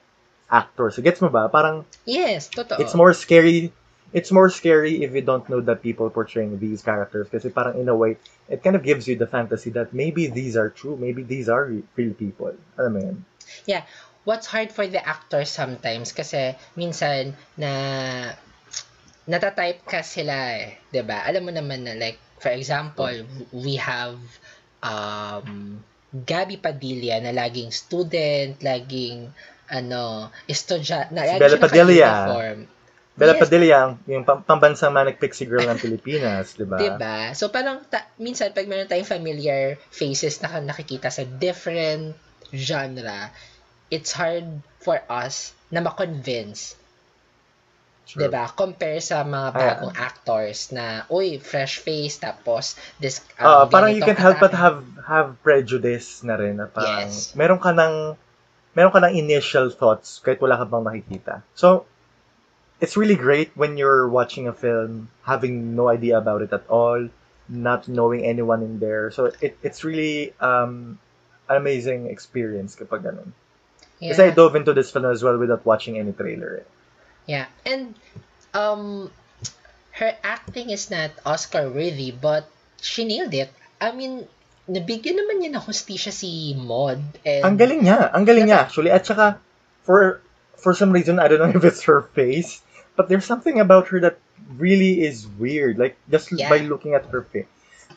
actors. 0.50 0.98
Gets 0.98 1.22
mo 1.22 1.30
ba? 1.30 1.48
Parang 1.48 1.86
Yes, 2.04 2.50
totoo. 2.50 2.82
it's 2.82 2.98
more 2.98 3.14
scary. 3.14 3.72
It's 4.14 4.32
more 4.32 4.50
scary 4.50 5.04
if 5.04 5.14
you 5.14 5.22
don't 5.22 5.48
know 5.50 5.62
the 5.62 5.76
people 5.76 6.10
portraying 6.10 6.60
these 6.60 6.82
characters. 6.82 7.28
Kasi 7.30 7.50
parang 7.50 7.80
in 7.80 7.90
a 7.90 7.96
way, 7.96 8.18
it 8.50 8.64
kind 8.64 8.76
of 8.76 8.84
gives 8.84 9.08
you 9.08 9.16
the 9.16 9.28
fantasy 9.28 9.70
that 9.76 9.94
maybe 9.94 10.28
these 10.28 10.56
are 10.56 10.70
true. 10.70 10.96
Maybe 10.96 11.24
these 11.24 11.50
are 11.50 11.66
re- 11.66 11.84
real 11.96 12.14
people. 12.14 12.54
Alam 12.78 12.92
mo 12.94 13.00
yun? 13.00 13.18
what's 14.26 14.48
hard 14.50 14.74
for 14.74 14.86
the 14.90 15.02
actors 15.02 15.54
sometimes 15.54 16.12
kasi 16.12 16.58
minsan 16.74 17.38
na 17.56 17.72
natatypecast 19.26 20.10
sila 20.22 20.36
eh, 20.62 20.78
ba? 21.06 21.26
Alam 21.26 21.50
mo 21.50 21.52
naman 21.54 21.86
na 21.86 21.94
like 21.98 22.18
for 22.42 22.54
example, 22.54 23.26
we 23.54 23.78
have 23.82 24.20
um 24.86 25.82
Gabby 26.14 26.56
Padilla 26.62 27.20
na 27.20 27.34
laging 27.34 27.74
student, 27.74 28.62
laging 28.62 29.34
ano, 29.68 30.30
estudya, 30.46 31.10
na 31.10 31.26
lagi 31.26 31.42
Bella 31.42 31.58
Padilla. 31.58 32.12
Bella 33.16 33.40
Yes. 33.40 33.48
Padilla, 33.48 33.96
yung 34.12 34.28
pam- 34.28 34.44
pambansang 34.44 34.92
manic 34.92 35.24
pixie 35.24 35.48
girl 35.48 35.64
ng 35.64 35.80
Pilipinas, 35.80 36.60
di 36.60 36.68
ba? 36.68 36.76
Diba? 36.76 37.32
So 37.32 37.48
parang 37.48 37.80
ta- 37.88 38.12
minsan 38.20 38.52
pag 38.52 38.68
meron 38.68 38.92
tayong 38.92 39.08
familiar 39.08 39.80
faces 39.88 40.44
na 40.44 40.60
nakikita 40.60 41.08
sa 41.08 41.24
different 41.24 42.20
genre, 42.52 43.32
it's 43.88 44.12
hard 44.12 44.60
for 44.84 45.00
us 45.08 45.56
na 45.72 45.80
ma-convince 45.80 46.76
True. 48.06 48.22
'di 48.22 48.28
ba? 48.30 48.46
Compare 48.54 49.02
sa 49.02 49.26
mga 49.26 49.50
bagong 49.50 49.96
actors 49.98 50.70
na 50.70 51.10
uy, 51.10 51.42
fresh 51.42 51.82
face 51.82 52.22
tapos 52.22 52.78
this 53.02 53.18
Ah, 53.42 53.66
um, 53.66 53.72
parang 53.74 53.90
you 53.90 54.04
can't 54.04 54.20
help 54.22 54.38
but 54.38 54.54
have 54.54 54.86
have 55.10 55.34
prejudice 55.42 56.22
na 56.22 56.38
rin 56.38 56.62
na 56.62 56.70
parang 56.70 57.10
Yes. 57.10 57.34
meron 57.34 57.58
ka 57.58 57.74
ng 57.74 58.14
meron 58.78 58.94
ka 58.94 59.02
ng 59.02 59.18
initial 59.18 59.74
thoughts 59.74 60.22
kahit 60.22 60.38
wala 60.38 60.54
ka 60.60 60.70
pang 60.70 60.86
nakikita. 60.86 61.42
So 61.58 61.90
it's 62.82 62.98
really 62.98 63.16
great 63.16 63.52
when 63.56 63.78
you're 63.78 64.08
watching 64.08 64.48
a 64.48 64.54
film 64.54 65.10
having 65.24 65.76
no 65.76 65.88
idea 65.88 66.18
about 66.18 66.42
it 66.42 66.52
at 66.54 66.68
all, 66.68 67.08
not 67.48 67.88
knowing 67.88 68.26
anyone 68.26 68.62
in 68.64 68.80
there. 68.80 69.12
So 69.12 69.32
it 69.40 69.58
it's 69.64 69.84
really 69.84 70.34
um 70.40 71.00
an 71.48 71.58
amazing 71.58 72.08
experience 72.10 72.76
kapag 72.76 73.06
ganun. 73.06 73.32
yeah. 74.02 74.12
Kasi 74.12 74.22
I 74.28 74.32
dove 74.36 74.56
into 74.58 74.74
this 74.74 74.92
film 74.92 75.06
as 75.08 75.24
well 75.24 75.38
without 75.38 75.64
watching 75.66 75.98
any 75.98 76.12
trailer. 76.12 76.64
eh. 76.64 76.68
Yeah. 77.26 77.48
And 77.66 77.96
um 78.54 79.10
her 79.96 80.12
acting 80.24 80.70
is 80.70 80.92
not 80.92 81.16
Oscar 81.24 81.72
worthy 81.72 82.12
but 82.12 82.50
she 82.82 83.06
nailed 83.08 83.34
it. 83.34 83.50
I 83.80 83.92
mean, 83.96 84.28
nabigyan 84.68 85.16
naman 85.16 85.40
niya 85.42 85.56
ng 85.56 85.64
hustisya 85.64 86.12
si 86.12 86.54
Maud 86.58 87.00
and 87.24 87.44
Ang 87.46 87.56
galing 87.58 87.82
niya. 87.86 88.12
Ang 88.12 88.26
galing 88.26 88.46
niya 88.50 88.66
actually. 88.68 88.92
At 88.92 89.06
saka, 89.08 89.40
for 89.88 90.20
for 90.58 90.74
some 90.74 90.92
reason, 90.92 91.20
I 91.20 91.28
don't 91.28 91.40
know 91.40 91.54
if 91.60 91.64
it's 91.66 91.84
her 91.88 92.02
face, 92.14 92.62
but 92.96 93.10
there's 93.10 93.26
something 93.26 93.60
about 93.60 93.88
her 93.90 94.00
that 94.02 94.18
really 94.58 95.02
is 95.04 95.28
weird. 95.40 95.78
Like, 95.78 95.98
just 96.10 96.32
Yeah. 96.32 96.50
by 96.50 96.60
looking 96.64 96.94
at 96.94 97.06
her 97.12 97.24
face. 97.24 97.50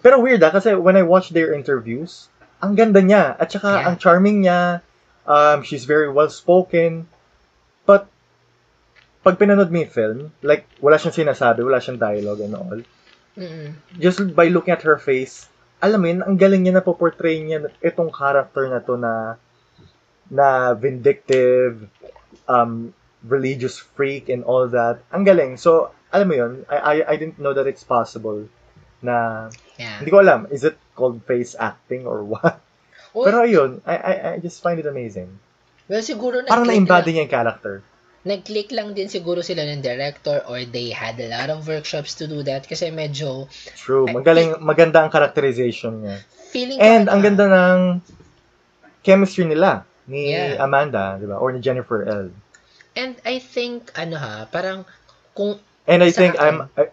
Pero 0.02 0.20
weird 0.22 0.42
ah, 0.46 0.54
kasi 0.54 0.74
when 0.78 0.94
I 0.96 1.02
watch 1.02 1.30
their 1.34 1.52
interviews, 1.54 2.30
ang 2.62 2.74
ganda 2.74 3.02
niya. 3.02 3.34
At 3.38 3.50
saka, 3.50 3.70
Yeah. 3.82 3.86
ang 3.90 3.96
charming 3.98 4.42
niya. 4.46 4.82
Um, 5.28 5.60
she's 5.62 5.84
very 5.84 6.08
well-spoken. 6.08 7.04
But, 7.84 8.08
pag 9.24 9.36
pinanood 9.36 9.68
mo 9.68 9.84
yung 9.84 9.92
film, 9.92 10.18
like, 10.40 10.64
wala 10.80 10.96
siyang 10.96 11.26
sinasabi, 11.26 11.60
wala 11.64 11.82
siyang 11.82 12.00
dialogue 12.00 12.40
and 12.40 12.54
all. 12.56 12.80
Mm-mm. 13.38 13.70
just 14.02 14.18
by 14.34 14.50
looking 14.50 14.74
at 14.74 14.82
her 14.82 14.98
face, 14.98 15.46
alam 15.78 16.02
mo 16.02 16.06
yun, 16.10 16.26
ang 16.26 16.34
galing 16.34 16.66
niya 16.66 16.74
na 16.74 16.82
portray 16.82 17.38
niya 17.38 17.70
itong 17.86 18.10
character 18.10 18.66
na 18.66 18.82
to 18.82 18.98
na 18.98 19.38
na 20.26 20.74
vindictive, 20.74 21.86
um, 22.48 22.90
religious 23.22 23.78
freak 23.78 24.28
and 24.28 24.42
all 24.42 24.66
that. 24.66 25.04
Ang 25.12 25.22
galing. 25.22 25.56
So, 25.56 25.92
alam 26.08 26.26
mo 26.26 26.34
yun, 26.34 26.52
I, 26.66 26.76
I, 26.76 26.94
I 27.04 27.14
didn't 27.16 27.38
know 27.38 27.52
that 27.52 27.68
it's 27.68 27.84
possible 27.84 28.48
na, 28.98 29.48
Yeah. 29.76 30.00
hindi 30.02 30.10
ko 30.10 30.18
alam, 30.18 30.50
is 30.50 30.64
it 30.64 30.74
called 30.96 31.22
face 31.22 31.54
acting 31.54 32.02
or 32.02 32.24
what? 32.24 32.58
Well, 33.14 33.24
Pero 33.24 33.36
ayun, 33.42 33.70
I, 33.86 33.94
I, 33.94 34.12
I 34.12 34.34
just 34.38 34.58
find 34.58 34.76
it 34.76 34.86
amazing. 34.86 35.30
well, 35.86 36.02
siguro 36.02 36.42
Parang 36.44 36.66
nag-click 36.66 36.84
na-embody 36.84 37.08
lang, 37.08 37.14
niya 37.14 37.22
yung 37.24 37.32
character. 37.32 37.74
nag-click 38.18 38.68
lang 38.74 38.92
din 38.92 39.08
siguro 39.08 39.40
sila 39.40 39.64
ng 39.64 39.80
director 39.80 40.44
or 40.44 40.60
they 40.68 40.90
had 40.90 41.16
a 41.16 41.30
lot 41.30 41.48
of 41.48 41.64
workshops 41.64 42.12
to 42.12 42.28
do 42.28 42.42
that 42.42 42.66
kasi 42.66 42.90
medyo 42.90 43.46
True. 43.78 44.04
I- 44.04 44.12
Magaling, 44.12 44.60
maganda 44.60 45.00
ang 45.00 45.08
characterization 45.08 46.04
niya. 46.04 46.16
feeling 46.52 46.76
And 46.76 47.08
ang 47.08 47.24
ganda 47.24 47.48
ng 47.48 47.80
chemistry 49.02 49.44
nila 49.44 49.84
ni 50.08 50.32
Yeah. 50.32 50.58
Amanda, 50.58 51.20
di 51.20 51.28
ba? 51.28 51.36
Or 51.36 51.52
ni 51.52 51.60
Jennifer 51.60 52.02
L. 52.02 52.32
And 52.96 53.14
I 53.22 53.38
think, 53.38 53.92
ano 53.94 54.16
ha, 54.18 54.48
parang 54.50 54.82
kung 55.36 55.60
And 55.86 56.02
I 56.02 56.10
think 56.10 56.34
akin. 56.34 56.44
I'm 56.44 56.58
I, 56.74 56.84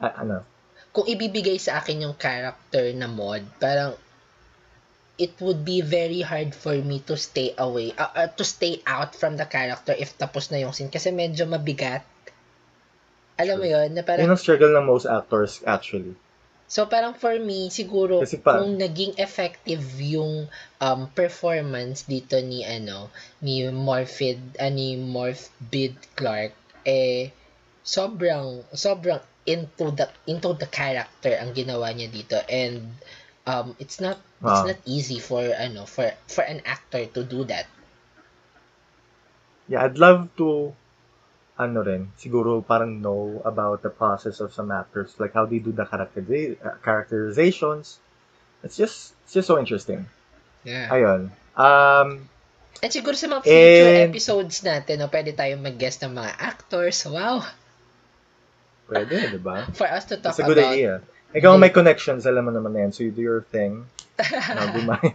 I- 0.00 0.16
ano, 0.22 0.44
kung 0.92 1.06
ibibigay 1.06 1.58
sa 1.58 1.80
akin 1.82 2.04
yung 2.06 2.16
character 2.16 2.84
na 2.94 3.06
mod, 3.06 3.42
parang 3.58 3.94
it 5.20 5.36
would 5.44 5.64
be 5.64 5.84
very 5.84 6.24
hard 6.24 6.56
for 6.56 6.72
me 6.80 7.04
to 7.04 7.12
stay 7.14 7.52
away, 7.60 7.92
uh, 7.94 8.08
uh, 8.16 8.28
to 8.32 8.40
stay 8.40 8.80
out 8.88 9.12
from 9.12 9.36
the 9.36 9.44
character 9.44 9.92
if 9.92 10.16
tapos 10.16 10.48
na 10.48 10.56
yung 10.56 10.72
scene. 10.72 10.88
Kasi 10.88 11.12
medyo 11.12 11.44
mabigat. 11.44 12.00
Alam 13.36 13.60
mo 13.60 13.66
True. 13.68 13.74
yun, 13.76 13.88
na 13.92 14.00
parang, 14.00 14.24
yun 14.24 14.32
ang 14.32 14.40
struggle 14.40 14.72
ng 14.72 14.84
most 14.88 15.04
actors 15.04 15.60
actually. 15.68 16.16
So 16.70 16.86
parang 16.86 17.18
for 17.18 17.34
me, 17.42 17.66
siguro, 17.66 18.22
Kasi 18.22 18.38
pa- 18.38 18.62
kung 18.62 18.78
naging 18.78 19.18
effective 19.18 19.82
yung 19.98 20.46
um, 20.78 21.00
performance 21.10 22.06
dito 22.06 22.38
ni, 22.38 22.62
ano, 22.62 23.10
ni 23.42 23.66
Morphid, 23.74 24.38
uh, 24.54 24.70
ni 24.70 24.94
Morphbid 24.94 25.98
Clark, 26.14 26.54
eh, 26.86 27.34
sobrang, 27.82 28.62
sobrang 28.70 29.18
into 29.50 29.90
the, 29.90 30.06
into 30.30 30.54
the 30.54 30.70
character 30.70 31.34
ang 31.42 31.50
ginawa 31.58 31.90
niya 31.90 32.06
dito. 32.06 32.38
And, 32.46 32.94
um, 33.50 33.74
it's 33.82 33.98
not, 33.98 34.22
it's 34.38 34.62
Ah. 34.62 34.70
not 34.70 34.78
easy 34.86 35.18
for, 35.18 35.42
ano, 35.42 35.90
for, 35.90 36.14
for 36.30 36.46
an 36.46 36.62
actor 36.62 37.02
to 37.10 37.26
do 37.26 37.42
that. 37.50 37.66
Yeah, 39.66 39.90
I'd 39.90 39.98
love 39.98 40.30
to 40.38 40.70
ano 41.60 41.84
rin, 41.84 42.08
siguro 42.16 42.64
parang 42.64 42.98
know 42.98 43.44
about 43.44 43.84
the 43.84 43.92
process 43.92 44.40
of 44.40 44.48
some 44.50 44.72
actors, 44.72 45.12
like 45.20 45.36
how 45.36 45.44
they 45.44 45.60
do 45.60 45.70
the 45.70 45.84
characteriza- 45.84 46.56
uh, 46.58 46.80
characterizations. 46.80 48.00
It's 48.64 48.80
just 48.80 49.12
it's 49.22 49.36
just 49.36 49.44
so 49.44 49.60
interesting. 49.60 50.08
Yeah. 50.64 50.88
Ayun. 50.88 51.28
Um, 51.54 52.24
And 52.80 52.88
siguro 52.88 53.12
sa 53.12 53.28
mga 53.28 53.44
future 53.44 53.92
And- 53.92 54.08
episodes 54.08 54.64
natin, 54.64 54.98
no, 54.98 55.12
pwede 55.12 55.36
tayong 55.36 55.60
mag-guest 55.60 56.00
ng 56.00 56.16
mga 56.16 56.32
actors. 56.40 57.04
Wow! 57.04 57.44
pwede, 58.88 59.30
di 59.30 59.40
ba? 59.40 59.68
For 59.78 59.86
us 59.86 60.08
to 60.08 60.16
talk 60.16 60.34
It's 60.34 60.40
a 60.40 60.48
good 60.48 60.58
about 60.58 60.72
idea. 60.74 60.92
Ikaw 61.30 61.60
may 61.60 61.70
connections, 61.70 62.26
alam 62.26 62.48
mo 62.48 62.50
naman 62.50 62.74
na 62.74 62.88
yan. 62.88 62.90
So 62.90 63.06
you 63.06 63.14
do 63.14 63.22
your 63.22 63.44
thing. 63.46 63.86
I'll 64.18 64.74
do 64.74 64.82
mine. 64.82 65.14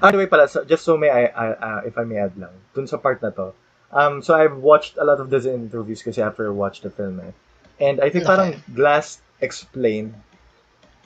Anyway 0.00 0.24
pala, 0.24 0.48
so, 0.48 0.64
just 0.64 0.80
so 0.82 0.96
may 0.96 1.12
I, 1.12 1.28
I- 1.28 1.58
uh, 1.60 1.80
if 1.84 1.98
I 2.00 2.04
may 2.08 2.16
add 2.16 2.32
lang, 2.40 2.54
dun 2.72 2.88
sa 2.88 2.96
part 2.96 3.20
na 3.20 3.28
to. 3.28 3.52
Um, 3.92 4.22
so 4.22 4.34
I've 4.34 4.56
watched 4.56 4.96
a 4.96 5.04
lot 5.04 5.20
of 5.20 5.28
those 5.28 5.44
interviews 5.44 6.02
kasi 6.02 6.22
after 6.22 6.46
I 6.48 6.50
watched 6.50 6.82
the 6.82 6.90
film 6.90 7.20
eh. 7.20 7.32
And 7.80 8.00
I 8.00 8.08
think 8.08 8.24
Okay. 8.24 8.32
parang 8.32 8.50
Glass 8.72 9.20
explained 9.40 10.14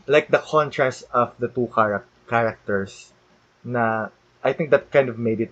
like 0.06 0.30
the 0.30 0.38
contrast 0.38 1.04
of 1.10 1.34
the 1.42 1.48
two 1.48 1.66
charac- 1.74 2.06
characters 2.30 3.10
na 3.66 4.08
I 4.44 4.52
think 4.54 4.70
that 4.70 4.94
kind 4.94 5.08
of 5.10 5.18
made 5.18 5.40
it 5.42 5.50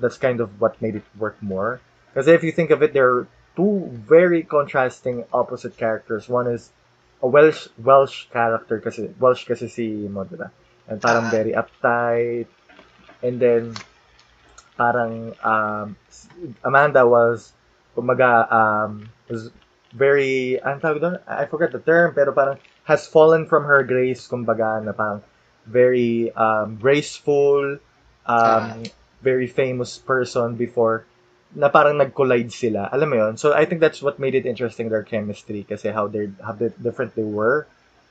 that's 0.00 0.18
kind 0.20 0.40
of 0.44 0.60
what 0.60 0.76
made 0.84 0.96
it 1.00 1.06
work 1.16 1.40
more. 1.40 1.80
Because 2.12 2.28
if 2.28 2.44
you 2.44 2.52
think 2.52 2.68
of 2.70 2.82
it, 2.82 2.92
there 2.92 3.08
are 3.08 3.28
two 3.56 3.88
very 4.04 4.42
contrasting 4.44 5.24
opposite 5.32 5.76
characters. 5.80 6.28
One 6.28 6.46
is 6.46 6.68
a 7.22 7.28
Welsh 7.28 7.68
Welsh 7.80 8.28
character 8.28 8.80
kasi 8.84 9.08
Welsh 9.16 9.48
kasi 9.48 9.68
si 9.72 9.86
Mo, 10.12 10.28
diba? 10.28 10.50
And 10.88 11.00
parang 11.00 11.32
Ah. 11.32 11.32
very 11.32 11.56
uptight. 11.56 12.52
And 13.24 13.40
then 13.40 13.76
parang 14.80 15.36
um, 15.44 15.92
Amanda 16.64 17.04
was 17.04 17.52
kumaga 17.92 18.48
um, 18.48 19.12
was 19.28 19.52
very 19.92 20.56
tawag 20.64 21.04
doon? 21.04 21.20
I 21.28 21.44
forgot 21.44 21.76
the 21.76 21.84
term 21.84 22.16
pero 22.16 22.32
parang 22.32 22.56
has 22.88 23.04
fallen 23.04 23.44
from 23.44 23.68
her 23.68 23.84
grace 23.84 24.24
kumbaga 24.24 24.80
na 24.80 24.96
parang 24.96 25.20
very 25.68 26.32
um, 26.32 26.80
graceful 26.80 27.76
um, 28.24 28.88
very 29.20 29.44
famous 29.44 30.00
person 30.00 30.56
before 30.56 31.04
na 31.52 31.68
parang 31.68 31.98
nag-collide 31.98 32.48
sila. 32.48 32.88
Alam 32.88 33.08
mo 33.10 33.16
yon 33.20 33.34
So 33.36 33.52
I 33.52 33.68
think 33.68 33.84
that's 33.84 34.00
what 34.00 34.16
made 34.16 34.38
it 34.38 34.46
interesting 34.46 34.88
their 34.88 35.04
chemistry 35.04 35.66
kasi 35.68 35.92
how 35.92 36.08
they 36.08 36.32
how 36.40 36.56
different 36.56 37.12
they 37.18 37.26
were 37.26 37.66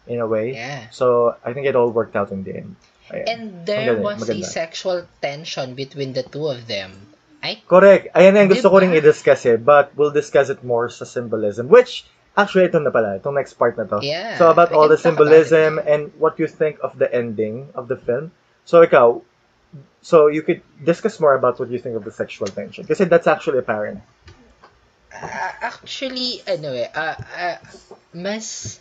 in 0.06 0.20
a 0.20 0.28
way. 0.28 0.54
Yeah. 0.54 0.92
So 0.94 1.34
I 1.42 1.56
think 1.56 1.66
it 1.66 1.74
all 1.74 1.90
worked 1.90 2.14
out 2.20 2.30
in 2.30 2.44
the 2.46 2.62
end. 2.62 2.76
Ayan. 3.10 3.26
And 3.28 3.41
there 3.66 3.97
Magaling, 3.97 4.01
was 4.01 4.30
a 4.30 4.41
sexual 4.43 5.05
tension 5.22 5.74
between 5.74 6.14
the 6.14 6.24
two 6.24 6.47
of 6.47 6.68
them. 6.68 7.10
I 7.41 7.62
Correct. 7.66 8.14
Ayan 8.16 8.36
ang 8.36 8.51
gusto 8.51 8.70
ko 8.70 8.84
ring 8.84 8.91
i-discuss 8.91 9.47
eh, 9.47 9.55
but 9.55 9.95
we'll 9.95 10.14
discuss 10.14 10.51
it 10.51 10.62
more 10.62 10.91
sa 10.91 11.07
symbolism, 11.07 11.72
which 11.72 12.03
actually 12.36 12.68
ito 12.68 12.80
na 12.80 12.91
pala, 12.91 13.20
itong 13.20 13.36
next 13.36 13.55
part 13.55 13.80
na 13.80 13.88
to. 13.88 14.03
yeah. 14.03 14.36
So 14.38 14.51
about 14.51 14.72
all 14.72 14.88
the 14.88 14.99
symbolism 14.99 15.80
and 15.80 16.12
what 16.20 16.39
you 16.39 16.47
think 16.47 16.84
of 16.84 16.99
the 16.99 17.07
ending 17.07 17.72
of 17.76 17.88
the 17.88 17.95
film. 17.95 18.32
So 18.68 18.84
ikaw, 18.84 19.24
so 20.03 20.28
you 20.28 20.43
could 20.43 20.62
discuss 20.84 21.20
more 21.20 21.34
about 21.34 21.60
what 21.60 21.72
you 21.72 21.80
think 21.80 21.95
of 21.95 22.03
the 22.03 22.12
sexual 22.12 22.47
tension 22.47 22.86
kasi 22.86 23.07
that's 23.07 23.28
actually 23.28 23.60
apparent. 23.60 24.03
Uh, 25.10 25.51
actually, 25.66 26.39
ano 26.47 26.72
eh, 26.72 26.88
uh, 26.93 27.18
uh, 27.18 27.57
mas, 28.14 28.80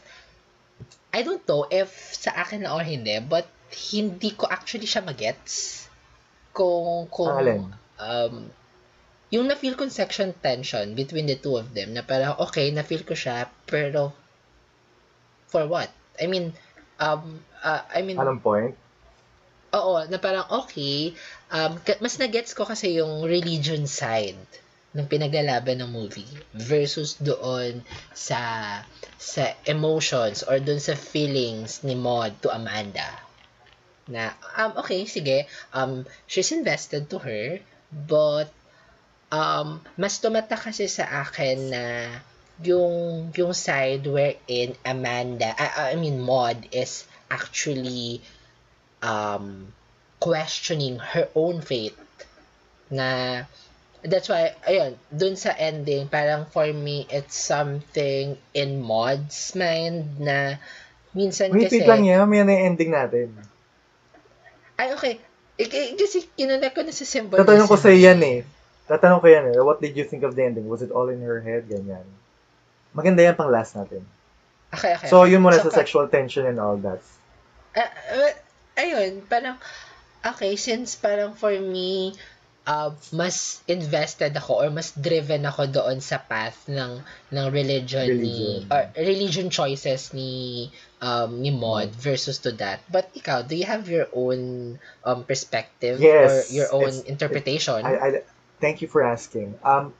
I 1.10 1.24
don't 1.24 1.42
know 1.48 1.66
if 1.66 1.90
sa 2.14 2.30
akin 2.36 2.62
na 2.62 2.76
or 2.76 2.84
hindi, 2.84 3.16
but 3.24 3.48
hindi 3.92 4.32
ko 4.34 4.48
actually 4.48 4.88
siya 4.88 5.04
magets. 5.04 5.86
Kung, 6.52 7.06
kung, 7.12 7.30
alin? 7.30 7.62
um, 8.00 8.34
yung 9.28 9.46
na-feel 9.46 9.76
kong 9.76 9.92
section 9.92 10.32
tension 10.40 10.96
between 10.96 11.28
the 11.28 11.36
two 11.36 11.54
of 11.60 11.76
them, 11.76 11.92
na 11.92 12.02
parang, 12.02 12.34
okay, 12.40 12.72
na-feel 12.72 13.04
ko 13.04 13.12
siya, 13.12 13.46
pero, 13.68 14.16
for 15.52 15.68
what? 15.68 15.92
I 16.16 16.26
mean, 16.26 16.56
um, 16.98 17.44
uh, 17.62 17.84
I 17.92 18.02
mean, 18.02 18.16
Anong 18.16 18.40
point? 18.40 18.74
Oo, 19.76 20.00
na 20.08 20.16
parang 20.16 20.48
okay. 20.64 21.12
Um, 21.52 21.76
mas 22.00 22.16
na-gets 22.16 22.56
ko 22.56 22.64
kasi 22.64 22.96
yung 22.96 23.28
religion 23.28 23.84
side 23.84 24.40
ng 24.96 25.04
pinaglalaban 25.04 25.84
ng 25.84 25.90
movie 25.92 26.28
versus 26.56 27.20
doon 27.20 27.84
sa 28.16 28.40
sa 29.20 29.52
emotions 29.68 30.40
or 30.48 30.56
doon 30.56 30.80
sa 30.80 30.96
feelings 30.96 31.84
ni 31.84 31.92
Maud 31.92 32.32
to 32.40 32.48
Amanda. 32.48 33.27
Na, 34.08 34.32
um, 34.56 34.72
okay, 34.80 35.04
sige, 35.04 35.44
um, 35.76 36.08
she's 36.24 36.50
invested 36.52 37.12
to 37.12 37.20
her, 37.20 37.60
but, 37.92 38.48
um, 39.28 39.84
mas 40.00 40.16
tumata 40.18 40.56
kasi 40.56 40.88
sa 40.88 41.04
akin 41.28 41.58
na 41.68 41.84
yung, 42.64 43.28
yung 43.36 43.52
side 43.52 44.08
wherein 44.08 44.74
Amanda, 44.82 45.52
I, 45.54 45.92
I 45.92 45.94
mean, 46.00 46.24
Maud 46.24 46.72
is 46.72 47.04
actually 47.28 48.24
um, 49.04 49.72
questioning 50.18 50.98
her 50.98 51.28
own 51.36 51.60
faith 51.60 51.94
na 52.90 53.44
that's 54.02 54.30
why 54.30 54.54
ayun 54.64 54.94
dun 55.10 55.34
sa 55.36 55.52
ending 55.58 56.08
parang 56.08 56.46
for 56.48 56.70
me 56.70 57.04
it's 57.10 57.36
something 57.36 58.38
in 58.54 58.80
Maud's 58.80 59.52
mind 59.58 60.22
na 60.22 60.56
minsan 61.12 61.52
Wait, 61.52 61.66
kasi 61.68 61.82
wait 61.82 61.88
lang 61.88 62.04
yan. 62.06 62.24
May 62.28 62.42
na 62.46 62.54
ending 62.54 62.92
natin. 62.94 63.34
Ay 64.78 64.94
okay 64.94 65.14
ik- 65.58 65.98
kasi 65.98 66.22
kinunak 66.32 66.70
ko 66.70 66.82
na 66.82 66.94
sa 66.94 67.02
symbolism 67.02 67.42
Tatanong 67.44 67.66
ko 67.66 67.76
sa 67.76 67.90
yan 67.90 68.22
eh. 68.22 68.46
Tatanong 68.86 69.20
ko 69.20 69.26
yan 69.26 69.44
eh. 69.50 69.58
What 69.60 69.82
did 69.82 69.92
you 69.92 70.06
think 70.06 70.22
of 70.22 70.32
the 70.32 70.46
ending? 70.46 70.64
Was 70.64 70.80
it 70.80 70.94
all 70.94 71.10
in 71.10 71.20
her 71.20 71.42
head? 71.42 71.66
Ganyan. 71.66 72.06
Maganda 72.94 73.20
yan 73.20 73.34
pang 73.34 73.50
last 73.50 73.74
natin. 73.74 74.00
okay, 74.70 74.94
okay, 74.96 75.08
So, 75.10 75.26
okay. 75.26 75.34
yun 75.34 75.42
muna 75.42 75.58
So, 75.58 75.68
sa 75.68 75.74
ka- 75.74 75.78
sexual 75.82 76.06
tension 76.08 76.46
and 76.46 76.56
all 76.56 76.78
that. 76.80 77.02
Ah, 77.74 77.84
ah, 77.84 78.32
ayun, 78.76 79.26
parang, 79.26 79.58
okay, 80.24 80.56
since 80.56 80.96
parang 80.96 81.34
for 81.34 81.52
me, 81.52 82.16
uh, 82.68 82.92
mas 83.16 83.64
invested 83.64 84.36
ako 84.36 84.60
or 84.60 84.68
mas 84.68 84.92
driven 84.92 85.40
ako 85.48 85.72
doon 85.72 86.04
sa 86.04 86.20
path 86.20 86.68
ng 86.68 87.00
ng 87.32 87.46
religion, 87.48 88.04
ni 88.04 88.12
Religion. 88.12 88.68
or 88.68 88.82
religion 89.00 89.48
choices 89.48 90.12
ni 90.12 90.68
um 91.00 91.40
ni 91.40 91.48
Maud 91.48 91.88
versus 91.96 92.36
to 92.44 92.52
that. 92.60 92.84
But 92.92 93.08
ikaw, 93.16 93.48
do 93.48 93.56
you 93.56 93.64
have 93.64 93.88
your 93.88 94.12
own 94.12 94.76
um 95.02 95.24
perspective 95.24 95.96
Yes, 95.96 96.52
or 96.52 96.52
your 96.52 96.68
own 96.76 96.92
it's- 96.92 97.08
interpretation? 97.08 97.80
I, 97.88 97.94
I 97.96 98.08
thank 98.60 98.84
you 98.84 98.88
for 98.92 99.00
asking. 99.00 99.56
Um, 99.64 99.96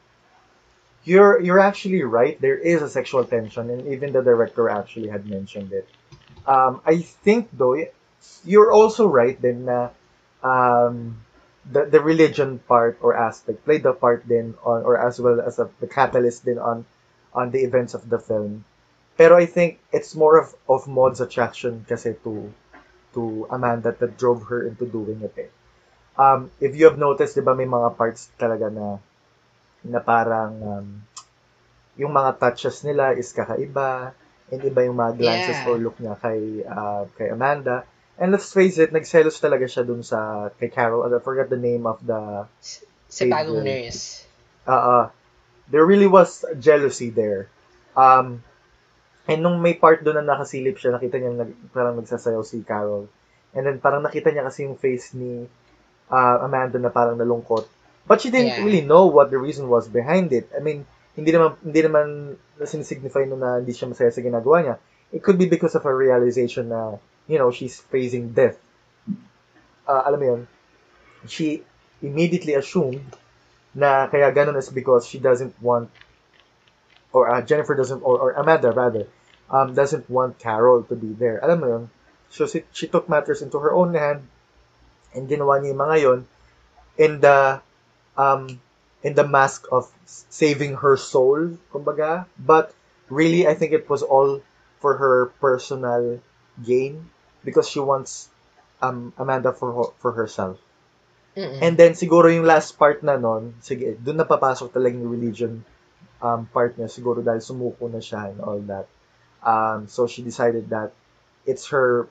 you're 1.08 1.40
you're 1.40 1.62
actually 1.62 2.04
right. 2.04 2.36
There 2.36 2.58
is 2.58 2.84
a 2.84 2.90
sexual 2.92 3.24
tension, 3.24 3.72
and 3.72 3.88
even 3.88 4.12
the 4.12 4.20
director 4.20 4.68
actually 4.68 5.08
had 5.08 5.24
mentioned 5.24 5.72
it. 5.72 5.88
Um, 6.44 6.80
I 6.84 7.00
think 7.00 7.48
though, 7.52 7.76
you're 8.44 8.72
also 8.72 9.08
right 9.08 9.36
then 9.40 9.68
um, 10.42 11.16
the 11.70 11.84
the 11.84 12.00
religion 12.00 12.58
part 12.68 12.98
or 13.00 13.14
aspect 13.16 13.64
played 13.64 13.82
the 13.84 13.92
part 13.92 14.24
then 14.26 14.54
on 14.64 14.82
or 14.82 14.96
as 14.98 15.20
well 15.20 15.40
as 15.40 15.58
a, 15.58 15.68
the 15.80 15.86
catalyst 15.86 16.44
then 16.44 16.58
on 16.58 16.84
on 17.34 17.50
the 17.50 17.60
events 17.60 17.94
of 17.94 18.08
the 18.08 18.18
film. 18.18 18.64
Pero 19.18 19.36
I 19.36 19.46
think 19.46 19.78
it's 19.92 20.14
more 20.14 20.38
of 20.38 20.54
of 20.68 20.88
Maud's 20.88 21.20
attraction 21.20 21.84
kasi 21.88 22.14
to 22.24 22.48
to 23.14 23.46
Amanda 23.50 23.92
that 23.92 24.16
drove 24.16 24.48
her 24.48 24.66
into 24.66 24.86
doing 24.86 25.20
it. 25.22 25.34
Eh 25.36 25.50
um, 26.18 26.50
if 26.60 26.74
you 26.74 26.84
have 26.90 26.98
noticed, 26.98 27.38
di 27.38 27.40
ba 27.46 27.54
may 27.54 27.64
mga 27.64 27.94
parts 27.94 28.28
talaga 28.36 28.66
na 28.68 28.98
na 29.86 30.02
parang 30.02 30.52
um, 30.58 30.86
yung 31.94 32.10
mga 32.10 32.36
touches 32.42 32.82
nila 32.82 33.14
is 33.14 33.30
kakaiba 33.30 34.10
and 34.50 34.60
iba 34.66 34.82
yung 34.82 34.98
mga 34.98 35.14
glances 35.16 35.58
Yeah. 35.62 35.68
or 35.70 35.78
look 35.78 35.96
niya 36.02 36.18
kay 36.18 36.66
uh, 36.66 37.06
kay 37.14 37.30
Amanda. 37.30 37.86
And 38.18 38.34
let's 38.34 38.50
face 38.50 38.82
it, 38.82 38.90
nagselos 38.90 39.38
talaga 39.38 39.70
siya 39.70 39.86
dun 39.86 40.02
sa 40.02 40.50
kay 40.58 40.68
Carol. 40.68 41.06
I 41.06 41.22
forgot 41.22 41.46
the 41.48 41.60
name 41.60 41.86
of 41.86 42.02
the 42.02 42.50
sa 43.08 43.24
bagong 43.24 43.62
nurse. 43.62 44.26
uh, 44.66 44.74
uh, 44.74 45.06
there 45.70 45.86
really 45.86 46.10
was 46.10 46.42
jealousy 46.58 47.14
there. 47.14 47.46
Um, 47.94 48.42
and 49.30 49.40
nung 49.42 49.62
may 49.62 49.78
part 49.78 50.02
doon 50.02 50.18
na 50.18 50.34
nakasilip 50.34 50.76
siya, 50.82 50.98
nakita 50.98 51.22
niya 51.22 51.30
nag, 51.46 51.50
parang 51.70 51.94
nagsasayaw 52.02 52.42
si 52.42 52.66
Carol. 52.66 53.06
And 53.54 53.64
then 53.64 53.78
parang 53.78 54.02
nakita 54.02 54.34
niya 54.34 54.44
kasi 54.44 54.66
yung 54.66 54.76
face 54.76 55.14
ni 55.14 55.46
uh, 56.10 56.36
Amanda 56.42 56.76
na 56.82 56.90
parang 56.90 57.16
nalungkot. 57.16 57.70
But 58.08 58.24
she 58.24 58.32
didn't 58.34 58.58
Yeah. 58.58 58.64
really 58.64 58.82
know 58.82 59.06
what 59.06 59.30
the 59.30 59.38
reason 59.38 59.68
was 59.70 59.86
behind 59.86 60.32
it. 60.32 60.48
I 60.56 60.60
mean, 60.64 60.88
hindi 61.14 61.30
naman 61.30 61.54
hindi 61.60 61.80
naman 61.84 62.06
sinisignify 62.60 63.28
no 63.28 63.36
na 63.36 63.60
hindi 63.60 63.76
siya 63.76 63.90
masaya 63.90 64.10
sa 64.10 64.24
ginagawa 64.24 64.56
niya. 64.64 64.76
It 65.12 65.20
could 65.24 65.36
be 65.36 65.48
because 65.48 65.76
of 65.76 65.84
a 65.84 65.92
realization 65.92 66.72
na, 66.72 66.96
you 67.28 67.38
know, 67.38 67.52
she's 67.52 67.78
facing 67.78 68.32
death. 68.32 68.56
Uh, 69.86 70.02
alam 70.08 70.20
mo 70.20 70.26
yun, 70.26 70.42
she 71.28 71.62
immediately 72.00 72.56
assumed 72.56 73.04
na 73.76 74.08
kaya 74.08 74.32
ganun 74.32 74.56
is 74.56 74.72
because 74.72 75.06
she 75.06 75.20
doesn't 75.20 75.54
want 75.60 75.92
or 77.12 77.28
uh, 77.28 77.40
Jennifer 77.44 77.76
doesn't 77.76 78.00
or, 78.00 78.18
or 78.18 78.30
Amanda 78.32 78.72
rather 78.72 79.06
um 79.52 79.72
doesn't 79.76 80.08
want 80.08 80.40
Carol 80.40 80.82
to 80.88 80.96
be 80.96 81.12
there. 81.12 81.38
Alam 81.44 81.60
mo 81.60 81.66
yun? 81.68 81.84
So 82.28 82.48
she, 82.48 82.64
she 82.72 82.88
took 82.88 83.08
matters 83.08 83.40
into 83.40 83.60
her 83.60 83.72
own 83.72 83.94
hand 83.94 84.28
and 85.14 85.28
ginawa 85.28 85.60
niya 85.60 85.72
yung 85.72 85.80
mga 85.80 85.96
yun 86.00 86.20
in 86.96 87.12
the 87.20 87.60
um 88.16 88.60
in 89.04 89.14
the 89.14 89.24
mask 89.24 89.68
of 89.70 89.88
saving 90.04 90.74
her 90.80 90.96
soul, 90.96 91.56
kumbaga. 91.72 92.26
But 92.36 92.72
really 93.08 93.48
I 93.48 93.54
think 93.54 93.72
it 93.72 93.88
was 93.88 94.02
all 94.04 94.40
for 94.80 94.96
her 94.96 95.32
personal 95.40 96.20
gain 96.60 97.08
because 97.45 97.68
she 97.68 97.80
wants 97.80 98.28
um 98.82 99.12
Amanda 99.18 99.53
for 99.53 99.72
her- 99.72 99.95
for 99.99 100.12
herself. 100.12 100.59
Mm-mm. 101.39 101.62
And 101.62 101.78
then 101.78 101.95
siguro 101.95 102.26
yung 102.32 102.47
last 102.47 102.74
part 102.78 103.03
na 103.07 103.14
nun, 103.14 103.55
sige, 103.62 103.95
doon 104.03 104.18
na 104.18 104.26
papasok 104.26 104.74
talaga 104.74 104.99
yung 104.99 105.12
religion 105.12 105.53
um, 106.18 106.51
part 106.51 106.74
niya 106.74 106.91
siguro 106.91 107.22
dahil 107.22 107.39
sumuko 107.39 107.86
na 107.86 108.03
siya 108.03 108.34
and 108.34 108.43
all 108.43 108.59
that. 108.66 108.91
Um, 109.43 109.86
so 109.86 110.11
she 110.11 110.26
decided 110.26 110.70
that 110.74 110.91
it's 111.47 111.70
her 111.70 112.11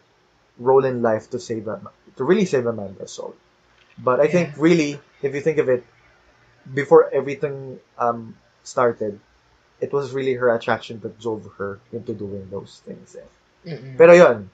role 0.57 0.87
in 0.87 1.03
life 1.03 1.29
to 1.35 1.39
save 1.43 1.67
to 1.67 2.23
really 2.23 2.47
save 2.47 2.65
Amanda's 2.65 3.11
soul. 3.11 3.35
But 3.99 4.21
I 4.21 4.27
think 4.31 4.55
really, 4.57 5.01
if 5.21 5.33
you 5.33 5.41
think 5.41 5.57
of 5.57 5.67
it, 5.67 5.83
before 6.63 7.09
everything 7.11 7.79
um, 7.97 8.37
started, 8.63 9.19
it 9.81 9.91
was 9.91 10.13
really 10.13 10.33
her 10.33 10.53
attraction 10.53 10.99
that 11.01 11.19
drove 11.19 11.49
her 11.57 11.79
into 11.91 12.13
doing 12.13 12.47
those 12.49 12.81
things. 12.85 13.15
Eh. 13.17 13.27
Mm-mm. 13.73 13.97
Pero 13.97 14.13
yun, 14.13 14.49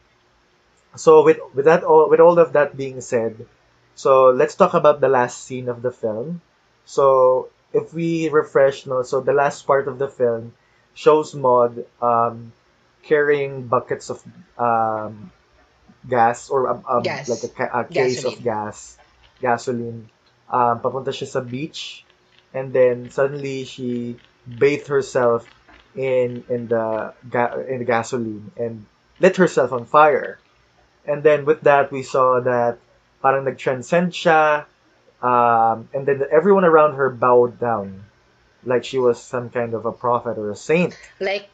so 0.96 1.24
with 1.24 1.40
with 1.54 1.66
that 1.66 1.84
all 1.84 2.10
with 2.10 2.20
all 2.20 2.40
of 2.40 2.54
that 2.54 2.76
being 2.78 3.02
said, 3.02 3.48
so 3.96 4.30
let's 4.32 4.56
talk 4.56 4.74
about 4.74 5.02
the 5.02 5.10
last 5.10 5.44
scene 5.46 5.70
of 5.70 5.82
the 5.82 5.92
film. 5.92 6.42
So 6.86 7.50
if 7.74 7.94
we 7.94 8.30
refresh, 8.30 8.86
no, 8.86 9.04
so 9.04 9.22
the 9.22 9.34
last 9.34 9.66
part 9.68 9.88
of 9.88 9.98
the 10.00 10.10
film 10.10 10.54
shows 10.94 11.34
Maud 11.36 11.86
um, 12.02 12.54
carrying 13.04 13.68
buckets 13.68 14.10
of 14.10 14.22
um, 14.58 15.32
gas 16.08 16.50
or 16.50 16.70
um, 16.70 16.84
um, 16.90 17.04
Gas. 17.04 17.30
like 17.30 17.44
a, 17.44 17.50
ca- 17.50 17.80
a 17.82 17.86
case 17.86 18.24
of 18.26 18.44
gas, 18.44 18.98
gasoline. 19.42 20.10
Um, 20.50 20.82
papunta 20.82 21.10
siya 21.16 21.28
sa 21.28 21.42
beach, 21.42 22.06
and 22.54 22.74
then 22.74 23.10
suddenly 23.10 23.64
she 23.66 24.20
bathed 24.46 24.88
herself 24.88 25.48
in 25.96 26.44
in 26.50 26.68
the 26.68 27.14
ga- 27.30 27.58
in 27.68 27.80
the 27.80 27.86
gasoline 27.88 28.52
and 28.58 28.86
lit 29.20 29.38
herself 29.38 29.72
on 29.72 29.86
fire. 29.86 30.43
And 31.06 31.24
then 31.24 31.46
with 31.46 31.62
that, 31.62 31.92
we 31.92 32.04
saw 32.04 32.40
that 32.40 32.80
parang 33.22 33.44
nag-transcend 33.46 34.12
siya, 34.12 34.66
um, 35.24 35.88
and 35.94 36.06
then 36.06 36.24
everyone 36.32 36.64
around 36.64 36.96
her 36.96 37.10
bowed 37.10 37.60
down, 37.60 38.04
like 38.64 38.84
she 38.84 39.00
was 39.00 39.22
some 39.22 39.50
kind 39.50 39.74
of 39.74 39.86
a 39.86 39.92
prophet 39.92 40.38
or 40.38 40.52
a 40.52 40.56
saint. 40.56 40.96
Like, 41.20 41.48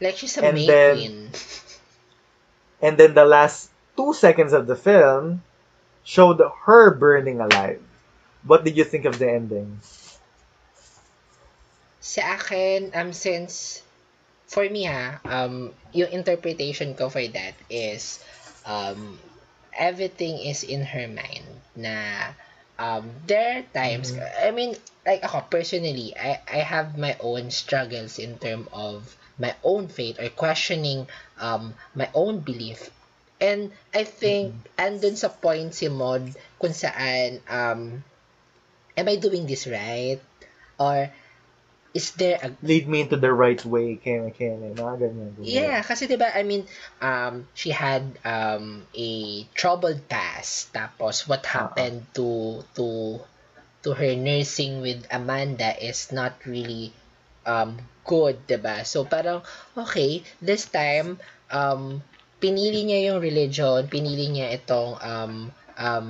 like 0.00 0.16
she's 0.16 0.36
a 0.36 0.44
And 0.44 0.56
then- 0.56 1.30
And 2.82 2.96
then 2.96 3.12
the 3.12 3.26
last 3.28 3.68
two 3.96 4.14
seconds 4.14 4.54
of 4.54 4.66
the 4.66 4.76
film 4.76 5.42
showed 6.02 6.40
her 6.64 6.94
burning 6.96 7.40
alive. 7.40 7.80
What 8.42 8.64
did 8.64 8.76
you 8.76 8.84
think 8.84 9.04
of 9.04 9.18
the 9.20 9.28
ending? 9.30 9.80
Sa 12.00 12.40
akin, 12.40 12.92
um, 12.96 13.12
since, 13.12 13.82
for 14.48 14.64
me 14.64 14.88
ha, 14.88 15.20
um, 15.28 15.76
yung 15.92 16.08
interpretation 16.08 16.96
ko 16.96 17.12
for 17.12 17.20
that 17.36 17.52
is, 17.68 18.24
um, 18.70 19.18
everything 19.74 20.38
is 20.38 20.62
in 20.62 20.86
her 20.86 21.10
mind 21.10 21.42
na, 21.74 22.30
um, 22.78 23.10
there 23.26 23.58
are 23.58 23.66
times, 23.74 24.14
I 24.14 24.50
mean, 24.54 24.76
like 25.04 25.22
ako, 25.26 25.50
personally, 25.50 26.14
I, 26.14 26.38
I 26.46 26.60
have 26.62 26.96
my 26.96 27.16
own 27.18 27.50
struggles 27.50 28.18
in 28.18 28.38
term 28.38 28.68
of 28.72 29.16
my 29.38 29.54
own 29.64 29.88
faith 29.88 30.20
or 30.22 30.28
questioning, 30.30 31.08
um, 31.40 31.74
my 31.94 32.08
own 32.14 32.40
belief. 32.40 32.90
And 33.40 33.72
I 33.92 34.04
think, 34.04 34.54
andun 34.78 35.16
sa 35.16 35.28
point 35.28 35.74
si 35.74 35.88
Mod 35.88 36.30
kung 36.60 36.76
saan, 36.76 37.40
um, 37.48 38.04
am 38.96 39.06
I 39.08 39.16
doing 39.16 39.48
this 39.48 39.66
right? 39.66 40.20
Or, 40.78 41.10
is 41.94 42.12
there 42.14 42.38
a 42.42 42.50
Lead 42.62 42.88
me 42.88 43.02
into 43.02 43.16
the 43.16 43.32
right 43.32 43.58
way, 43.64 43.98
kaya 43.98 44.30
kaya 44.30 44.54
mga 44.58 44.94
ganyan. 45.00 45.28
Yeah, 45.42 45.82
kasi 45.82 46.06
'di 46.06 46.16
ba, 46.20 46.30
I 46.30 46.46
mean, 46.46 46.70
um 47.02 47.50
she 47.54 47.74
had 47.74 48.06
um 48.22 48.86
a 48.94 49.42
troubled 49.58 50.06
past. 50.06 50.70
Tapos 50.70 51.26
what 51.26 51.42
happened 51.46 52.06
to 52.14 52.62
to 52.78 53.18
to 53.82 53.88
her 53.96 54.14
nursing 54.14 54.84
with 54.84 55.02
Amanda 55.10 55.74
is 55.74 56.14
not 56.14 56.38
really 56.46 56.94
um 57.42 57.82
good, 58.06 58.38
'di 58.46 58.58
ba? 58.62 58.86
So 58.86 59.02
parang 59.02 59.42
okay, 59.74 60.22
this 60.38 60.70
time 60.70 61.18
um 61.50 62.06
pinili 62.38 62.86
niya 62.86 63.10
yung 63.12 63.20
religion, 63.20 63.90
pinili 63.90 64.30
niya 64.30 64.54
itong 64.54 64.94
um 65.02 65.34
um 65.74 66.08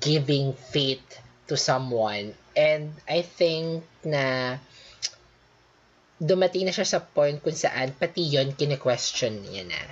giving 0.00 0.52
faith 0.52 1.04
to 1.48 1.56
someone 1.56 2.32
and 2.56 2.94
I 3.06 3.22
think 3.22 3.84
na 4.06 4.56
dumating 6.22 6.64
na 6.64 6.74
siya 6.74 6.86
sa 6.86 7.00
point 7.02 7.42
kung 7.42 7.54
saan 7.54 7.92
pati 7.98 8.22
yon 8.22 8.54
kine-question 8.54 9.42
niya 9.42 9.66
na. 9.66 9.82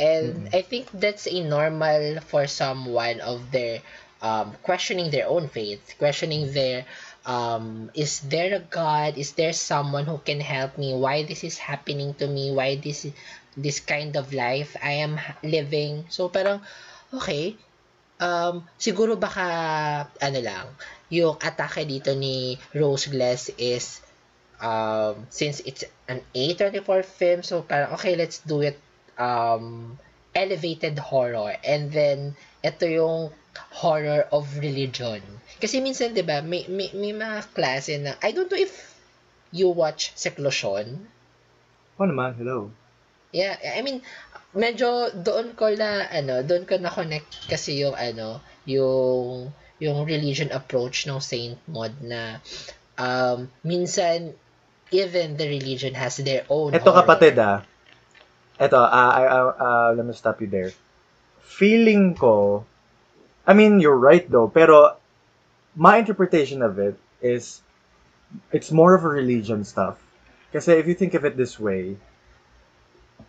And 0.00 0.48
I 0.50 0.64
think 0.64 0.88
that's 0.90 1.28
a 1.28 1.38
normal 1.44 2.24
for 2.26 2.48
someone 2.48 3.20
of 3.20 3.52
their 3.52 3.84
um, 4.24 4.56
questioning 4.64 5.12
their 5.12 5.28
own 5.28 5.52
faith, 5.52 5.94
questioning 6.00 6.50
their 6.56 6.88
um, 7.26 7.90
is 7.94 8.20
there 8.26 8.54
a 8.56 8.62
God? 8.62 9.18
Is 9.18 9.32
there 9.32 9.52
someone 9.52 10.06
who 10.06 10.18
can 10.18 10.40
help 10.40 10.78
me? 10.78 10.94
Why 10.94 11.22
this 11.22 11.44
is 11.44 11.58
happening 11.58 12.14
to 12.18 12.26
me? 12.26 12.50
Why 12.50 12.76
this 12.76 13.06
this 13.54 13.78
kind 13.78 14.16
of 14.16 14.32
life 14.32 14.74
I 14.82 15.04
am 15.04 15.20
living? 15.44 16.08
So 16.08 16.28
parang 16.32 16.62
okay, 17.12 17.54
um, 18.22 18.62
siguro 18.78 19.18
baka 19.18 19.46
ano 20.22 20.38
lang, 20.38 20.70
yung 21.10 21.34
atake 21.42 21.82
dito 21.84 22.14
ni 22.14 22.54
Rose 22.72 23.10
Glass 23.10 23.50
is 23.58 23.98
um, 24.62 25.26
since 25.28 25.60
it's 25.66 25.82
an 26.06 26.22
A24 26.32 27.02
film, 27.02 27.42
so 27.42 27.66
parang, 27.66 27.92
okay, 27.98 28.14
let's 28.14 28.38
do 28.46 28.62
it 28.62 28.78
um, 29.18 29.98
elevated 30.32 30.96
horror. 31.02 31.58
And 31.66 31.90
then, 31.90 32.38
ito 32.62 32.86
yung 32.86 33.34
horror 33.74 34.30
of 34.30 34.46
religion. 34.62 35.20
Kasi 35.58 35.82
minsan, 35.82 36.14
di 36.14 36.22
ba, 36.22 36.40
may, 36.40 36.64
may, 36.70 36.94
may 36.94 37.12
mga 37.12 37.50
klase 37.52 37.98
na, 38.00 38.14
I 38.22 38.32
don't 38.32 38.48
know 38.48 38.58
if 38.58 38.72
you 39.50 39.68
watch 39.68 40.14
Seclusion. 40.16 41.10
Oh 42.00 42.08
naman, 42.08 42.38
hello. 42.38 42.72
Yeah, 43.32 43.56
I 43.60 43.80
mean, 43.80 44.04
medyo 44.54 45.10
doon 45.12 45.56
ko 45.56 45.72
na, 45.72 46.08
ano, 46.08 46.44
doon 46.44 46.64
ko 46.68 46.76
na-connect 46.76 47.48
kasi 47.48 47.80
yung, 47.80 47.96
ano, 47.96 48.40
yung, 48.68 49.48
yung 49.80 49.98
religion 50.04 50.52
approach 50.52 51.08
ng 51.08 51.18
Saint 51.20 51.56
Maud 51.68 51.92
na, 52.04 52.38
um, 53.00 53.48
minsan, 53.64 54.36
even 54.92 55.36
the 55.40 55.48
religion 55.48 55.96
has 55.96 56.20
their 56.20 56.44
own 56.52 56.76
Ito 56.76 56.92
horror. 56.92 57.00
kapatid 57.02 57.34
ah. 57.40 57.64
Ito, 58.60 58.76
ah, 58.76 59.10
I, 59.16 59.22
I- 59.24 59.56
ah, 59.58 59.88
let 59.96 60.04
me 60.04 60.12
stop 60.12 60.38
you 60.40 60.46
there. 60.46 60.70
Feeling 61.40 62.14
ko, 62.14 62.64
I 63.48 63.52
mean, 63.56 63.80
you're 63.80 63.96
right 63.98 64.24
though, 64.28 64.48
pero 64.48 64.96
my 65.74 65.96
interpretation 65.98 66.60
of 66.60 66.78
it 66.78 66.94
is 67.24 67.60
it's 68.52 68.70
more 68.70 68.94
of 68.94 69.04
a 69.04 69.08
religion 69.08 69.64
stuff. 69.64 69.96
Kasi 70.52 70.76
if 70.76 70.84
you 70.86 70.94
think 70.94 71.16
of 71.16 71.24
it 71.24 71.36
this 71.36 71.56
way, 71.58 71.96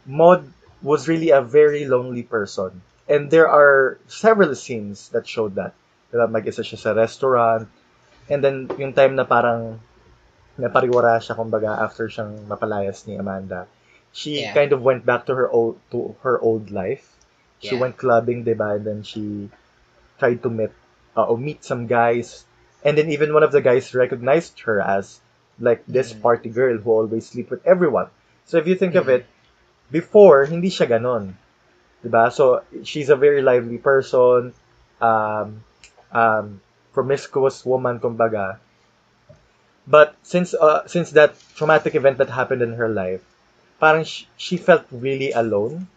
Maud 0.06 0.44
was 0.84 1.08
really 1.08 1.32
a 1.32 1.42
very 1.42 1.86
lonely 1.88 2.24
person. 2.24 2.84
And 3.08 3.32
there 3.32 3.48
are 3.48 3.98
several 4.08 4.54
scenes 4.56 5.10
that 5.10 5.28
showed 5.28 5.56
that. 5.56 5.74
Diba, 6.12 6.30
mag-isa 6.30 6.62
siya 6.62 6.78
sa 6.78 6.92
restaurant. 6.94 7.68
And 8.30 8.44
then, 8.44 8.70
yung 8.78 8.94
time 8.94 9.16
na 9.16 9.24
parang 9.24 9.80
napariwara 10.60 11.18
siya, 11.20 11.36
kumbaga, 11.36 11.82
after 11.82 12.08
siyang 12.08 12.46
mapalayas 12.46 13.08
ni 13.08 13.18
Amanda, 13.18 13.66
she 14.14 14.46
Yeah. 14.46 14.54
kind 14.54 14.72
of 14.72 14.84
went 14.86 15.06
back 15.08 15.26
to 15.26 15.34
her 15.34 15.50
old 15.50 15.82
to 15.90 16.14
her 16.22 16.38
old 16.38 16.70
life. 16.70 17.10
She 17.60 17.74
Yeah. 17.74 17.82
went 17.82 17.98
clubbing, 17.98 18.46
diba? 18.46 18.78
And 18.78 18.86
then 18.86 19.00
she 19.02 19.50
tried 20.20 20.44
to 20.44 20.50
meet 20.50 20.72
uh, 21.18 21.26
or 21.26 21.38
meet 21.38 21.64
some 21.66 21.88
guys. 21.88 22.46
And 22.84 22.98
then 22.98 23.10
even 23.10 23.34
one 23.34 23.44
of 23.44 23.52
the 23.52 23.64
guys 23.64 23.96
recognized 23.96 24.60
her 24.68 24.80
as 24.84 25.20
like 25.58 25.86
this 25.88 26.14
Mhm. 26.14 26.22
party 26.22 26.50
girl 26.50 26.78
who 26.78 26.90
always 26.92 27.26
sleep 27.26 27.50
with 27.50 27.66
everyone. 27.66 28.12
So 28.46 28.60
if 28.60 28.68
you 28.68 28.76
think 28.76 28.96
of 28.96 29.08
Mhm. 29.08 29.16
it, 29.22 29.24
before 29.92 30.46
hindi 30.46 30.70
siya 30.70 30.88
ganon. 30.88 31.34
Diba? 32.04 32.32
So 32.32 32.64
she's 32.84 33.10
a 33.10 33.16
very 33.16 33.42
lively 33.42 33.78
person, 33.78 34.54
um, 35.00 35.64
um, 36.12 36.62
promiscuous 36.94 37.66
woman, 37.66 38.00
kumbaga. 38.00 38.60
But 39.88 40.16
since 40.24 40.54
uh, 40.54 40.88
since 40.88 41.12
that 41.12 41.36
traumatic 41.56 41.96
event 41.96 42.18
that 42.20 42.30
happened 42.30 42.62
in 42.62 42.80
her 42.80 42.88
life, 42.88 43.24
parang 43.80 44.04
she, 44.04 44.28
she 44.38 44.56
felt 44.56 44.88
really 44.92 45.32
alone. 45.32 45.88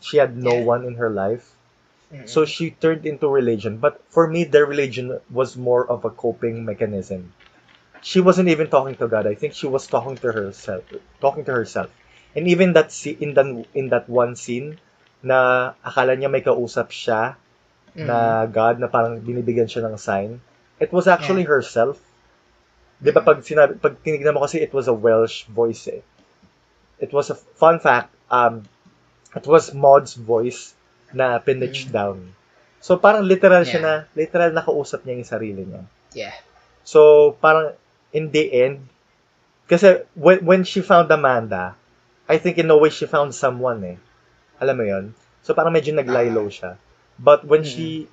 She 0.00 0.18
had 0.18 0.36
no 0.36 0.54
one 0.54 0.84
in 0.84 0.96
her 0.96 1.10
life. 1.10 1.54
Mm-mm. 2.12 2.28
So 2.28 2.44
she 2.44 2.70
turned 2.70 3.06
into 3.06 3.28
religion. 3.28 3.78
But 3.78 4.02
for 4.10 4.26
me, 4.26 4.44
their 4.44 4.66
religion 4.66 5.18
was 5.30 5.56
more 5.56 5.86
of 5.86 6.04
a 6.04 6.10
coping 6.10 6.64
mechanism. 6.64 7.32
She 8.02 8.20
wasn't 8.20 8.48
even 8.50 8.70
talking 8.70 8.94
to 8.96 9.08
God. 9.08 9.26
I 9.26 9.34
think 9.34 9.54
she 9.54 9.66
was 9.66 9.86
talking 9.86 10.16
to 10.18 10.30
herself, 10.30 10.84
talking 11.20 11.44
to 11.46 11.52
herself. 11.52 11.90
And 12.36 12.44
even 12.46 12.76
that 12.76 12.92
in 13.08 13.32
that 13.32 13.48
in 13.72 13.88
that 13.88 14.06
one 14.12 14.36
scene, 14.36 14.76
na 15.24 15.72
akala 15.80 16.12
niya 16.14 16.28
may 16.28 16.44
kausap 16.44 16.92
siya 16.92 17.40
Mm. 17.96 18.04
na 18.04 18.44
God 18.44 18.76
na 18.76 18.92
parang 18.92 19.16
binibigyan 19.24 19.64
siya 19.64 19.88
ng 19.88 19.96
sign. 19.96 20.36
It 20.76 20.92
was 20.92 21.08
actually 21.08 21.48
herself. 21.48 21.96
'Di 23.00 23.08
ba 23.08 23.24
pag 23.24 23.40
sinabi 23.40 23.80
pag 23.80 23.96
tinignan 24.04 24.36
mo 24.36 24.44
kasi 24.44 24.60
it 24.60 24.68
was 24.76 24.84
a 24.84 24.92
Welsh 24.92 25.48
voice 25.48 25.88
eh. 25.88 26.04
It 27.00 27.16
was 27.16 27.32
a 27.32 27.36
fun 27.56 27.80
fact. 27.80 28.12
Um, 28.28 28.68
it 29.32 29.48
was 29.48 29.72
Maud's 29.72 30.12
voice 30.12 30.76
na 31.16 31.40
pinitched 31.40 31.88
down. 31.88 32.36
So 32.84 33.00
parang 33.00 33.24
literal 33.24 33.64
siya 33.64 33.80
Yeah. 33.80 33.84
na 33.88 33.94
literal 34.12 34.52
nakausap 34.52 35.08
niya 35.08 35.16
yung 35.16 35.30
sarili 35.32 35.62
niya. 35.64 35.82
Yeah. 36.12 36.36
So 36.84 37.32
parang 37.40 37.72
in 38.12 38.28
the 38.28 38.44
end 38.52 38.84
kasi 39.72 40.04
when 40.12 40.44
when 40.44 40.62
she 40.68 40.84
found 40.84 41.08
Amanda, 41.08 41.72
I 42.26 42.36
think 42.42 42.58
in 42.58 42.70
a 42.70 42.78
way 42.78 42.90
she 42.90 43.06
found 43.06 43.34
someone 43.34 43.82
eh. 43.86 43.98
Alam 44.58 44.76
mo 44.78 44.84
'yon? 44.86 45.04
So 45.46 45.54
parang 45.54 45.74
medyo 45.74 45.94
nag-lie 45.94 46.34
low 46.34 46.50
siya. 46.50 46.74
But 47.16 47.46
when 47.46 47.62
she 47.62 48.10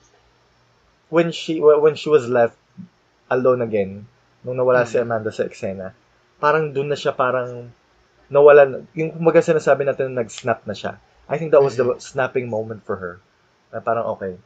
when 1.09 1.33
she 1.33 1.57
when 1.59 1.97
she 1.97 2.07
was 2.07 2.29
left 2.29 2.55
alone 3.27 3.65
again, 3.65 4.05
nung 4.45 4.57
nawala 4.57 4.85
si 4.85 5.01
Mhm. 5.01 5.03
Amanda 5.09 5.31
sa 5.33 5.49
eksena, 5.49 5.97
parang 6.37 6.69
doon 6.69 6.93
na 6.93 6.97
siya 6.99 7.13
parang 7.15 7.73
nawalan, 8.29 8.85
yung 8.97 9.13
kumbaga 9.17 9.41
sinasabi 9.41 9.85
natin 9.85 10.13
na 10.13 10.21
nag-snap 10.25 10.65
na 10.65 10.73
siya. 10.73 10.97
I 11.29 11.37
think 11.37 11.53
that 11.53 11.61
was 11.63 11.77
the 11.77 11.85
snapping 12.01 12.49
moment 12.49 12.83
for 12.83 12.97
her. 12.97 13.13
Na 13.69 13.79
parang, 13.81 14.05
okay, 14.17 14.37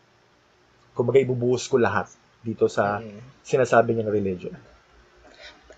kumbaga 0.95 1.19
ibubuhos 1.23 1.67
ko 1.67 1.79
lahat 1.79 2.07
dito 2.43 2.67
sa 2.67 2.99
Mm. 2.99 3.19
sinasabi 3.43 3.95
niyang 3.95 4.11
religion. 4.11 4.55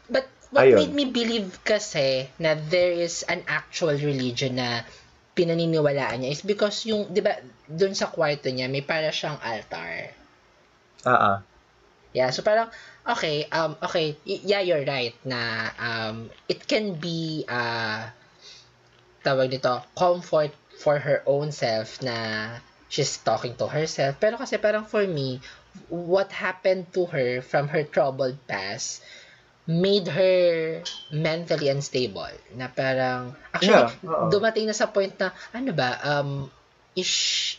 But 0.09 0.25
what 0.49 0.65
Ayun. 0.65 0.77
made 0.81 0.93
me 0.93 1.05
believe 1.09 1.61
kasi 1.61 2.25
na 2.41 2.57
there 2.57 2.93
is 2.93 3.21
an 3.29 3.45
actual 3.45 3.93
religion 3.93 4.57
na 4.57 4.81
pinaniniwalaan 5.37 6.19
niya 6.25 6.35
is 6.35 6.43
because 6.43 6.83
yung, 6.89 7.07
di 7.13 7.23
ba, 7.23 7.39
dun 7.63 7.95
sa 7.95 8.09
kwarto 8.11 8.49
niya, 8.51 8.67
may 8.67 8.83
para 8.83 9.13
siyang 9.13 9.39
altar. 9.39 10.11
Ah, 11.07 11.15
ah. 11.15 11.37
Yeah, 12.11 12.33
so 12.33 12.41
parang, 12.41 12.73
okay, 13.05 13.45
um, 13.53 13.77
okay, 13.79 14.17
yeah, 14.25 14.59
you're 14.59 14.83
right 14.83 15.13
na 15.23 15.71
um, 15.77 16.33
it 16.49 16.65
can 16.65 16.97
be, 16.97 17.45
uh, 17.47 18.09
tawag 19.23 19.53
nito, 19.53 19.85
comfort 19.93 20.51
for 20.81 20.97
her 20.99 21.21
own 21.29 21.53
self 21.53 22.01
na 22.01 22.57
she's 22.89 23.21
talking 23.21 23.53
to 23.55 23.69
herself. 23.69 24.17
Pero 24.17 24.35
kasi 24.35 24.57
parang 24.57 24.83
for 24.83 25.05
me, 25.05 25.39
what 25.87 26.33
happened 26.33 26.89
to 26.91 27.05
her 27.13 27.39
from 27.45 27.69
her 27.69 27.85
troubled 27.85 28.35
past 28.49 29.05
made 29.69 30.09
her 30.09 30.81
mentally 31.13 31.69
unstable. 31.69 32.33
Na 32.57 32.73
parang, 32.73 33.37
actually, 33.53 33.85
Yeah, 34.01 34.25
dumating 34.33 34.65
na 34.65 34.73
sa 34.73 34.89
point 34.89 35.13
na, 35.21 35.29
ano 35.53 35.69
ba, 35.77 35.93
um, 36.01 36.49
is, 36.97 37.53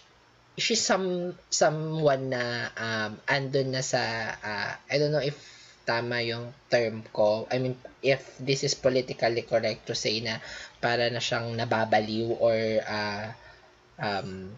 is 0.58 0.62
she 0.66 0.74
some, 0.74 1.38
someone 1.48 2.34
na, 2.34 2.66
um, 2.74 3.14
andun 3.30 3.70
na 3.70 3.78
sa, 3.86 4.02
uh, 4.42 4.72
I 4.90 4.94
don't 4.98 5.14
know 5.14 5.22
if 5.22 5.38
tama 5.86 6.18
yung 6.20 6.50
term 6.66 7.06
ko. 7.14 7.46
I 7.46 7.62
mean, 7.62 7.78
if 8.02 8.26
this 8.42 8.66
is 8.66 8.74
politically 8.74 9.46
correct 9.46 9.86
to 9.86 9.94
say 9.94 10.18
na 10.18 10.42
para 10.82 11.06
na 11.14 11.22
siyang 11.22 11.54
nababaliw 11.54 12.34
or, 12.42 12.58
uh, 12.90 13.26
um, 14.02 14.50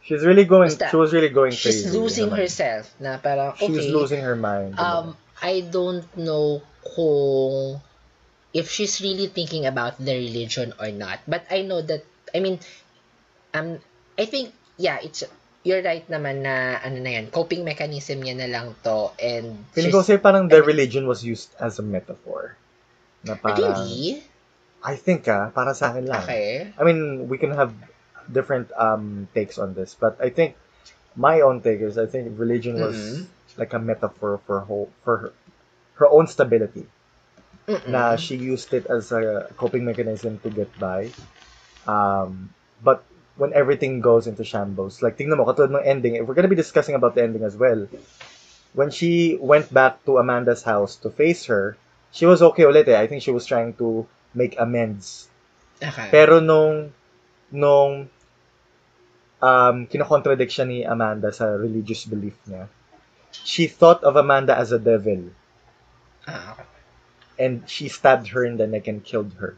She's 0.00 0.24
really 0.24 0.48
going, 0.48 0.72
Basta, 0.72 0.88
she 0.88 0.96
was 0.96 1.12
really 1.12 1.28
going 1.28 1.52
she's 1.52 1.84
crazy. 1.84 1.92
losing 1.92 2.32
naman. 2.32 2.40
herself 2.40 2.88
na 2.96 3.20
parang, 3.20 3.52
okay, 3.52 3.68
She 3.68 3.72
was 3.76 3.92
losing 3.92 4.24
her 4.24 4.32
mind. 4.40 4.80
um, 4.80 5.12
I 5.42 5.60
don't 5.60 6.06
know 6.16 6.62
kung 6.82 7.80
if 8.54 8.70
she's 8.70 9.00
really 9.00 9.28
thinking 9.28 9.66
about 9.66 9.98
the 9.98 10.14
religion 10.16 10.72
or 10.80 10.90
not. 10.90 11.20
But 11.28 11.46
I 11.50 11.62
know 11.62 11.82
that, 11.82 12.04
I 12.34 12.40
mean, 12.40 12.58
um, 13.54 13.78
I 14.18 14.24
think, 14.24 14.52
yeah, 14.76 14.98
it's, 15.02 15.24
you're 15.62 15.82
right 15.82 16.06
naman 16.08 16.42
na, 16.42 16.80
ano 16.82 16.98
na 17.00 17.10
yan, 17.10 17.30
coping 17.30 17.64
mechanism 17.64 18.22
niya 18.22 18.36
na 18.36 18.48
lang 18.48 18.74
to, 18.82 19.12
and 19.20 19.64
Feeling 19.72 19.92
ko 19.92 20.00
kasi 20.00 20.16
parang 20.18 20.48
the 20.48 20.62
religion 20.62 21.06
was 21.06 21.24
used 21.24 21.52
as 21.60 21.78
a 21.78 21.84
metaphor. 21.84 22.56
Na 23.24 23.34
parang, 23.36 23.84
really? 23.84 24.22
I 24.82 24.94
think 24.94 25.26
ah, 25.28 25.50
para 25.50 25.74
sa 25.74 25.90
akin 25.90 26.06
lang. 26.06 26.22
Okay. 26.22 26.70
I 26.78 26.82
mean, 26.86 27.28
we 27.28 27.36
can 27.38 27.50
have 27.50 27.74
different 28.30 28.70
um 28.78 29.26
takes 29.34 29.58
on 29.58 29.74
this, 29.74 29.96
but 29.98 30.20
I 30.22 30.30
think 30.30 30.54
my 31.18 31.42
own 31.42 31.60
take 31.60 31.80
is 31.82 31.98
I 31.98 32.06
think 32.06 32.38
religion 32.38 32.78
was 32.78 32.94
Mhm. 32.94 33.37
Like 33.58 33.74
a 33.74 33.78
metaphor 33.78 34.40
for 34.46 34.60
whole, 34.60 34.88
for 35.04 35.16
her, 35.18 35.32
her 36.00 36.08
own 36.08 36.26
stability. 36.26 36.86
Mm-mm. 37.66 37.88
Na 37.90 38.16
she 38.16 38.36
used 38.36 38.72
it 38.72 38.86
as 38.86 39.12
a 39.12 39.50
coping 39.58 39.84
mechanism 39.84 40.38
to 40.40 40.50
get 40.50 40.70
by. 40.78 41.10
Um, 41.86 42.54
but 42.82 43.04
when 43.36 43.52
everything 43.52 44.00
goes 44.00 44.26
into 44.26 44.44
shambles, 44.44 45.02
like 45.02 45.18
tingnan 45.18 45.36
mo, 45.36 45.44
katulad 45.44 45.74
ng 45.74 45.84
ending, 45.84 46.14
if 46.16 46.24
we're 46.26 46.34
gonna 46.34 46.48
be 46.48 46.56
discussing 46.56 46.94
about 46.94 47.14
the 47.14 47.22
ending 47.22 47.44
as 47.44 47.56
well, 47.56 47.86
when 48.72 48.90
she 48.90 49.36
went 49.36 49.68
back 49.74 50.00
to 50.06 50.16
Amanda's 50.16 50.62
house 50.62 50.96
to 51.02 51.10
face 51.10 51.44
her, 51.46 51.76
she 52.14 52.24
was 52.24 52.40
okay 52.40 52.64
ulit 52.64 52.88
eh. 52.88 52.96
I 52.96 53.06
think 53.06 53.20
she 53.20 53.34
was 53.34 53.44
trying 53.44 53.74
to 53.82 54.06
make 54.32 54.56
amends 54.56 55.28
Okay. 55.78 56.10
pero 56.10 56.42
nung 56.42 56.90
nung 57.54 58.10
um 59.38 59.76
kinokontradict 59.86 60.50
siya 60.50 60.66
ni 60.66 60.82
Amanda 60.82 61.30
sa 61.30 61.54
religious 61.54 62.02
belief 62.10 62.34
niya, 62.50 62.66
she 63.44 63.66
thought 63.66 64.02
of 64.04 64.16
Amanda 64.16 64.56
as 64.56 64.72
a 64.72 64.78
devil 64.78 65.30
Ah, 66.26 66.52
okay. 66.52 66.64
and 67.38 67.68
she 67.68 67.88
stabbed 67.88 68.28
her 68.28 68.44
in 68.44 68.56
the 68.56 68.66
neck 68.66 68.86
and 68.88 69.02
killed 69.04 69.32
her. 69.40 69.56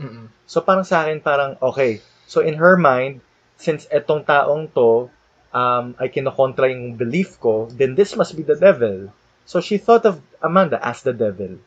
Mm-mm. 0.00 0.28
So 0.46 0.60
parang 0.60 0.84
sa 0.84 1.04
akin 1.04 1.20
parang 1.20 1.56
okay. 1.62 2.00
So 2.26 2.40
in 2.40 2.54
her 2.58 2.76
mind, 2.76 3.20
since 3.56 3.86
etong 3.92 4.24
taong 4.26 4.72
to 4.74 5.10
um 5.52 5.94
ay 6.00 6.08
kinokontra 6.08 6.70
yung 6.72 6.96
belief 6.96 7.38
ko, 7.40 7.68
then 7.70 7.94
this 7.94 8.16
must 8.16 8.34
be 8.36 8.42
the 8.42 8.56
devil. 8.56 9.12
So 9.44 9.60
she 9.60 9.78
thought 9.78 10.04
of 10.06 10.20
Amanda 10.42 10.80
as 10.82 11.02
the 11.02 11.12
devil. 11.12 11.58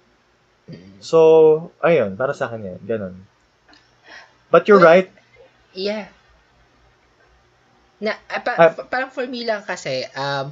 Mm-mm. 0.70 1.00
So 1.00 1.72
ayun, 1.82 2.18
para 2.18 2.34
sa 2.34 2.50
akin 2.50 2.66
yan, 2.76 2.80
ganun. 2.86 3.16
But 4.52 4.68
you're 4.68 4.80
Well, 4.80 4.90
right, 4.98 5.10
Yeah. 5.74 6.08
Na, 8.00 8.12
ah, 8.28 8.42
pa- 8.44 8.60
pa- 8.76 8.88
parang 8.92 9.12
for 9.12 9.24
me 9.28 9.48
lang 9.48 9.64
kasi, 9.64 10.04
um, 10.16 10.52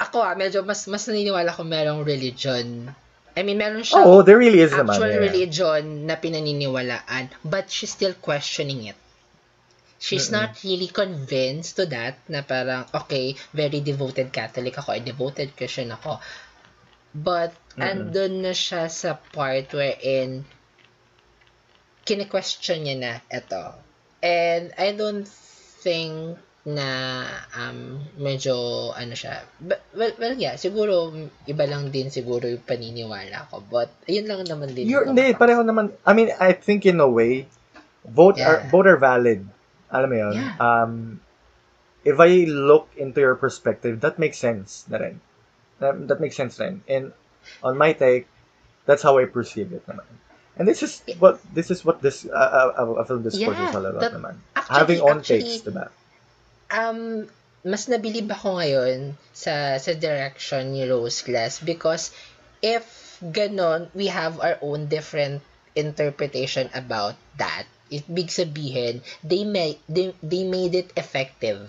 ako 0.00 0.20
ah, 0.20 0.34
medyo 0.36 0.60
mas, 0.64 0.84
mas 0.88 1.04
naniniwala 1.08 1.52
ko 1.52 1.62
merong 1.64 2.04
religion. 2.04 2.92
I 3.36 3.46
mean, 3.46 3.56
meron 3.56 3.86
siyang 3.86 4.04
oh, 4.04 4.20
there 4.26 4.36
really 4.36 4.60
is 4.60 4.74
naman. 4.74 4.96
actual 4.96 5.12
yeah. 5.14 5.22
religion 5.22 5.82
na 6.04 6.18
pinaniniwalaan, 6.18 7.30
but 7.46 7.70
she's 7.70 7.94
still 7.94 8.12
questioning 8.18 8.90
it. 8.90 8.98
She's 10.00 10.32
Mm-mm. 10.32 10.40
not 10.40 10.50
really 10.64 10.88
convinced 10.88 11.76
to 11.76 11.84
that 11.92 12.24
na 12.26 12.40
parang, 12.40 12.88
okay, 13.04 13.36
very 13.52 13.84
devoted 13.84 14.32
Catholic 14.32 14.72
ako, 14.80 14.96
or 14.96 15.00
devoted 15.04 15.52
Christian 15.54 15.92
ako. 15.92 16.18
But, 17.12 17.52
Mm-mm. 17.76 17.84
andun 17.84 18.40
na 18.40 18.56
siya 18.56 18.88
sa 18.88 19.20
part 19.20 19.68
wherein 19.76 20.48
kine-question 22.08 22.88
niya 22.88 22.96
na 22.96 23.12
ito. 23.28 23.76
And 24.24 24.72
I 24.80 24.96
don't 24.96 25.28
think 25.84 26.40
na 26.68 27.24
um, 27.56 27.96
medyo 28.20 28.52
ano 28.92 29.16
siya. 29.16 29.40
But, 29.60 29.80
well, 29.96 30.12
well, 30.20 30.36
yeah, 30.36 30.60
siguro 30.60 31.08
iba 31.48 31.64
lang 31.64 31.88
din 31.88 32.12
siguro 32.12 32.44
yung 32.44 32.60
paniniwala 32.64 33.48
ko. 33.48 33.64
But, 33.64 33.88
ayun 34.04 34.28
lang 34.28 34.44
naman 34.44 34.76
din. 34.76 34.84
You're, 34.84 35.08
hindi, 35.08 35.32
pareho 35.32 35.64
naman. 35.64 35.96
I 36.04 36.12
mean, 36.12 36.28
I 36.36 36.52
think 36.52 36.84
in 36.84 37.00
a 37.00 37.08
way, 37.08 37.48
both 38.04 38.36
are 38.40 38.64
Yeah. 38.64 38.68
both 38.68 38.86
are 38.88 39.00
valid. 39.00 39.44
Alam 39.88 40.08
mo 40.08 40.16
yun? 40.16 40.34
Yeah. 40.36 40.52
Um, 40.60 40.92
if 42.04 42.16
I 42.20 42.44
look 42.48 42.88
into 42.96 43.20
your 43.20 43.36
perspective, 43.36 44.00
that 44.04 44.20
makes 44.20 44.36
sense 44.36 44.84
na 44.88 45.00
rin. 45.00 45.20
That, 45.80 45.96
that 46.12 46.20
makes 46.20 46.36
sense 46.36 46.60
rin. 46.60 46.84
And 46.88 47.12
on 47.64 47.76
my 47.76 47.92
take, 47.92 48.28
that's 48.84 49.00
how 49.02 49.16
I 49.16 49.24
perceive 49.24 49.72
it 49.72 49.84
naman. 49.88 50.08
And 50.60 50.68
this 50.68 50.84
is 50.84 51.00
what 51.16 51.40
this 51.56 51.72
is 51.72 51.84
what 51.88 52.04
this 52.04 52.28
uh, 52.28 52.72
uh, 52.76 53.00
uh, 53.00 53.04
film 53.08 53.24
discourse 53.24 53.56
Yeah, 53.56 53.68
is 53.68 53.76
all 53.76 53.84
about 53.88 54.04
that- 54.04 54.12
naman. 54.12 54.36
Actually, 54.56 54.76
Having 54.76 55.00
own 55.00 55.18
actually, 55.24 55.40
takes, 55.40 55.64
diba? 55.64 55.86
Um, 56.70 57.26
mas 57.60 57.90
nabilib 57.90 58.30
ako 58.32 58.56
ngayon 58.56 59.12
sa 59.36 59.76
sa 59.76 59.92
direction 59.92 60.72
ni 60.72 60.88
Rose 60.88 61.20
Glass 61.26 61.60
because 61.60 62.14
if 62.64 63.10
ganon, 63.20 63.92
we 63.92 64.08
have 64.08 64.40
our 64.40 64.56
own 64.64 64.88
different 64.88 65.44
interpretation 65.76 66.72
about 66.72 67.14
that. 67.36 67.68
Ibig 67.90 68.32
sabihin, 68.32 69.04
they 69.20 69.44
made 69.44 69.76
they, 69.90 70.14
they 70.24 70.46
made 70.46 70.72
it 70.72 70.88
effective 70.96 71.68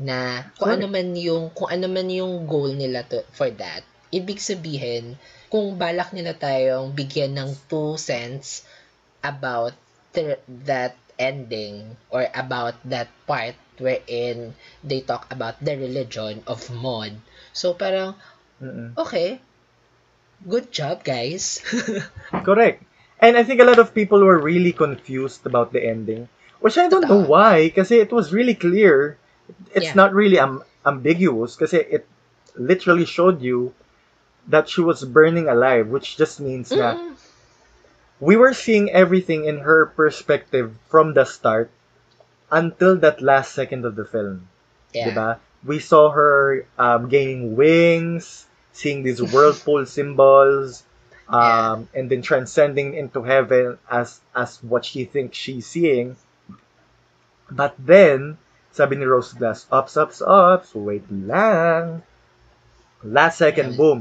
na 0.00 0.50
kung 0.58 0.82
ano 0.82 0.90
man 0.90 1.14
yung 1.14 1.54
kung 1.54 1.70
ano 1.70 1.86
man 1.86 2.10
yung 2.10 2.50
goal 2.50 2.74
nila 2.74 3.06
to, 3.06 3.22
for 3.30 3.52
that. 3.54 3.86
Ibig 4.10 4.42
sabihin, 4.42 5.14
kung 5.46 5.78
balak 5.78 6.10
nila 6.10 6.34
tayong 6.34 6.90
bigyan 6.96 7.38
ng 7.38 7.50
two 7.70 7.94
cents 8.00 8.66
about 9.22 9.76
the, 10.16 10.38
that 10.66 10.98
ending 11.18 11.96
or 12.10 12.28
about 12.34 12.74
that 12.88 13.08
part 13.26 13.54
wherein 13.78 14.54
they 14.82 15.00
talk 15.00 15.26
about 15.32 15.62
the 15.64 15.76
religion 15.76 16.42
of 16.46 16.70
Maud. 16.70 17.20
So 17.52 17.74
parang, 17.74 18.14
Mm-mm. 18.62 18.96
okay, 18.96 19.40
good 20.48 20.70
job 20.72 21.04
guys. 21.04 21.60
Correct. 22.42 22.82
And 23.20 23.36
I 23.36 23.42
think 23.44 23.60
a 23.60 23.64
lot 23.64 23.78
of 23.78 23.94
people 23.94 24.24
were 24.24 24.38
really 24.38 24.72
confused 24.72 25.46
about 25.46 25.72
the 25.72 25.84
ending, 25.84 26.28
which 26.60 26.76
I 26.78 26.88
don't 26.88 27.08
know 27.08 27.18
why, 27.20 27.64
because 27.68 27.90
it 27.90 28.12
was 28.12 28.32
really 28.32 28.54
clear. 28.54 29.18
It's 29.74 29.94
Yeah. 29.94 29.94
not 29.94 30.12
really 30.14 30.38
um, 30.38 30.62
ambiguous, 30.86 31.54
because 31.56 31.72
it 31.74 32.06
literally 32.56 33.04
showed 33.06 33.40
you 33.42 33.74
that 34.48 34.68
she 34.68 34.80
was 34.80 35.04
burning 35.04 35.48
alive, 35.48 35.88
which 35.88 36.16
just 36.16 36.40
means 36.40 36.74
na 36.74 36.96
Mm-mm. 36.96 37.16
We 38.24 38.36
were 38.40 38.56
seeing 38.56 38.88
everything 38.88 39.44
in 39.44 39.60
her 39.60 39.84
perspective 39.92 40.72
from 40.88 41.12
the 41.12 41.24
start 41.28 41.68
until 42.50 42.96
that 43.04 43.20
last 43.20 43.52
second 43.52 43.84
of 43.84 43.96
the 43.96 44.04
film. 44.08 44.48
yeah. 44.96 45.10
Diba? 45.12 45.30
We 45.64 45.78
saw 45.80 46.08
her 46.12 46.64
um, 46.78 47.08
gaining 47.08 47.56
wings, 47.56 48.46
seeing 48.72 49.02
these 49.04 49.20
whirlpool 49.32 49.84
symbols, 49.84 50.84
um, 51.28 51.88
and 51.96 52.08
then 52.08 52.20
transcending 52.20 52.92
into 52.94 53.22
heaven 53.24 53.76
as 53.90 54.20
as 54.36 54.60
what 54.64 54.84
she 54.84 55.04
thinks 55.04 55.36
she's 55.36 55.64
seeing. 55.66 56.16
But 57.50 57.76
then, 57.80 58.36
sabi 58.72 58.96
ni 58.96 59.04
Rose 59.04 59.32
Glass, 59.32 59.64
ups, 59.72 59.96
ups, 59.96 60.20
ups, 60.24 60.72
wait 60.76 61.04
lang. 61.12 62.02
Last 63.04 63.36
second, 63.40 63.72
Yeah. 63.72 63.76
boom. 63.80 64.00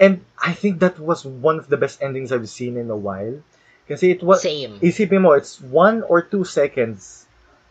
And 0.00 0.24
I 0.40 0.52
think 0.52 0.80
that 0.80 0.98
was 0.98 1.24
one 1.24 1.58
of 1.58 1.68
the 1.68 1.76
best 1.76 2.02
endings 2.02 2.32
I've 2.32 2.48
seen 2.48 2.76
in 2.76 2.90
a 2.90 2.96
while. 2.96 3.42
Kasi 3.88 4.10
it 4.10 4.22
was, 4.22 4.42
Same. 4.42 4.80
isipin 4.80 5.22
mo, 5.22 5.32
it's 5.32 5.60
one 5.60 6.02
or 6.02 6.22
two 6.22 6.44
seconds, 6.44 7.26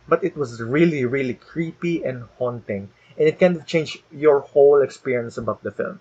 but 0.07 0.23
it 0.23 0.37
was 0.37 0.61
really, 0.61 1.05
really 1.05 1.33
creepy 1.33 2.03
and 2.03 2.25
haunting. 2.37 2.89
And 3.17 3.27
it 3.27 3.39
kind 3.39 3.55
of 3.55 3.65
changed 3.65 3.99
your 4.11 4.39
whole 4.39 4.81
experience 4.81 5.37
about 5.37 5.63
the 5.63 5.71
film. 5.71 5.99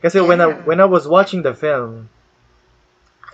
Kasi 0.00 0.20
when 0.22 0.40
I 0.40 0.54
when 0.62 0.78
I 0.78 0.86
was 0.86 1.10
watching 1.10 1.42
the 1.42 1.54
film, 1.54 2.08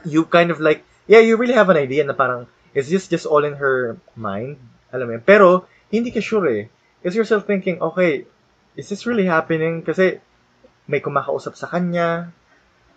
you 0.04 0.24
kind 0.24 0.50
of 0.50 0.60
like, 0.60 0.84
yeah, 1.06 1.20
you 1.20 1.36
really 1.36 1.54
have 1.54 1.68
an 1.68 1.76
idea 1.76 2.04
na 2.04 2.12
parang, 2.12 2.48
is 2.72 2.88
this 2.88 3.08
just 3.08 3.26
all 3.26 3.44
in 3.44 3.60
her 3.60 3.96
mind? 4.16 4.56
Alam 4.92 5.08
mo 5.08 5.12
yun. 5.16 5.24
Pero, 5.24 5.68
hindi 5.92 6.10
ka 6.10 6.20
sure 6.20 6.48
eh. 6.48 6.64
Because 7.00 7.16
you're 7.16 7.40
thinking, 7.40 7.80
okay, 7.80 8.24
is 8.76 8.88
this 8.88 9.04
really 9.04 9.28
happening? 9.28 9.84
Kasi, 9.84 10.24
may 10.86 11.00
kumakausap 11.00 11.56
sa 11.56 11.66
kanya, 11.68 12.32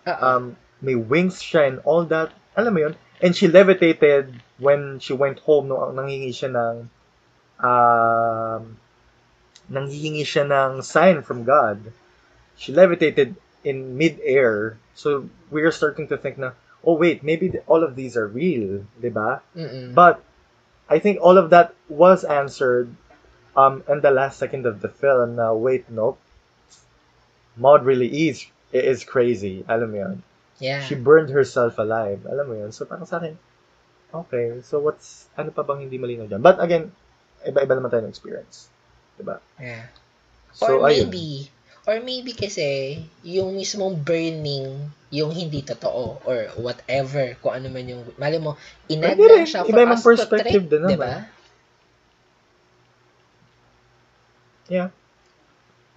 Oo. 0.08 0.24
um, 0.24 0.44
may 0.82 0.96
wings 0.96 1.40
siya 1.42 1.68
and 1.68 1.78
all 1.88 2.06
that. 2.06 2.32
Alam 2.56 2.74
mo 2.74 2.80
yun? 2.90 2.96
And 3.22 3.34
she 3.34 3.48
levitated 3.48 4.30
when 4.62 5.00
she 5.00 5.14
went 5.14 5.40
home 5.42 5.68
nung 5.70 5.98
nanghingi 5.98 6.34
siya 6.34 6.54
ng 6.54 6.76
um, 7.64 8.62
nanghihingi 9.72 10.22
siya 10.26 10.46
ng 10.46 10.82
sign 10.86 11.22
from 11.26 11.44
God. 11.44 11.82
She 12.58 12.74
levitated 12.74 13.36
in 13.64 13.98
mid-air. 13.98 14.78
So 14.94 15.30
we're 15.50 15.72
starting 15.74 16.08
to 16.10 16.18
think 16.18 16.38
na, 16.38 16.54
oh 16.86 16.94
wait, 16.94 17.24
maybe 17.24 17.52
all 17.66 17.84
of 17.84 17.96
these 17.96 18.18
are 18.18 18.28
real, 18.28 18.86
di 19.02 19.10
ba? 19.10 19.42
But 19.94 20.22
I 20.90 21.00
think 21.00 21.20
all 21.22 21.38
of 21.38 21.50
that 21.52 21.74
was 21.90 22.24
answered 22.24 22.94
um 23.58 23.82
in 23.90 24.02
the 24.06 24.12
last 24.14 24.38
second 24.38 24.66
of 24.70 24.82
the 24.82 24.90
film. 24.90 25.36
Now 25.36 25.58
wait, 25.58 25.90
nope. 25.90 26.22
Maud 27.58 27.84
really 27.84 28.30
is 28.30 28.46
is 28.72 29.04
crazy. 29.04 29.66
Alam 29.68 29.90
mo 29.92 29.98
yun? 29.98 30.18
yeah. 30.60 30.82
She 30.86 30.96
burned 30.96 31.30
herself 31.30 31.78
alive. 31.78 32.26
Alam 32.26 32.46
mo 32.50 32.56
yun? 32.58 32.72
So 32.74 32.86
parang 32.86 33.06
sa 33.06 33.22
akin, 33.22 33.38
okay, 34.14 34.62
so 34.66 34.82
what's, 34.82 35.30
ano 35.38 35.54
pa 35.54 35.62
bang 35.64 35.86
hindi 35.86 35.98
malinaw 36.02 36.30
dyan? 36.30 36.42
But 36.42 36.58
again, 36.62 36.92
iba-iba 37.46 37.74
naman 37.78 37.90
tayo 37.94 38.06
ng 38.06 38.14
experience. 38.14 38.70
Diba? 39.18 39.42
yeah. 39.58 39.90
So, 40.54 40.82
or 40.82 40.90
ayun. 40.90 41.10
maybe, 41.10 41.50
or 41.86 42.02
maybe 42.02 42.34
kasi, 42.34 43.02
yung 43.22 43.54
mismong 43.54 44.02
burning, 44.02 44.90
yung 45.14 45.30
hindi 45.30 45.62
totoo, 45.62 46.26
or 46.26 46.50
whatever, 46.58 47.38
kung 47.42 47.54
ano 47.62 47.70
man 47.70 47.86
yung, 47.86 48.02
mali 48.18 48.42
mo, 48.42 48.58
Pwede 48.90 49.22
lang 49.22 49.46
siya 49.46 49.62
for 49.62 49.70
Iba-ibang 49.70 49.98
us 49.98 50.02
to 50.02 50.10
perspective 50.10 50.66
trip, 50.66 50.74
din 50.74 50.84
diba? 50.90 51.30
Yeah. 54.68 54.90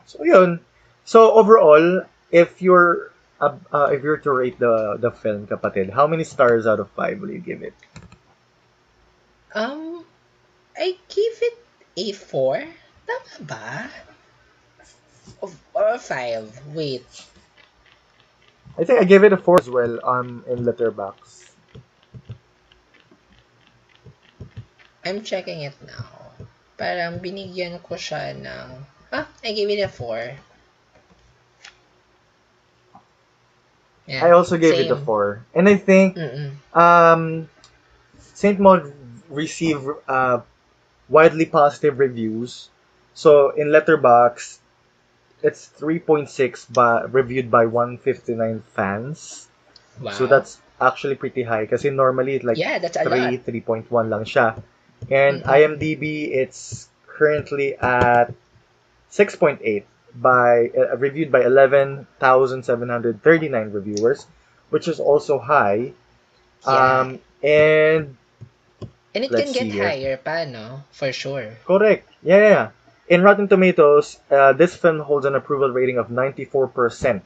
So 0.06 0.22
yun. 0.22 0.62
So 1.10 1.34
overall, 1.34 2.06
if 2.30 2.62
you're 2.62 3.10
uh, 3.42 3.58
uh, 3.74 3.90
if 3.90 4.06
you're 4.06 4.22
to 4.22 4.30
rate 4.30 4.62
the 4.62 4.94
the 4.94 5.10
film, 5.10 5.50
kapatid, 5.50 5.90
how 5.90 6.06
many 6.06 6.22
stars 6.22 6.70
out 6.70 6.78
of 6.78 6.86
five 6.94 7.18
will 7.18 7.34
you 7.34 7.42
give 7.42 7.66
it? 7.66 7.74
Um, 9.50 10.06
I 10.78 10.94
give 11.10 11.36
it 11.42 11.58
a 11.98 12.06
4. 12.14 12.62
Tama 13.10 13.34
ba? 13.42 13.90
Of, 15.42 15.50
or 15.74 15.98
5. 15.98 16.78
Wait. 16.78 17.02
I 18.78 18.86
think 18.86 19.02
I 19.02 19.04
gave 19.10 19.26
it 19.26 19.34
a 19.34 19.40
four 19.40 19.58
as 19.58 19.66
well 19.66 19.98
um 20.06 20.46
in 20.46 20.62
Letterbox. 20.62 21.50
I'm 25.02 25.26
checking 25.26 25.66
it 25.66 25.74
now. 25.82 26.38
Parang 26.78 27.18
binigyan 27.18 27.82
ko 27.82 27.98
siya 27.98 28.30
ng... 28.38 28.86
Ah, 29.10 29.26
I 29.42 29.50
gave 29.58 29.74
it 29.74 29.82
a 29.82 29.90
4. 29.90 30.49
Yeah, 34.10 34.26
I 34.26 34.30
also 34.34 34.58
gave 34.58 34.74
it 34.74 34.90
a 34.90 34.98
four, 34.98 35.46
and 35.54 35.68
I 35.70 35.78
think 35.78 36.18
Mm-mm. 36.18 36.58
Um, 36.74 37.48
Saint 38.18 38.58
Maud 38.58 38.92
received 39.28 39.86
uh, 40.08 40.40
widely 41.08 41.46
positive 41.46 41.98
reviews. 41.98 42.68
So 43.14 43.50
in 43.50 43.70
Letterbox, 43.70 44.58
it's 45.42 45.70
3.6 45.78 46.72
by 46.72 47.02
reviewed 47.02 47.50
by 47.50 47.66
159 47.66 48.62
fans. 48.74 49.48
Wow. 50.00 50.10
So 50.10 50.26
that's 50.26 50.58
actually 50.80 51.14
pretty 51.16 51.42
high 51.42 51.66
kasi 51.66 51.90
normally 51.90 52.34
it's 52.36 52.44
like 52.44 52.56
yeah, 52.56 52.78
that's 52.78 52.96
3, 52.96 53.38
3.1 53.38 53.86
lang 54.08 54.24
siya. 54.24 54.56
And 55.10 55.44
Mhm. 55.44 55.78
IMDb, 55.78 56.32
it's 56.32 56.88
currently 57.06 57.76
at 57.76 58.32
6.8 59.10 59.84
by 60.14 60.70
uh, 60.76 60.96
reviewed 60.96 61.30
by 61.32 61.42
11,739 61.44 63.72
reviewers, 63.72 64.26
which 64.70 64.88
is 64.88 65.00
also 65.00 65.38
high. 65.38 65.92
Yeah. 66.66 67.00
Um, 67.00 67.18
and 67.42 68.16
And 69.14 69.24
it 69.24 69.30
can 69.30 69.52
get 69.52 69.70
higher 69.72 70.16
pa, 70.18 70.44
no? 70.44 70.82
For 70.92 71.12
sure. 71.12 71.52
correct, 71.66 72.08
yeah, 72.22 72.38
yeah. 72.38 72.68
In 73.08 73.22
Rotten 73.22 73.48
Tomatoes, 73.48 74.18
uh, 74.30 74.52
this 74.52 74.76
film 74.76 75.00
holds 75.00 75.26
an 75.26 75.34
approval 75.34 75.70
rating 75.70 75.98
of 75.98 76.08
94%, 76.10 77.22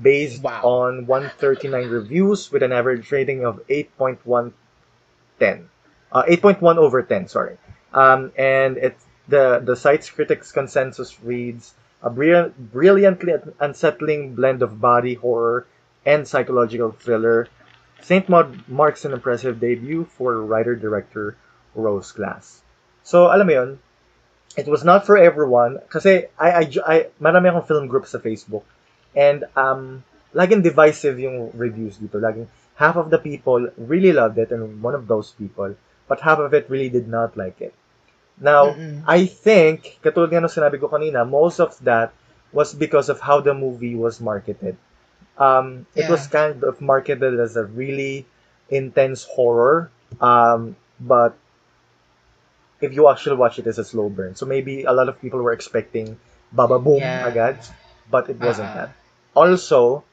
based 0.00 0.42
Wow. 0.42 0.62
on 0.62 1.06
139 1.06 1.88
reviews 1.88 2.50
with 2.50 2.62
an 2.62 2.72
average 2.72 3.10
rating 3.12 3.44
of 3.44 3.60
8.110, 3.68 4.52
uh, 6.12 6.24
8.1 6.26 6.78
over 6.78 7.02
10. 7.02 7.28
Sorry, 7.28 7.56
um, 7.92 8.32
and 8.36 8.76
it's 8.76 9.04
the 9.28 9.60
the 9.64 9.76
site's 9.76 10.10
critics 10.10 10.52
consensus 10.52 11.18
reads 11.22 11.74
a 12.04 12.10
brilliant, 12.10 12.52
brilliantly 12.70 13.32
unsettling 13.58 14.36
blend 14.36 14.60
of 14.60 14.80
body 14.80 15.14
horror 15.14 15.66
and 16.04 16.28
psychological 16.28 16.92
thriller. 16.92 17.48
Saint 18.04 18.28
Maud 18.28 18.68
marks 18.68 19.04
an 19.08 19.16
impressive 19.16 19.58
debut 19.58 20.04
for 20.04 20.44
writer-director 20.44 21.36
Rose 21.74 22.12
Glass. 22.12 22.60
So, 23.02 23.32
alam 23.32 23.48
mo 23.48 23.52
yun, 23.52 23.70
it 24.56 24.68
was 24.68 24.84
not 24.84 25.06
for 25.08 25.16
everyone 25.16 25.80
kasi 25.88 26.28
I, 26.38 26.48
I, 26.52 26.62
I 26.86 26.96
marami 27.18 27.50
akong 27.50 27.66
film 27.66 27.84
group 27.88 28.06
sa 28.06 28.22
Facebook 28.22 28.62
and 29.16 29.44
um 29.58 30.04
laging 30.34 30.62
divisive 30.62 31.18
yung 31.18 31.50
reviews 31.54 31.98
dito. 31.98 32.22
Laging 32.22 32.46
half 32.78 32.94
of 32.94 33.10
the 33.10 33.18
people 33.18 33.70
really 33.78 34.12
loved 34.12 34.38
it 34.38 34.52
and 34.54 34.82
one 34.82 34.94
of 34.94 35.06
those 35.10 35.34
people 35.34 35.74
but 36.06 36.20
half 36.20 36.38
of 36.38 36.54
it 36.54 36.70
really 36.70 36.90
did 36.90 37.08
not 37.08 37.34
like 37.34 37.58
it. 37.60 37.74
Now, 38.40 38.74
Mm-mm. 38.74 39.02
I 39.06 39.26
think, 39.26 39.98
katulad 40.02 40.30
nga 40.34 40.42
nung 40.42 40.50
sinabi 40.52 40.80
ko 40.80 40.88
kanina, 40.90 41.22
most 41.22 41.60
of 41.60 41.78
that 41.86 42.10
was 42.52 42.74
because 42.74 43.08
of 43.08 43.20
how 43.20 43.40
the 43.40 43.54
movie 43.54 43.94
was 43.94 44.20
marketed. 44.20 44.76
Um, 45.38 45.86
It 45.94 46.06
Yeah. 46.06 46.14
was 46.14 46.26
kind 46.30 46.62
of 46.62 46.78
marketed 46.80 47.38
as 47.40 47.56
a 47.58 47.64
really 47.66 48.26
intense 48.70 49.24
horror, 49.26 49.90
um, 50.22 50.74
but 50.98 51.34
if 52.80 52.92
you 52.94 53.08
actually 53.08 53.36
watch 53.36 53.58
it 53.58 53.66
it's 53.66 53.78
a 53.78 53.84
slow 53.84 54.08
burn, 54.08 54.34
so 54.34 54.46
maybe 54.46 54.84
a 54.84 54.92
lot 54.92 55.08
of 55.08 55.20
people 55.20 55.40
were 55.42 55.52
expecting 55.52 56.18
Baba 56.52 56.78
Boom 56.78 57.02
Yeah. 57.02 57.26
agad, 57.26 57.58
but 58.10 58.30
it 58.30 58.38
wasn't 58.38 58.70
Ah. 58.74 58.86
that. 58.86 58.90
Also, 59.34 60.04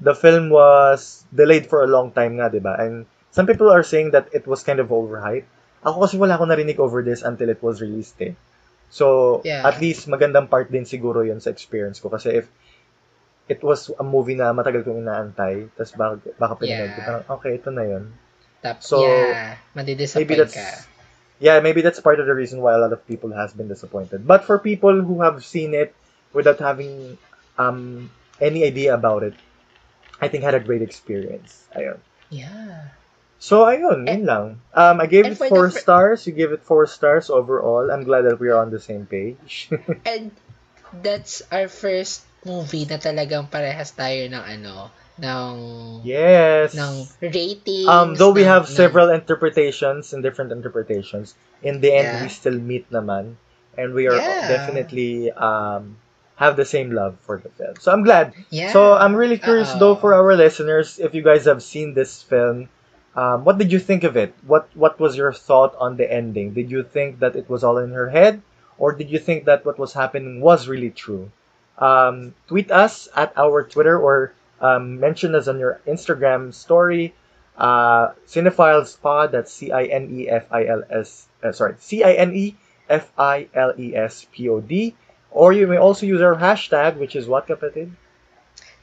the 0.00 0.14
film 0.14 0.50
was 0.50 1.24
delayed 1.34 1.66
for 1.66 1.82
a 1.82 1.90
long 1.90 2.12
time 2.12 2.38
nga, 2.38 2.50
di 2.50 2.58
ba? 2.58 2.76
And 2.78 3.06
some 3.30 3.46
people 3.46 3.70
are 3.70 3.82
saying 3.82 4.12
that 4.12 4.28
it 4.34 4.46
was 4.46 4.62
kind 4.62 4.78
of 4.78 4.88
overhyped. 4.90 5.46
Ako 5.82 6.06
kasi 6.06 6.14
wala 6.18 6.38
akong 6.38 6.50
narinig 6.50 6.78
over 6.78 7.02
this 7.02 7.26
until 7.26 7.50
it 7.50 7.58
was 7.58 7.82
released 7.82 8.18
eh. 8.22 8.34
So, 8.92 9.40
Yeah. 9.42 9.66
at 9.66 9.82
least 9.82 10.06
magandang 10.06 10.46
part 10.46 10.70
din 10.70 10.86
siguro 10.86 11.26
yun 11.26 11.42
sa 11.42 11.50
experience 11.50 11.98
ko. 11.98 12.12
Kasi 12.12 12.44
if 12.44 12.46
it 13.50 13.58
was 13.66 13.90
a 13.98 14.04
movie 14.06 14.38
na 14.38 14.54
matagal 14.54 14.86
kong 14.86 15.02
inaantay, 15.02 15.66
tapos 15.74 15.92
baka, 15.98 16.14
baka 16.38 16.54
pinanood 16.62 16.94
ko, 16.94 17.00
Yeah. 17.02 17.08
parang 17.08 17.24
okay, 17.40 17.52
ito 17.58 17.70
na 17.74 17.84
yun. 17.84 18.04
Tap, 18.62 18.78
So, 18.78 19.02
yeah, 19.02 19.58
Maybe 20.14 20.38
that's, 20.38 20.54
ka. 20.54 20.86
yeah, 21.42 21.58
maybe 21.58 21.82
that's 21.82 21.98
part 21.98 22.22
of 22.22 22.30
the 22.30 22.36
reason 22.36 22.62
why 22.62 22.78
a 22.78 22.80
lot 22.80 22.94
of 22.94 23.02
people 23.10 23.34
has 23.34 23.50
been 23.50 23.66
disappointed. 23.66 24.22
But 24.22 24.46
for 24.46 24.62
people 24.62 25.02
who 25.02 25.18
have 25.26 25.42
seen 25.42 25.74
it 25.74 25.90
without 26.30 26.62
having 26.62 27.18
um 27.58 28.10
any 28.38 28.62
idea 28.62 28.94
about 28.94 29.26
it, 29.26 29.34
I 30.22 30.28
think 30.30 30.46
had 30.46 30.54
a 30.54 30.62
great 30.62 30.80
experience. 30.82 31.66
Ayun. 31.74 31.98
Yeah. 32.30 32.94
So, 33.42 33.66
ayun, 33.66 34.06
yun 34.06 34.22
lang. 34.22 34.62
Um, 34.70 35.02
I 35.02 35.10
gave 35.10 35.26
it 35.26 35.34
four 35.34 35.66
fir- 35.66 35.74
stars. 35.74 36.30
You 36.30 36.32
gave 36.32 36.54
it 36.54 36.62
four 36.62 36.86
stars 36.86 37.26
overall. 37.26 37.90
I'm 37.90 38.06
glad 38.06 38.22
that 38.30 38.38
we 38.38 38.46
are 38.54 38.62
on 38.62 38.70
the 38.70 38.78
same 38.78 39.02
page. 39.02 39.66
And 40.06 40.30
that's 41.02 41.42
our 41.50 41.66
first 41.66 42.22
movie 42.46 42.86
na 42.86 43.02
talagang 43.02 43.50
parehas 43.50 43.98
tayo 43.98 44.30
ng 44.30 44.38
ano, 44.46 44.94
ng 45.18 45.54
yes. 46.06 46.78
ng 46.78 46.94
ratings. 47.18 47.90
Um, 47.90 48.14
though 48.14 48.30
we 48.30 48.46
ng- 48.46 48.52
have 48.54 48.70
ng- 48.70 48.78
several 48.78 49.10
interpretations 49.10 50.14
and 50.14 50.22
different 50.22 50.54
interpretations, 50.54 51.34
in 51.66 51.82
the 51.82 51.90
end, 51.90 52.06
Yeah. 52.06 52.22
we 52.22 52.30
still 52.30 52.62
meet 52.62 52.86
naman. 52.94 53.34
And 53.74 53.90
we 53.90 54.06
are 54.06 54.14
Yeah. 54.14 54.46
definitely 54.46 55.34
um, 55.34 55.98
have 56.38 56.54
the 56.54 56.68
same 56.68 56.94
love 56.94 57.18
for 57.26 57.42
the 57.42 57.50
film. 57.58 57.74
So 57.82 57.90
I'm 57.90 58.06
glad. 58.06 58.38
Yeah. 58.54 58.70
So 58.70 58.94
I'm 58.94 59.18
really 59.18 59.42
curious 59.42 59.74
Oo. 59.74 59.82
though 59.82 59.96
for 59.98 60.14
our 60.14 60.30
listeners, 60.38 61.02
if 61.02 61.10
you 61.10 61.26
guys 61.26 61.50
have 61.50 61.58
seen 61.58 61.98
this 61.98 62.22
film, 62.22 62.70
um, 63.14 63.44
what 63.44 63.58
did 63.58 63.70
you 63.72 63.78
think 63.78 64.04
of 64.04 64.16
it? 64.16 64.34
What 64.46 64.68
What 64.74 64.98
was 64.98 65.16
your 65.16 65.32
thought 65.32 65.74
on 65.78 65.96
the 65.96 66.10
ending? 66.10 66.54
Did 66.54 66.70
you 66.70 66.82
think 66.82 67.18
that 67.20 67.36
it 67.36 67.48
was 67.48 67.62
all 67.62 67.78
in 67.78 67.92
her 67.92 68.08
head, 68.10 68.42
or 68.78 68.92
did 68.92 69.10
you 69.10 69.18
think 69.18 69.44
that 69.44 69.64
what 69.64 69.78
was 69.78 69.92
happening 69.92 70.40
was 70.40 70.68
really 70.68 70.90
true? 70.90 71.30
Um, 71.78 72.34
tweet 72.48 72.70
us 72.70 73.08
at 73.16 73.32
our 73.36 73.64
Twitter 73.64 73.98
or 73.98 74.32
um, 74.60 75.00
mention 75.00 75.34
us 75.34 75.48
on 75.48 75.58
your 75.58 75.80
Instagram 75.86 76.54
story. 76.54 77.14
Uh, 77.56 78.12
Cinephiles 78.26 79.00
Pod, 79.00 79.32
that's 79.32 79.52
C-I-N-E-F-I-L-S, 79.52 81.26
uh, 81.42 81.52
sorry, 81.52 81.74
C-I-N-E-F-I-L-E-S-P-O-D. 81.78 82.56
Or 85.30 85.52
you 85.52 85.66
may 85.66 85.76
also 85.76 86.06
use 86.06 86.22
our 86.22 86.36
hashtag, 86.36 86.96
which 86.96 87.16
is 87.16 87.26
what, 87.26 87.46
kapatid? 87.46 87.90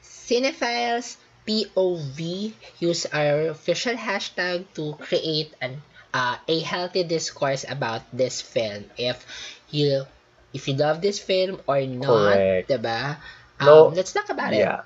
Cinephiles 0.02 1.16
POV 1.50 2.54
use 2.78 3.06
our 3.10 3.50
official 3.50 3.94
hashtag 3.98 4.70
to 4.78 4.94
create 5.02 5.50
an 5.60 5.82
uh, 6.14 6.38
a 6.46 6.60
healthy 6.60 7.02
discourse 7.02 7.66
about 7.68 8.06
this 8.14 8.40
film. 8.40 8.86
If 8.96 9.26
you 9.70 10.06
if 10.54 10.68
you 10.68 10.74
love 10.78 11.02
this 11.02 11.18
film 11.18 11.58
or 11.66 11.82
not, 11.82 12.38
Correct. 12.38 12.68
diba? 12.70 13.18
Um, 13.58 13.66
No. 13.66 13.86
let's 13.90 14.12
talk 14.14 14.30
about 14.30 14.54
it. 14.54 14.78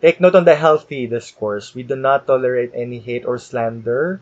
Take 0.00 0.20
note 0.20 0.34
on 0.36 0.44
the 0.44 0.54
healthy 0.54 1.06
discourse. 1.06 1.74
We 1.74 1.82
do 1.82 1.96
not 1.96 2.26
tolerate 2.26 2.72
any 2.74 2.98
hate 3.00 3.24
or 3.26 3.38
slander 3.38 4.20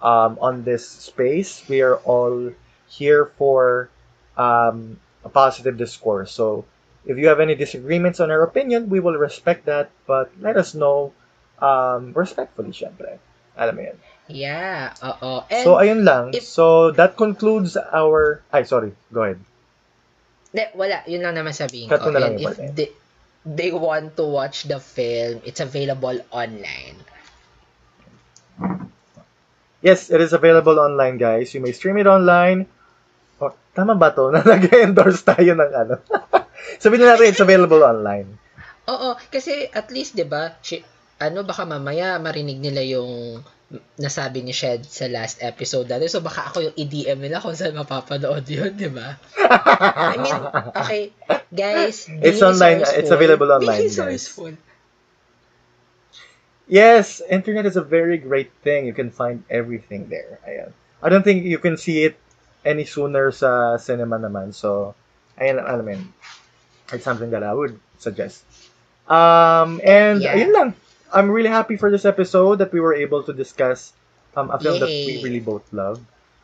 um, 0.00 0.38
on 0.40 0.64
this 0.64 0.88
space. 0.88 1.62
We 1.68 1.82
are 1.82 1.96
all 2.08 2.52
here 2.88 3.26
for 3.36 3.90
um, 4.36 4.98
a 5.24 5.28
positive 5.28 5.76
discourse. 5.76 6.32
So 6.32 6.64
if 7.06 7.16
you 7.16 7.30
have 7.30 7.38
any 7.38 7.54
disagreements 7.54 8.18
on 8.18 8.30
our 8.30 8.42
opinion, 8.42 8.90
we 8.90 8.98
will 9.00 9.16
respect 9.16 9.66
that. 9.66 9.88
But 10.06 10.30
let 10.42 10.58
us 10.58 10.74
know 10.74 11.14
um, 11.58 12.12
respectfully, 12.12 12.74
syempre. 12.74 13.16
Alam 13.56 13.74
mo 13.74 13.82
yan. 13.86 13.98
Yeah, 14.26 14.90
oo. 15.00 15.46
And 15.48 15.62
So, 15.64 15.78
ayun 15.78 16.02
lang. 16.02 16.34
if- 16.34 16.42
So, 16.44 16.90
that 16.92 17.14
concludes 17.16 17.78
our... 17.78 18.42
Ay, 18.50 18.66
sorry. 18.66 18.90
Go 19.14 19.22
ahead. 19.22 19.38
De, 20.50 20.66
wala, 20.74 21.06
yun 21.06 21.22
lang 21.22 21.38
naman 21.38 21.54
sabihin 21.54 21.86
Cut 21.88 22.02
ko. 22.02 22.10
na 22.10 22.18
lang 22.20 22.36
if 22.36 22.58
yun. 22.58 22.74
they, 22.74 22.90
they 23.46 23.70
want 23.70 24.18
to 24.18 24.26
watch 24.26 24.66
the 24.66 24.82
film, 24.82 25.40
it's 25.46 25.62
available 25.62 26.18
online. 26.34 26.98
Yes, 29.82 30.10
it 30.10 30.20
is 30.20 30.32
available 30.32 30.80
online, 30.80 31.18
guys. 31.18 31.54
You 31.54 31.60
may 31.60 31.72
stream 31.72 31.96
it 31.98 32.06
online. 32.08 32.66
Oh, 33.38 33.52
tama 33.76 33.94
ba 33.94 34.10
to? 34.10 34.32
Na 34.32 34.42
nag-endorse 34.56 35.22
tayo 35.22 35.52
ng 35.54 35.70
ano? 35.70 35.94
Sabihin 36.78 37.04
na 37.04 37.14
natin, 37.14 37.30
it's 37.30 37.42
available 37.42 37.82
online. 37.82 38.28
Oo, 38.86 39.18
kasi 39.28 39.66
at 39.70 39.90
least 39.90 40.14
'di 40.14 40.26
ba, 40.26 40.54
ano 41.18 41.38
baka 41.42 41.66
mamaya 41.66 42.20
marinig 42.22 42.60
nila 42.62 42.84
yung 42.86 43.42
nasabi 43.98 44.46
ni 44.46 44.54
Shed 44.54 44.86
sa 44.86 45.10
last 45.10 45.42
episode 45.42 45.90
natin. 45.90 46.06
So 46.06 46.22
baka 46.22 46.54
ako 46.54 46.70
yung 46.70 46.76
i-DM 46.78 47.18
nila 47.18 47.42
kung 47.42 47.58
saan 47.58 47.74
mapapanood 47.74 48.46
yun, 48.46 48.78
'di 48.78 48.90
ba? 48.94 49.18
I 49.42 50.14
mean, 50.22 50.38
okay, 50.70 51.02
guys, 51.50 52.06
It's 52.22 52.38
online, 52.46 52.86
resourceful. 52.86 53.00
it's 53.02 53.10
available 53.10 53.50
online, 53.50 53.82
Be 53.82 53.90
guys. 53.90 53.98
resourceful. 53.98 54.54
Yes, 56.66 57.22
internet 57.22 57.66
is 57.66 57.78
a 57.78 57.82
very 57.82 58.18
great 58.18 58.50
thing. 58.62 58.86
You 58.86 58.94
can 58.94 59.10
find 59.14 59.46
everything 59.46 60.10
there. 60.10 60.42
Ayan. 60.42 60.74
I 60.98 61.08
don't 61.10 61.22
think 61.22 61.46
you 61.46 61.58
can 61.58 61.78
see 61.78 62.02
it 62.02 62.18
any 62.66 62.82
sooner 62.82 63.30
sa 63.30 63.78
cinema 63.78 64.18
naman. 64.18 64.50
So, 64.50 64.98
ayan, 65.38 65.62
alam 65.62 65.84
mo 65.86 65.90
yun. 65.94 66.04
It's 66.92 67.04
something 67.04 67.30
that 67.30 67.42
I 67.42 67.52
would 67.52 67.78
suggest. 67.98 68.44
Um, 69.08 69.80
and 69.84 70.22
Yeah. 70.22 70.34
ayun 70.34 70.52
lang. 70.52 70.70
I'm 71.12 71.30
really 71.30 71.48
happy 71.48 71.76
for 71.76 71.90
this 71.90 72.04
episode 72.04 72.58
that 72.58 72.72
we 72.72 72.80
were 72.80 72.94
able 72.94 73.22
to 73.24 73.32
discuss 73.32 73.92
um, 74.36 74.50
a 74.50 74.58
film 74.58 74.80
that 74.80 74.90
we 75.06 75.16
really 75.18 75.40
both 75.40 75.62
love. 75.72 76.00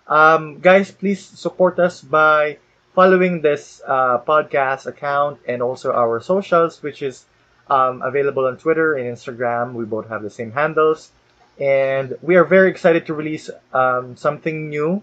Um, 0.07 0.59
guys, 0.61 0.91
please 0.91 1.21
support 1.21 1.79
us 1.79 2.01
by 2.01 2.59
following 2.95 3.41
this 3.43 3.83
uh, 3.87 4.19
podcast 4.19 4.87
account 4.87 5.41
and 5.47 5.63
also 5.63 5.93
our 5.93 6.21
socials, 6.21 6.83
which 6.83 7.03
is 7.03 7.25
um, 7.69 8.03
available 8.03 8.47
on 8.47 8.57
Twitter 8.59 8.95
and 8.95 9.07
Instagram. 9.07 9.75
We 9.75 9.85
both 9.85 10.09
have 10.09 10.23
the 10.23 10.31
same 10.31 10.53
handles. 10.53 11.11
And 11.59 12.17
we 12.23 12.37
are 12.37 12.45
very 12.45 12.71
excited 12.71 13.07
to 13.07 13.15
release 13.15 13.51
um, 13.73 14.17
something 14.17 14.69
new 14.71 15.03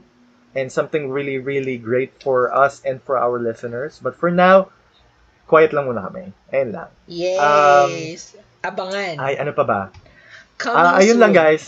and 0.55 0.71
something 0.71 1.09
really, 1.09 1.37
really 1.37 1.77
great 1.77 2.21
for 2.23 2.53
us 2.53 2.81
and 2.83 3.01
for 3.03 3.17
our 3.17 3.39
listeners. 3.39 3.99
But 4.01 4.15
for 4.15 4.31
now, 4.31 4.69
quiet 5.49 5.73
lang 5.73 5.89
muna 5.89 6.05
kami. 6.05 6.29
Ayun 6.53 6.69
lang. 6.77 6.89
Yes. 7.09 8.37
Abangan. 8.61 9.17
Um, 9.17 9.25
Ay, 9.25 9.33
ano 9.41 9.51
pa 9.57 9.65
ba? 9.65 9.79
Coming 10.61 10.77
Ah, 10.77 11.01
ayun 11.01 11.17
soon. 11.17 11.21
lang, 11.25 11.33
guys. 11.33 11.65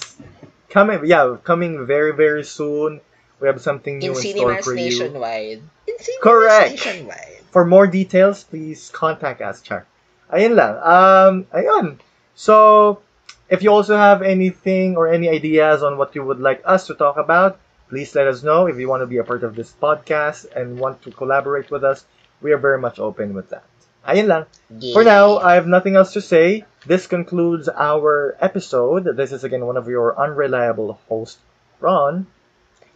Coming, 0.69 1.01
yeah, 1.09 1.35
coming 1.41 1.83
very, 1.89 2.13
very 2.13 2.45
soon. 2.45 3.01
We 3.41 3.49
have 3.49 3.57
something 3.57 3.97
new 3.97 4.13
in, 4.13 4.21
In 4.21 4.37
store 4.37 4.61
for 4.61 4.77
you. 4.77 4.85
In 4.85 5.97
cinemas 5.97 6.21
Correct. 6.21 6.71
nationwide. 6.77 7.41
For 7.49 7.65
more 7.65 7.89
details, 7.89 8.45
please 8.45 8.93
contact 8.93 9.41
us, 9.41 9.59
Char. 9.65 9.89
Ayun 10.29 10.53
lang. 10.55 10.77
Um, 10.79 11.33
ayun. 11.51 11.97
So, 12.37 13.01
if 13.49 13.65
you 13.65 13.73
also 13.73 13.97
have 13.97 14.21
anything 14.21 14.95
or 14.95 15.09
any 15.09 15.27
ideas 15.27 15.83
on 15.83 15.97
what 15.97 16.13
you 16.15 16.23
would 16.23 16.39
like 16.39 16.61
us 16.63 16.87
to 16.87 16.93
talk 16.95 17.17
about, 17.17 17.57
please 17.89 18.13
let 18.15 18.27
us 18.29 18.39
know. 18.45 18.67
If 18.69 18.79
you 18.79 18.87
want 18.87 19.01
to 19.01 19.09
be 19.09 19.17
a 19.17 19.25
part 19.27 19.43
of 19.43 19.57
this 19.57 19.73
podcast 19.75 20.47
and 20.55 20.79
want 20.79 21.01
to 21.03 21.11
collaborate 21.11 21.67
with 21.71 21.83
us, 21.83 22.05
we 22.39 22.53
are 22.53 22.61
very 22.61 22.79
much 22.79 22.99
open 22.99 23.33
with 23.33 23.49
that. 23.51 23.67
Ayun 24.07 24.27
lang. 24.27 24.45
For 24.91 25.03
now, 25.03 25.37
I 25.39 25.55
have 25.55 25.67
nothing 25.67 25.95
else 25.95 26.13
to 26.13 26.21
say. 26.21 26.65
This 26.85 27.07
concludes 27.07 27.69
our 27.69 28.35
episode. 28.41 29.05
This 29.15 29.31
is 29.31 29.43
again 29.43 29.65
one 29.65 29.77
of 29.77 29.87
your 29.87 30.17
unreliable 30.19 30.99
hosts, 31.09 31.39
Ron. 31.79 32.27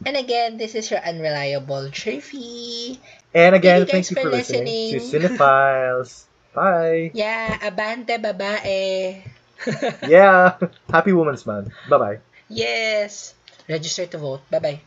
And 0.05 0.15
again, 0.17 0.57
this 0.57 0.75
is 0.75 0.89
your 0.91 0.99
unreliable 1.01 1.89
Triffy. 1.91 2.99
And 3.33 3.55
again, 3.55 3.85
Thank 3.85 3.91
thank 3.91 4.09
you 4.09 4.15
you 4.15 4.15
for 4.15 4.23
for 4.23 4.29
listening, 4.29 4.89
to 4.89 4.99
listening. 4.99 5.37
Cinephiles. 5.37 6.25
Bye. 6.53 7.11
Yeah, 7.13 7.57
abante 7.61 8.17
babae. 8.21 9.23
Yeah. 10.05 10.57
Happy 10.89 11.11
Women's 11.13 11.45
Month. 11.45 11.73
Bye 11.89 11.97
bye. 11.97 12.19
yes. 12.49 13.33
Register 13.67 14.05
to 14.07 14.17
vote. 14.17 14.41
Bye-bye. 14.49 14.81